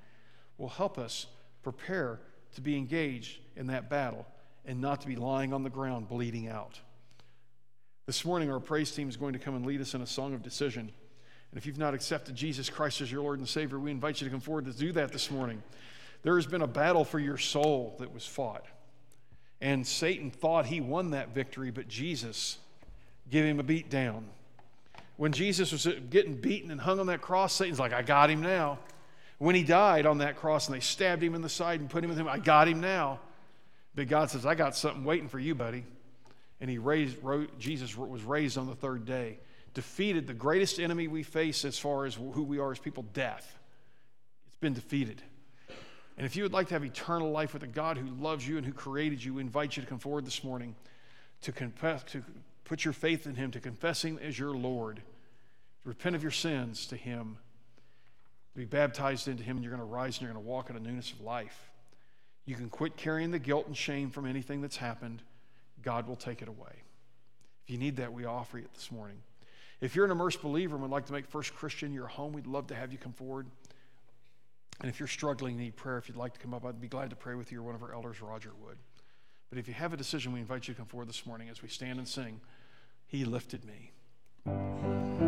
will 0.58 0.68
help 0.68 0.98
us 0.98 1.26
prepare 1.62 2.20
to 2.54 2.60
be 2.60 2.76
engaged 2.76 3.38
in 3.56 3.68
that 3.68 3.88
battle 3.88 4.26
and 4.66 4.80
not 4.80 5.00
to 5.00 5.06
be 5.06 5.16
lying 5.16 5.52
on 5.52 5.62
the 5.62 5.70
ground 5.70 6.08
bleeding 6.08 6.48
out. 6.48 6.78
This 8.06 8.24
morning, 8.24 8.50
our 8.50 8.60
praise 8.60 8.90
team 8.90 9.08
is 9.08 9.16
going 9.16 9.32
to 9.32 9.38
come 9.38 9.54
and 9.54 9.64
lead 9.64 9.80
us 9.80 9.94
in 9.94 10.02
a 10.02 10.06
song 10.06 10.34
of 10.34 10.42
decision. 10.42 10.90
And 11.50 11.58
if 11.58 11.66
you've 11.66 11.78
not 11.78 11.94
accepted 11.94 12.34
Jesus 12.34 12.68
Christ 12.68 13.00
as 13.00 13.10
your 13.10 13.22
Lord 13.22 13.38
and 13.38 13.48
Savior, 13.48 13.78
we 13.78 13.90
invite 13.90 14.20
you 14.20 14.26
to 14.26 14.30
come 14.30 14.40
forward 14.40 14.66
to 14.66 14.72
do 14.72 14.92
that 14.92 15.12
this 15.12 15.30
morning. 15.30 15.62
There 16.22 16.36
has 16.36 16.46
been 16.46 16.62
a 16.62 16.66
battle 16.66 17.04
for 17.04 17.18
your 17.18 17.38
soul 17.38 17.96
that 18.00 18.12
was 18.12 18.26
fought. 18.26 18.64
And 19.60 19.86
Satan 19.86 20.30
thought 20.30 20.66
he 20.66 20.80
won 20.80 21.10
that 21.10 21.34
victory, 21.34 21.70
but 21.70 21.88
Jesus 21.88 22.58
gave 23.30 23.44
him 23.44 23.60
a 23.60 23.62
beat 23.62 23.90
down. 23.90 24.26
When 25.16 25.32
Jesus 25.32 25.72
was 25.72 25.86
getting 26.10 26.36
beaten 26.36 26.70
and 26.70 26.80
hung 26.80 27.00
on 27.00 27.06
that 27.06 27.20
cross, 27.20 27.52
Satan's 27.52 27.80
like, 27.80 27.92
I 27.92 28.02
got 28.02 28.30
him 28.30 28.40
now. 28.40 28.78
When 29.38 29.54
he 29.54 29.62
died 29.62 30.04
on 30.04 30.18
that 30.18 30.36
cross 30.36 30.66
and 30.66 30.76
they 30.76 30.80
stabbed 30.80 31.22
him 31.22 31.34
in 31.34 31.42
the 31.42 31.48
side 31.48 31.80
and 31.80 31.88
put 31.88 32.02
him 32.02 32.10
with 32.10 32.18
him, 32.18 32.28
I 32.28 32.38
got 32.38 32.68
him 32.68 32.80
now. 32.80 33.20
But 33.94 34.08
God 34.08 34.30
says, 34.30 34.44
I 34.44 34.54
got 34.54 34.76
something 34.76 35.04
waiting 35.04 35.28
for 35.28 35.38
you, 35.38 35.54
buddy. 35.54 35.84
And 36.60 36.68
he 36.68 36.78
raised, 36.78 37.16
Jesus 37.58 37.96
was 37.96 38.22
raised 38.22 38.58
on 38.58 38.66
the 38.66 38.74
third 38.74 39.04
day, 39.04 39.38
defeated 39.74 40.26
the 40.26 40.34
greatest 40.34 40.80
enemy 40.80 41.06
we 41.06 41.22
face 41.22 41.64
as 41.64 41.78
far 41.78 42.04
as 42.04 42.14
who 42.14 42.42
we 42.42 42.58
are 42.58 42.72
as 42.72 42.78
people 42.80 43.04
death. 43.12 43.58
It's 44.48 44.56
been 44.56 44.74
defeated. 44.74 45.22
And 46.16 46.26
if 46.26 46.34
you 46.34 46.42
would 46.42 46.52
like 46.52 46.66
to 46.68 46.74
have 46.74 46.84
eternal 46.84 47.30
life 47.30 47.54
with 47.54 47.62
a 47.62 47.68
God 47.68 47.96
who 47.96 48.08
loves 48.20 48.46
you 48.46 48.56
and 48.56 48.66
who 48.66 48.72
created 48.72 49.22
you, 49.22 49.34
we 49.34 49.40
invite 49.40 49.76
you 49.76 49.84
to 49.84 49.88
come 49.88 50.00
forward 50.00 50.26
this 50.26 50.42
morning 50.42 50.74
to 51.42 51.52
confess, 51.52 52.02
to 52.04 52.24
put 52.64 52.84
your 52.84 52.92
faith 52.92 53.26
in 53.26 53.36
Him, 53.36 53.52
to 53.52 53.60
confess 53.60 54.04
Him 54.04 54.18
as 54.20 54.36
your 54.36 54.50
Lord, 54.50 54.96
to 54.96 55.88
repent 55.88 56.16
of 56.16 56.22
your 56.22 56.32
sins 56.32 56.86
to 56.88 56.96
Him, 56.96 57.38
be 58.58 58.64
baptized 58.64 59.28
into 59.28 59.44
Him, 59.44 59.56
and 59.56 59.64
you're 59.64 59.74
going 59.74 59.86
to 59.86 59.94
rise 59.94 60.16
and 60.16 60.22
you're 60.22 60.32
going 60.32 60.44
to 60.44 60.50
walk 60.50 60.68
in 60.68 60.76
a 60.76 60.80
newness 60.80 61.12
of 61.12 61.20
life. 61.20 61.70
You 62.44 62.56
can 62.56 62.68
quit 62.68 62.96
carrying 62.96 63.30
the 63.30 63.38
guilt 63.38 63.68
and 63.68 63.76
shame 63.76 64.10
from 64.10 64.26
anything 64.26 64.60
that's 64.60 64.76
happened. 64.76 65.22
God 65.82 66.08
will 66.08 66.16
take 66.16 66.42
it 66.42 66.48
away. 66.48 66.82
If 67.64 67.70
you 67.70 67.78
need 67.78 67.96
that, 67.96 68.12
we 68.12 68.24
offer 68.24 68.58
it 68.58 68.72
this 68.74 68.90
morning. 68.90 69.18
If 69.80 69.94
you're 69.94 70.04
an 70.04 70.10
immersed 70.10 70.42
believer 70.42 70.74
and 70.74 70.82
would 70.82 70.90
like 70.90 71.06
to 71.06 71.12
make 71.12 71.28
First 71.28 71.54
Christian 71.54 71.92
your 71.92 72.08
home, 72.08 72.32
we'd 72.32 72.48
love 72.48 72.66
to 72.68 72.74
have 72.74 72.90
you 72.90 72.98
come 72.98 73.12
forward. 73.12 73.46
And 74.80 74.90
if 74.90 74.98
you're 74.98 75.06
struggling, 75.06 75.56
need 75.56 75.76
prayer, 75.76 75.98
if 75.98 76.08
you'd 76.08 76.16
like 76.16 76.32
to 76.34 76.40
come 76.40 76.52
up, 76.52 76.64
I'd 76.64 76.80
be 76.80 76.88
glad 76.88 77.10
to 77.10 77.16
pray 77.16 77.36
with 77.36 77.52
you 77.52 77.60
or 77.60 77.62
one 77.62 77.76
of 77.76 77.82
our 77.82 77.94
elders, 77.94 78.20
Roger 78.20 78.50
would. 78.64 78.78
But 79.50 79.58
if 79.58 79.68
you 79.68 79.74
have 79.74 79.92
a 79.92 79.96
decision, 79.96 80.32
we 80.32 80.40
invite 80.40 80.66
you 80.66 80.74
to 80.74 80.78
come 80.78 80.86
forward 80.86 81.08
this 81.08 81.26
morning 81.26 81.48
as 81.48 81.62
we 81.62 81.68
stand 81.68 81.98
and 81.98 82.08
sing, 82.08 82.40
He 83.06 83.24
lifted 83.24 83.64
me. 83.64 85.27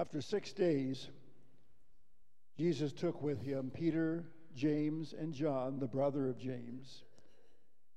After 0.00 0.22
six 0.22 0.54
days, 0.54 1.10
Jesus 2.56 2.90
took 2.90 3.20
with 3.20 3.42
him 3.42 3.70
Peter, 3.70 4.24
James, 4.56 5.12
and 5.12 5.34
John, 5.34 5.78
the 5.78 5.86
brother 5.86 6.26
of 6.26 6.38
James, 6.38 7.04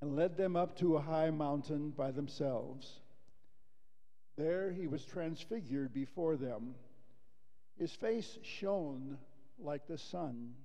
and 0.01 0.13
led 0.13 0.35
them 0.35 0.57
up 0.57 0.77
to 0.79 0.97
a 0.97 1.01
high 1.01 1.29
mountain 1.29 1.91
by 1.91 2.11
themselves. 2.11 2.99
There 4.35 4.69
he 4.69 4.85
was 4.85 5.05
transfigured 5.05 5.93
before 5.93 6.35
them. 6.35 6.75
His 7.79 7.93
face 7.93 8.37
shone 8.41 9.17
like 9.57 9.87
the 9.87 9.97
sun, 9.97 10.55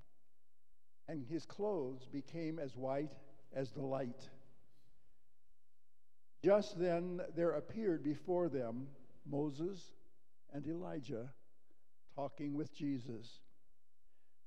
and 1.07 1.25
his 1.25 1.47
clothes 1.47 2.05
became 2.13 2.59
as 2.59 2.75
white 2.75 3.13
as 3.55 3.71
the 3.71 3.87
light. 3.87 4.29
Just 6.43 6.81
then 6.81 7.21
there 7.37 7.53
appeared 7.53 8.03
before 8.03 8.49
them 8.49 8.89
Moses 9.25 9.79
and 10.53 10.67
Elijah 10.67 11.29
talking 12.15 12.55
with 12.55 12.75
Jesus. 12.75 13.41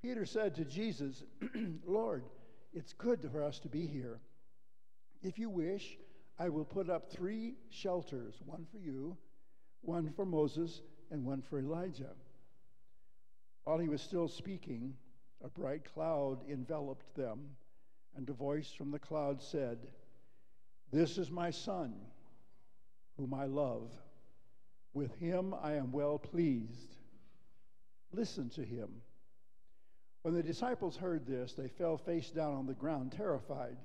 Peter 0.02 0.26
said 0.26 0.56
to 0.56 0.66
Jesus, 0.66 1.24
Lord, 1.86 2.24
it's 2.74 2.94
good 2.94 3.30
for 3.32 3.44
us 3.44 3.60
to 3.60 3.70
be 3.70 3.86
here. 3.86 4.20
If 5.22 5.38
you 5.38 5.50
wish, 5.50 5.98
I 6.40 6.50
will 6.50 6.66
put 6.66 6.90
up 6.90 7.12
three 7.12 7.56
shelters 7.70 8.36
one 8.46 8.66
for 8.72 8.78
you, 8.78 9.16
one 9.82 10.12
for 10.16 10.26
Moses, 10.26 10.82
and 11.12 11.24
one 11.24 11.42
for 11.42 11.60
Elijah. 11.60 12.16
While 13.64 13.78
he 13.78 13.90
was 13.90 14.02
still 14.02 14.28
speaking, 14.28 14.96
a 15.44 15.50
bright 15.50 15.86
cloud 15.94 16.40
enveloped 16.50 17.16
them, 17.16 17.40
and 18.16 18.28
a 18.30 18.34
voice 18.34 18.72
from 18.72 18.92
the 18.92 19.00
cloud 19.00 19.42
said, 19.42 19.78
This 20.92 21.18
is 21.18 21.30
my 21.30 21.52
son, 21.52 21.94
whom 23.18 23.34
I 23.34 23.46
love. 23.46 23.92
With 24.94 25.16
him 25.20 25.56
I 25.62 25.74
am 25.74 25.92
well 25.92 26.20
pleased. 26.20 26.96
Listen 28.12 28.50
to 28.52 28.62
him. 28.64 28.90
When 30.24 30.34
the 30.34 30.44
disciples 30.44 30.98
heard 30.98 31.26
this, 31.26 31.54
they 31.54 31.68
fell 31.68 31.98
face 31.98 32.30
down 32.30 32.54
on 32.54 32.68
the 32.68 32.74
ground, 32.74 33.12
terrified. 33.12 33.78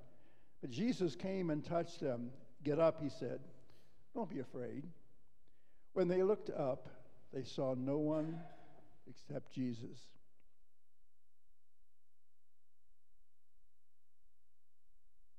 But 0.61 0.71
Jesus 0.71 1.15
came 1.15 1.51
and 1.51 1.65
touched 1.65 2.01
them. 2.01 2.31
Get 2.63 2.79
up, 2.79 3.01
he 3.03 3.09
said. 3.09 3.41
Don't 4.15 4.29
be 4.29 4.41
afraid. 4.41 4.85
When 5.93 6.09
they 6.09 6.23
looked 6.23 6.51
up, 6.51 6.89
they 7.33 7.45
saw 7.45 7.75
no 7.75 7.99
one 7.99 8.39
except 9.09 9.53
Jesus. 9.53 9.99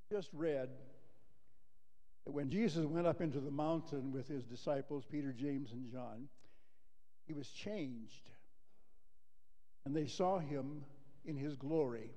Just 0.09 0.30
read 0.34 0.70
when 2.32 2.50
Jesus 2.50 2.86
went 2.86 3.08
up 3.08 3.22
into 3.22 3.40
the 3.40 3.52
mountain 3.52 4.12
with 4.12 4.28
his 4.28 4.44
disciples, 4.44 5.06
Peter, 5.10 5.34
James, 5.34 5.72
and 5.72 5.92
John, 5.92 6.28
he 7.26 7.34
was 7.34 7.48
changed 7.50 8.30
and 9.88 9.96
they 9.96 10.06
saw 10.06 10.38
him 10.38 10.84
in 11.24 11.38
his 11.38 11.56
glory. 11.56 12.12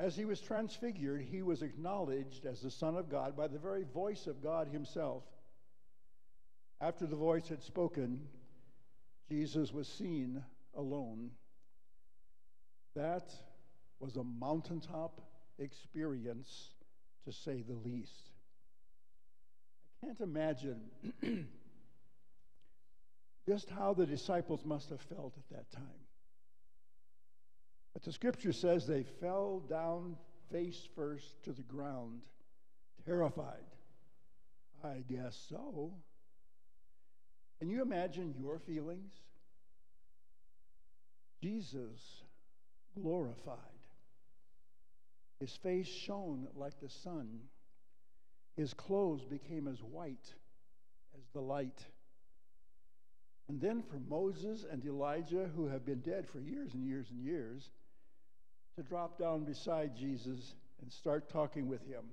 As 0.00 0.16
he 0.16 0.24
was 0.24 0.40
transfigured, 0.40 1.20
he 1.20 1.40
was 1.40 1.62
acknowledged 1.62 2.46
as 2.46 2.60
the 2.60 2.70
Son 2.72 2.96
of 2.96 3.08
God 3.08 3.36
by 3.36 3.46
the 3.46 3.60
very 3.60 3.84
voice 3.84 4.26
of 4.26 4.42
God 4.42 4.66
himself. 4.66 5.22
After 6.80 7.06
the 7.06 7.14
voice 7.14 7.46
had 7.46 7.62
spoken, 7.62 8.26
Jesus 9.28 9.72
was 9.72 9.86
seen 9.86 10.42
alone. 10.76 11.30
That 12.96 13.32
was 14.00 14.16
a 14.16 14.24
mountaintop 14.24 15.20
experience, 15.60 16.73
to 17.24 17.32
say 17.32 17.62
the 17.62 17.74
least. 17.74 18.30
I 20.02 20.06
can't 20.06 20.20
imagine 20.20 20.80
just 23.48 23.68
how 23.70 23.94
the 23.94 24.06
disciples 24.06 24.64
must 24.64 24.90
have 24.90 25.00
felt 25.00 25.34
at 25.36 25.56
that 25.56 25.70
time. 25.70 26.04
But 27.92 28.02
the 28.02 28.12
scripture 28.12 28.52
says 28.52 28.86
they 28.86 29.04
fell 29.20 29.60
down 29.60 30.16
face 30.52 30.88
first 30.94 31.42
to 31.44 31.52
the 31.52 31.62
ground, 31.62 32.20
terrified. 33.06 33.64
I 34.82 35.02
guess 35.08 35.36
so. 35.48 35.92
Can 37.58 37.70
you 37.70 37.82
imagine 37.82 38.34
your 38.38 38.58
feelings? 38.58 39.12
Jesus 41.42 42.22
glorified. 42.94 43.73
His 45.40 45.54
face 45.62 45.86
shone 45.86 46.48
like 46.54 46.80
the 46.80 46.88
sun. 46.88 47.40
His 48.56 48.72
clothes 48.72 49.24
became 49.24 49.68
as 49.68 49.82
white 49.82 50.32
as 51.16 51.24
the 51.32 51.40
light. 51.40 51.84
And 53.48 53.60
then 53.60 53.82
for 53.82 53.98
Moses 54.08 54.64
and 54.70 54.84
Elijah, 54.84 55.50
who 55.54 55.66
have 55.68 55.84
been 55.84 56.00
dead 56.00 56.26
for 56.26 56.40
years 56.40 56.72
and 56.74 56.86
years 56.86 57.10
and 57.10 57.22
years, 57.22 57.70
to 58.76 58.82
drop 58.82 59.18
down 59.18 59.44
beside 59.44 59.96
Jesus 59.96 60.54
and 60.80 60.92
start 60.92 61.28
talking 61.28 61.68
with 61.68 61.86
him. 61.86 62.04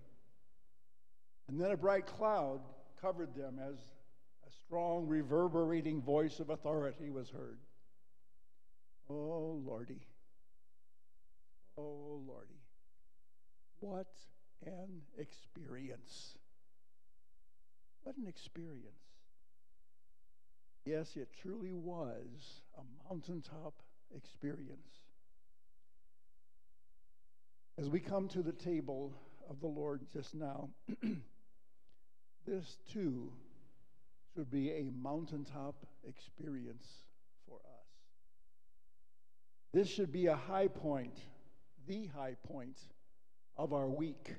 And 1.47 1.59
then 1.59 1.71
a 1.71 1.77
bright 1.77 2.05
cloud 2.05 2.61
covered 3.01 3.35
them 3.35 3.59
as 3.59 3.75
a 4.47 4.51
strong, 4.65 5.07
reverberating 5.07 6.01
voice 6.01 6.39
of 6.39 6.49
authority 6.49 7.09
was 7.09 7.29
heard. 7.29 7.59
Oh, 9.09 9.61
Lordy. 9.65 10.01
Oh, 11.77 12.21
Lordy. 12.27 12.60
What 13.81 14.07
an 14.65 15.01
experience. 15.17 16.37
What 18.03 18.15
an 18.15 18.27
experience. 18.27 18.85
Yes, 20.85 21.15
it 21.15 21.29
truly 21.41 21.73
was 21.73 22.61
a 22.77 22.81
mountaintop 23.09 23.73
experience. 24.15 25.01
As 27.79 27.89
we 27.89 27.99
come 27.99 28.27
to 28.29 28.43
the 28.43 28.51
table 28.51 29.13
of 29.49 29.59
the 29.59 29.67
Lord 29.67 30.01
just 30.13 30.35
now, 30.35 30.69
this 32.45 32.77
too 32.91 33.31
should 34.35 34.51
be 34.51 34.71
a 34.71 34.91
mountaintop 35.01 35.87
experience 36.07 36.85
for 37.47 37.55
us. 37.55 37.87
This 39.73 39.87
should 39.87 40.11
be 40.11 40.27
a 40.27 40.35
high 40.35 40.67
point, 40.67 41.17
the 41.87 42.05
high 42.07 42.35
point 42.47 42.77
of 43.57 43.73
our 43.73 43.87
week, 43.87 44.33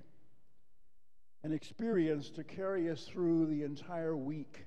an 1.43 1.53
experience 1.53 2.31
to 2.31 2.45
carry 2.45 2.91
us 2.91 3.05
through 3.05 3.47
the 3.47 3.63
entire 3.63 4.17
week 4.17 4.65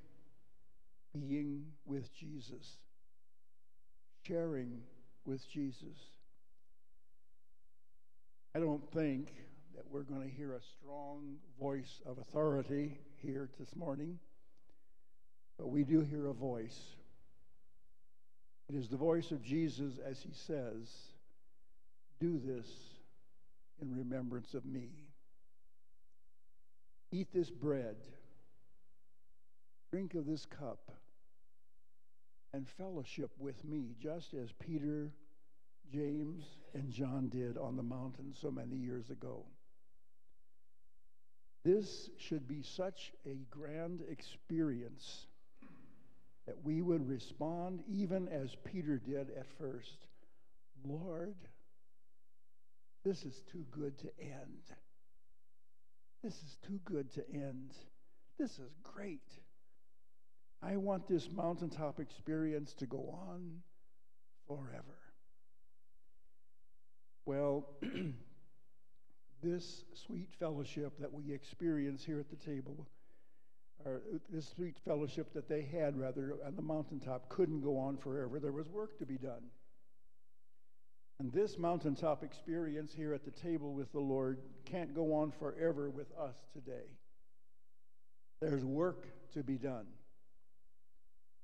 being 1.20 1.66
with 1.86 2.14
Jesus, 2.14 2.78
sharing 4.24 4.82
with 5.26 5.50
Jesus. 5.50 5.98
I 8.54 8.60
don't 8.60 8.90
think 8.92 9.34
that 9.76 9.84
we're 9.90 10.04
going 10.04 10.22
to 10.22 10.36
hear 10.36 10.54
a 10.54 10.62
strong 10.62 11.36
voice 11.60 12.02
of 12.06 12.18
authority 12.18 12.98
here 13.22 13.50
this 13.60 13.76
morning, 13.76 14.20
but 15.58 15.68
we 15.68 15.84
do 15.84 16.02
hear 16.02 16.28
a 16.28 16.34
voice. 16.34 16.80
It 18.70 18.76
is 18.76 18.88
the 18.88 18.98
voice 18.98 19.32
of 19.32 19.44
Jesus 19.44 19.94
as 20.06 20.22
he 20.22 20.32
says, 20.34 20.90
Do 22.20 22.40
this 22.44 22.68
in 23.82 23.96
remembrance 23.96 24.54
of 24.54 24.66
me. 24.66 24.90
Eat 27.12 27.28
this 27.34 27.50
bread, 27.50 27.96
drink 29.92 30.16
of 30.16 30.26
this 30.26 30.46
cup 30.46 30.92
and 32.54 32.68
fellowship 32.68 33.32
with 33.38 33.64
me, 33.66 33.96
just 34.02 34.34
as 34.34 34.52
Peter, 34.54 35.12
James, 35.92 36.44
and 36.74 36.90
John 36.90 37.30
did 37.30 37.58
on 37.58 37.76
the 37.76 37.84
mountain 37.84 38.34
so 38.34 38.50
many 38.50 38.76
years 38.76 39.10
ago. 39.10 39.46
This 41.64 42.10
should 42.18 42.48
be 42.48 42.62
such 42.62 43.12
a 43.26 43.40
grand 43.50 44.02
experience 44.10 45.28
that 46.46 46.64
we 46.64 46.82
would 46.82 47.08
respond 47.10 47.84
even 47.90 48.28
as 48.28 48.56
Peter 48.64 48.98
did 48.98 49.32
at 49.32 49.48
first 49.58 50.08
Lord, 50.88 51.36
this 53.06 53.24
is 53.24 53.44
too 53.52 53.64
good 53.72 53.98
to 54.00 54.10
end. 54.20 54.64
This 56.24 56.34
is 56.34 56.58
too 56.66 56.80
good 56.84 57.14
to 57.14 57.24
end. 57.32 57.72
This 58.40 58.58
is 58.58 58.74
great. 58.84 59.30
I 60.62 60.78
want 60.78 61.08
this 61.08 61.30
mountaintop 61.32 62.00
experience 62.00 62.74
to 62.80 62.88
go 62.88 63.16
on 63.30 63.62
forever. 64.48 64.98
Well, 67.26 67.70
this 69.44 69.84
sweet 70.08 70.30
fellowship 70.40 70.94
that 71.00 71.14
we 71.14 71.32
experience 71.32 72.04
here 72.04 72.20
at 72.20 72.30
the 72.32 72.44
table, 72.44 72.88
or 73.86 74.02
this 74.30 74.48
sweet 74.48 74.78
fellowship 74.84 75.32
that 75.34 75.48
they 75.48 75.62
had, 75.62 75.96
rather, 75.96 76.38
on 76.46 76.56
the 76.56 76.62
mountaintop, 76.64 77.30
couldn't 77.30 77.62
go 77.62 77.78
on 77.78 77.98
forever. 77.98 78.40
There 78.40 78.52
was 78.52 78.68
work 78.68 78.98
to 78.98 79.06
be 79.06 79.18
done. 79.18 79.44
And 81.20 81.32
this 81.32 81.58
mountaintop 81.58 82.24
experience 82.24 82.94
here 82.94 83.14
at 83.14 83.24
the 83.24 83.32
table 83.32 83.74
with 83.74 83.92
the 83.92 84.00
Lord 84.00 84.40
can't 84.66 84.94
go 84.94 85.14
on 85.14 85.32
forever 85.32 85.90
with 85.90 86.12
us 86.20 86.36
today. 86.54 86.88
There's 88.42 88.66
work 88.66 89.06
to 89.34 89.44
be 89.44 89.58
done. 89.58 89.86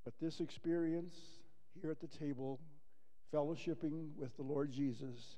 But 0.04 0.14
this 0.20 0.42
experience 0.42 1.16
here 1.82 1.92
at 1.92 2.02
the 2.02 2.08
table, 2.08 2.60
fellowshipping 3.34 4.10
with 4.18 4.36
the 4.36 4.44
Lord 4.44 4.72
Jesus, 4.72 5.38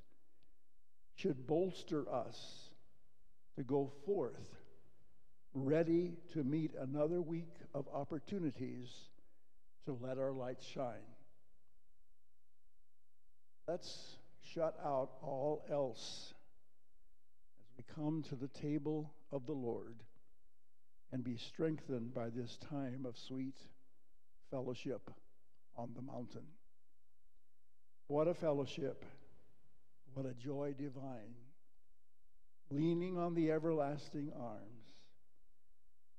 should 1.14 1.46
bolster 1.46 2.12
us 2.12 2.70
to 3.56 3.62
go 3.62 3.92
forth 4.04 4.56
ready 5.54 6.14
to 6.32 6.42
meet 6.42 6.72
another 6.80 7.22
week 7.22 7.54
of 7.72 7.86
opportunities 7.94 8.90
to 9.84 9.96
let 10.00 10.18
our 10.18 10.32
light 10.32 10.58
shine. 10.60 11.06
Let's 13.68 14.16
shut 14.52 14.76
out 14.84 15.10
all 15.22 15.64
else 15.70 16.34
as 17.60 17.76
we 17.76 17.94
come 17.94 18.22
to 18.22 18.34
the 18.34 18.48
table 18.48 19.12
of 19.32 19.46
the 19.46 19.52
Lord 19.52 19.96
and 21.12 21.24
be 21.24 21.36
strengthened 21.36 22.12
by 22.12 22.28
this 22.28 22.58
time 22.70 23.06
of 23.06 23.16
sweet 23.16 23.56
fellowship 24.50 25.10
on 25.76 25.90
the 25.94 26.02
mountain. 26.02 26.46
What 28.06 28.28
a 28.28 28.34
fellowship! 28.34 29.04
What 30.12 30.26
a 30.26 30.34
joy 30.34 30.74
divine! 30.78 31.34
Leaning 32.70 33.18
on 33.18 33.34
the 33.34 33.50
everlasting 33.50 34.30
arms. 34.38 34.84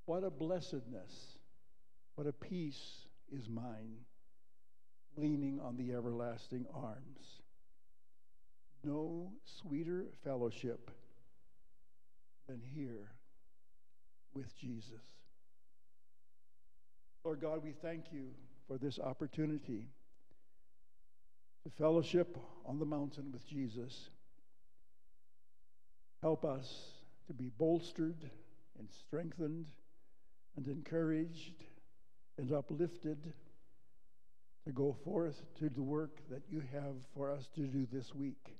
What 0.06 0.24
a 0.24 0.30
blessedness! 0.30 1.38
What 2.16 2.28
a 2.28 2.34
peace 2.34 3.08
is 3.32 3.50
mine, 3.50 3.98
leaning 5.18 5.60
on 5.60 5.76
the 5.76 5.94
everlasting 5.94 6.66
arms. 6.74 7.42
No 8.86 9.32
sweeter 9.62 10.06
fellowship 10.24 10.92
than 12.48 12.62
here 12.76 13.10
with 14.36 14.56
Jesus. 14.56 15.02
Lord 17.24 17.42
God, 17.42 17.64
we 17.64 17.72
thank 17.72 18.12
you 18.12 18.28
for 18.68 18.78
this 18.78 19.00
opportunity 19.00 19.88
to 21.64 21.72
fellowship 21.80 22.38
on 22.64 22.78
the 22.78 22.86
mountain 22.86 23.32
with 23.32 23.48
Jesus. 23.48 24.12
Help 26.22 26.46
us 26.46 26.72
to 27.26 27.34
be 27.34 27.50
bolstered 27.58 28.30
and 28.78 28.88
strengthened 29.08 29.66
and 30.58 30.68
encouraged 30.68 31.64
and 32.38 32.52
uplifted 32.52 33.34
to 34.64 34.72
go 34.72 34.96
forth 35.04 35.42
to 35.58 35.70
the 35.70 35.82
work 35.82 36.20
that 36.30 36.44
you 36.52 36.62
have 36.72 36.94
for 37.16 37.32
us 37.32 37.50
to 37.56 37.62
do 37.62 37.88
this 37.92 38.14
week. 38.14 38.60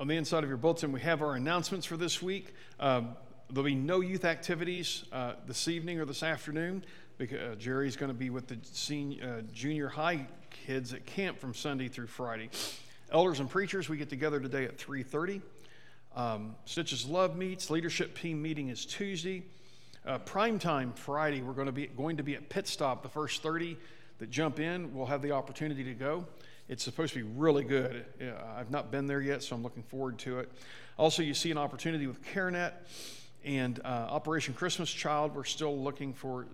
On 0.00 0.08
the 0.08 0.16
inside 0.16 0.44
of 0.44 0.48
your 0.48 0.56
bulletin, 0.56 0.92
we 0.92 1.00
have 1.02 1.20
our 1.20 1.34
announcements 1.34 1.84
for 1.84 1.98
this 1.98 2.22
week. 2.22 2.54
Um, 2.80 3.16
there'll 3.50 3.66
be 3.66 3.74
no 3.74 4.00
youth 4.00 4.24
activities 4.24 5.04
uh, 5.12 5.34
this 5.46 5.68
evening 5.68 6.00
or 6.00 6.06
this 6.06 6.22
afternoon 6.22 6.86
because 7.18 7.38
uh, 7.38 7.54
Jerry's 7.56 7.96
going 7.96 8.08
to 8.08 8.16
be 8.16 8.30
with 8.30 8.46
the 8.46 8.56
senior, 8.62 9.22
uh, 9.22 9.42
junior 9.52 9.88
high 9.88 10.26
kids 10.64 10.94
at 10.94 11.04
camp 11.04 11.38
from 11.38 11.52
Sunday 11.52 11.88
through 11.88 12.06
Friday. 12.06 12.48
Elders 13.12 13.40
and 13.40 13.50
preachers, 13.50 13.90
we 13.90 13.98
get 13.98 14.08
together 14.08 14.40
today 14.40 14.64
at 14.64 14.78
3:30. 14.78 15.42
Um, 16.16 16.56
Stitches 16.64 17.04
Love 17.04 17.36
meets. 17.36 17.68
Leadership 17.68 18.16
team 18.16 18.40
meeting 18.40 18.70
is 18.70 18.86
Tuesday. 18.86 19.42
Uh, 20.06 20.16
prime 20.16 20.58
time 20.58 20.94
Friday, 20.94 21.42
we're 21.42 21.52
going 21.52 21.66
to 21.66 21.72
be 21.72 21.88
going 21.88 22.16
to 22.16 22.22
be 22.22 22.36
at 22.36 22.48
Pit 22.48 22.66
Stop. 22.66 23.02
The 23.02 23.10
first 23.10 23.42
30 23.42 23.76
that 24.16 24.30
jump 24.30 24.60
in 24.60 24.94
will 24.94 25.04
have 25.04 25.20
the 25.20 25.32
opportunity 25.32 25.84
to 25.84 25.92
go. 25.92 26.26
It's 26.70 26.84
supposed 26.84 27.14
to 27.14 27.18
be 27.18 27.28
really 27.36 27.64
good. 27.64 28.04
I've 28.56 28.70
not 28.70 28.92
been 28.92 29.08
there 29.08 29.20
yet, 29.20 29.42
so 29.42 29.56
I'm 29.56 29.62
looking 29.64 29.82
forward 29.82 30.20
to 30.20 30.38
it. 30.38 30.48
Also, 30.96 31.20
you 31.20 31.34
see 31.34 31.50
an 31.50 31.58
opportunity 31.58 32.06
with 32.06 32.24
CareNet 32.24 32.74
and 33.44 33.80
uh, 33.84 33.88
Operation 34.08 34.54
Christmas 34.54 34.88
Child. 34.88 35.34
We're 35.34 35.42
still 35.42 35.76
looking 35.76 36.14
for 36.14 36.46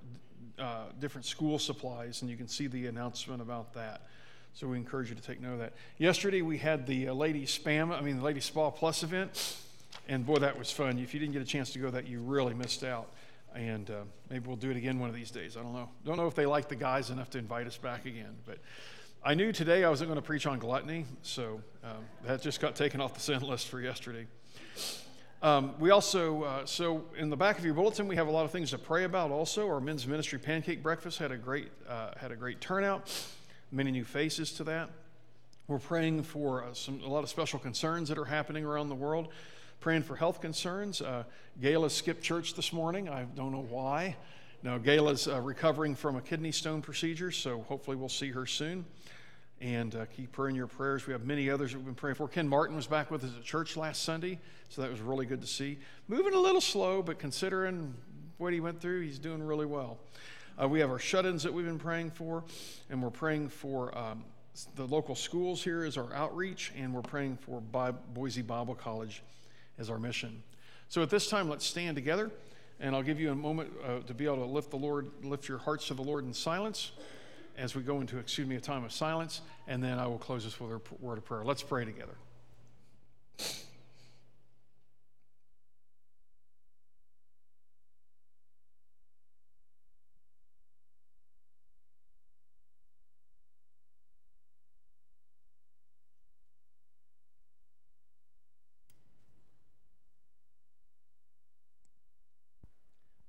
uh, 0.59 0.85
different 0.99 1.27
school 1.27 1.59
supplies, 1.59 2.23
and 2.23 2.31
you 2.31 2.37
can 2.39 2.49
see 2.49 2.67
the 2.67 2.87
announcement 2.87 3.43
about 3.43 3.75
that. 3.75 4.07
So 4.55 4.67
we 4.67 4.79
encourage 4.79 5.11
you 5.11 5.17
to 5.17 5.21
take 5.21 5.43
note 5.43 5.53
of 5.53 5.59
that. 5.59 5.75
Yesterday 5.99 6.41
we 6.41 6.57
had 6.57 6.87
the 6.87 7.09
uh, 7.09 7.13
Lady 7.13 7.45
Spam, 7.45 7.95
I 7.95 8.01
mean 8.01 8.17
the 8.17 8.25
Lady 8.25 8.41
Spa 8.41 8.71
Plus 8.71 9.03
event, 9.03 9.59
and 10.09 10.25
boy, 10.25 10.37
that 10.37 10.59
was 10.59 10.71
fun. 10.71 10.99
If 10.99 11.13
you 11.13 11.21
didn't 11.21 11.35
get 11.35 11.43
a 11.43 11.45
chance 11.45 11.73
to 11.73 11.79
go, 11.79 11.91
that 11.91 12.09
you 12.09 12.21
really 12.21 12.55
missed 12.55 12.85
out. 12.85 13.11
And 13.55 13.91
uh, 13.91 13.95
maybe 14.31 14.47
we'll 14.47 14.57
do 14.57 14.71
it 14.71 14.79
again 14.79 14.99
one 14.99 15.11
of 15.11 15.15
these 15.15 15.31
days. 15.31 15.59
I 15.59 15.63
don't 15.63 15.75
know. 15.75 15.91
Don't 16.07 16.17
know 16.17 16.27
if 16.27 16.35
they 16.35 16.47
like 16.47 16.69
the 16.69 16.77
guys 16.77 17.11
enough 17.11 17.29
to 17.31 17.39
invite 17.39 17.67
us 17.67 17.77
back 17.77 18.07
again, 18.07 18.35
but 18.47 18.59
I 19.25 19.35
knew 19.35 19.53
today 19.53 19.85
I 19.85 19.91
wasn't 19.91 20.09
going 20.09 20.21
to 20.21 20.27
preach 20.27 20.47
on 20.47 20.59
gluttony, 20.59 21.05
so 21.23 21.61
um, 21.83 22.05
that 22.25 22.43
just 22.43 22.61
got 22.61 22.77
taken 22.77 23.01
off 23.01 23.15
the 23.15 23.21
sin 23.33 23.43
list 23.43 23.69
for 23.69 23.81
yesterday. 23.81 24.27
Um, 25.43 25.75
we 25.79 25.91
also, 25.91 26.45
uh, 26.45 26.67
so 26.67 27.05
in 27.17 27.29
the 27.29 27.37
back 27.37 27.59
of 27.59 27.65
your 27.65 27.75
bulletin, 27.75 28.09
we 28.09 28.17
have 28.17 28.29
a 28.29 28.31
lot 28.31 28.45
of 28.45 28.51
things 28.51 28.71
to 28.71 28.79
pray 28.79 29.05
about. 29.05 29.31
Also, 29.31 29.69
our 29.69 29.81
men's 29.81 30.07
ministry 30.07 30.39
pancake 30.39 30.83
breakfast 30.83 31.19
had 31.19 31.33
a 31.33 31.37
great 31.37 31.71
uh, 31.89 32.11
had 32.17 32.31
a 32.31 32.37
great 32.37 32.61
turnout. 32.61 33.11
Many 33.73 33.91
new 33.91 34.05
faces 34.05 34.53
to 34.53 34.65
that. 34.65 34.91
We're 35.67 35.79
praying 35.79 36.23
for 36.23 36.65
uh, 36.65 36.73
some 36.73 37.01
a 37.05 37.09
lot 37.09 37.25
of 37.25 37.29
special 37.29 37.59
concerns 37.59 38.09
that 38.09 38.19
are 38.19 38.25
happening 38.25 38.65
around 38.65 38.89
the 38.89 38.95
world. 38.95 39.29
Praying 39.81 40.03
for 40.03 40.17
health 40.17 40.41
concerns. 40.41 41.03
Uh, 41.03 41.25
Gayla 41.61 41.91
skipped 41.91 42.23
church 42.23 42.55
this 42.55 42.73
morning. 42.73 43.09
I 43.09 43.25
don't 43.25 43.53
know 43.53 43.67
why. 43.69 44.17
Now, 44.63 44.79
Gayla's 44.79 45.29
uh, 45.29 45.41
recovering 45.41 45.95
from 45.95 46.17
a 46.17 46.21
kidney 46.21 46.51
stone 46.51 46.81
procedure, 46.81 47.31
so 47.31 47.63
hopefully 47.69 47.97
we'll 47.97 48.09
see 48.09 48.31
her 48.31 48.47
soon 48.47 48.85
and 49.61 49.95
uh, 49.95 50.05
keep 50.07 50.37
her 50.37 50.49
in 50.49 50.55
your 50.55 50.67
prayers. 50.67 51.07
We 51.07 51.13
have 51.13 51.25
many 51.25 51.49
others 51.49 51.75
we've 51.75 51.85
been 51.85 51.95
praying 51.95 52.17
for. 52.17 52.29
Ken 52.29 52.49
Martin 52.49 52.77
was 52.77 52.87
back 52.87 53.11
with 53.11 53.25
us 53.25 53.31
at 53.37 53.43
church 53.43 53.77
last 53.77 54.03
Sunday, 54.03 54.39
so 54.69 54.83
that 54.83 54.91
was 54.91 55.01
really 55.01 55.27
good 55.27 55.41
to 55.41 55.47
see. 55.47 55.79
Moving 56.09 56.35
a 56.35 56.39
little 56.39 56.61
slow, 56.61 57.03
but 57.03 57.19
considering 57.19 57.95
what 58.39 58.53
he 58.53 58.61
went 58.61 58.81
through, 58.81 59.01
he's 59.01 59.19
doing 59.19 59.43
really 59.43 59.67
well. 59.67 59.99
Uh, 60.61 60.69
we 60.69 60.81
have 60.81 60.91
our 60.91 60.99
shut 60.99 61.27
ins 61.27 61.43
that 61.43 61.53
we've 61.53 61.67
been 61.67 61.79
praying 61.79 62.11
for, 62.11 62.45
and 62.91 63.03
we're 63.03 63.11
praying 63.11 63.49
for 63.49 63.97
um, 63.97 64.25
the 64.75 64.87
local 64.87 65.15
schools 65.15 65.63
here 65.63 65.85
as 65.85 65.97
our 65.97 66.13
outreach, 66.15 66.73
and 66.77 66.93
we're 66.93 67.03
praying 67.03 67.37
for 67.37 67.61
Boise 67.61 68.43
Bible 68.43 68.75
College 68.75 69.23
as 69.79 69.91
our 69.91 69.99
mission. 69.99 70.43
So 70.89 71.03
at 71.03 71.11
this 71.11 71.29
time, 71.29 71.49
let's 71.49 71.67
stand 71.67 71.97
together, 71.97 72.31
and 72.81 72.95
I'll 72.95 73.03
give 73.03 73.21
you 73.21 73.33
a 73.33 73.35
moment 73.35 73.71
uh, 73.85 74.01
to 74.07 74.15
be 74.15 74.27
able 74.27 74.37
to 74.37 74.45
lift 74.45 74.71
the 74.71 74.77
Lord, 74.77 75.11
lift 75.23 75.49
your 75.49 75.59
hearts 75.59 75.89
to 75.89 75.95
the 75.95 76.03
Lord 76.03 76.25
in 76.25 76.33
silence 76.33 76.93
as 77.57 77.75
we 77.75 77.83
go 77.83 78.01
into, 78.01 78.19
excuse 78.19 78.47
me, 78.47 78.57
a 78.57 78.61
time 78.61 78.85
of 78.85 78.93
silence, 78.93 79.41
and 79.67 79.83
then 79.83 79.99
I 79.99 80.07
will 80.07 80.19
close 80.19 80.45
this 80.45 80.61
with 80.61 80.71
a 80.71 80.81
word 81.01 81.19
of 81.19 81.25
prayer. 81.25 81.45
Let's 81.45 81.63
pray 81.63 81.85
together. 81.85 82.15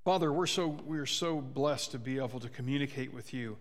Father, 0.08 0.32
we're 0.32 0.46
so, 0.46 0.68
we're 0.86 1.04
so 1.04 1.38
blessed 1.38 1.90
to 1.90 1.98
be 1.98 2.16
able 2.16 2.40
to 2.40 2.48
communicate 2.48 3.12
with 3.12 3.34
you 3.34 3.58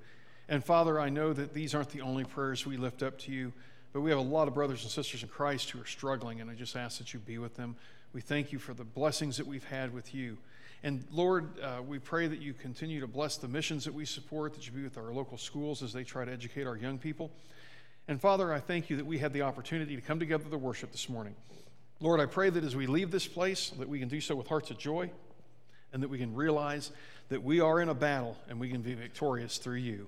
and 0.49 0.63
Father, 0.63 0.99
I 0.99 1.09
know 1.09 1.33
that 1.33 1.53
these 1.53 1.75
aren't 1.75 1.89
the 1.89 2.01
only 2.01 2.23
prayers 2.23 2.65
we 2.65 2.77
lift 2.77 3.03
up 3.03 3.17
to 3.19 3.31
you, 3.31 3.53
but 3.93 4.01
we 4.01 4.09
have 4.09 4.19
a 4.19 4.23
lot 4.23 4.47
of 4.47 4.53
brothers 4.53 4.83
and 4.83 4.91
sisters 4.91 5.23
in 5.23 5.29
Christ 5.29 5.71
who 5.71 5.81
are 5.81 5.85
struggling, 5.85 6.41
and 6.41 6.49
I 6.49 6.53
just 6.53 6.75
ask 6.75 6.97
that 6.99 7.13
you 7.13 7.19
be 7.19 7.37
with 7.37 7.55
them. 7.55 7.75
We 8.13 8.21
thank 8.21 8.51
you 8.51 8.59
for 8.59 8.73
the 8.73 8.83
blessings 8.83 9.37
that 9.37 9.47
we've 9.47 9.65
had 9.65 9.93
with 9.93 10.13
you. 10.15 10.37
And 10.83 11.03
Lord, 11.11 11.59
uh, 11.59 11.81
we 11.85 11.99
pray 11.99 12.27
that 12.27 12.39
you 12.39 12.53
continue 12.53 13.01
to 13.01 13.07
bless 13.07 13.37
the 13.37 13.47
missions 13.47 13.85
that 13.85 13.93
we 13.93 14.05
support, 14.05 14.53
that 14.53 14.65
you 14.65 14.71
be 14.71 14.83
with 14.83 14.97
our 14.97 15.11
local 15.11 15.37
schools 15.37 15.81
as 15.83 15.91
they 15.91 16.03
try 16.03 16.23
to 16.23 16.31
educate 16.31 16.67
our 16.67 16.77
young 16.77 16.97
people. 16.97 17.31
And 18.07 18.21
Father, 18.21 18.53
I 18.53 18.59
thank 18.59 18.89
you 18.89 18.97
that 18.97 19.05
we 19.05 19.17
had 19.17 19.33
the 19.33 19.41
opportunity 19.41 19.95
to 19.95 20.01
come 20.01 20.19
together 20.19 20.45
to 20.49 20.57
worship 20.57 20.91
this 20.91 21.09
morning. 21.09 21.35
Lord, 21.99 22.19
I 22.19 22.25
pray 22.27 22.49
that 22.49 22.63
as 22.63 22.75
we 22.75 22.85
leave 22.85 23.11
this 23.11 23.27
place, 23.27 23.71
that 23.71 23.89
we 23.89 23.99
can 23.99 24.07
do 24.07 24.21
so 24.21 24.35
with 24.35 24.47
hearts 24.47 24.69
of 24.69 24.77
joy 24.77 25.09
and 25.91 26.03
that 26.03 26.09
we 26.09 26.19
can 26.19 26.33
realize 26.35 26.91
that 27.29 27.43
we 27.43 27.59
are 27.59 27.81
in 27.81 27.89
a 27.89 27.93
battle 27.93 28.37
and 28.47 28.59
we 28.59 28.69
can 28.69 28.81
be 28.81 28.93
victorious 28.93 29.57
through 29.57 29.77
you. 29.77 30.07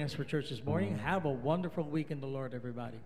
Joining 0.00 0.10
us 0.10 0.16
for 0.16 0.24
church 0.24 0.48
this 0.48 0.64
morning. 0.64 0.94
Mm-hmm. 0.94 1.04
Have 1.04 1.26
a 1.26 1.30
wonderful 1.30 1.84
week 1.84 2.10
in 2.10 2.22
the 2.22 2.26
Lord, 2.26 2.54
everybody. 2.54 2.96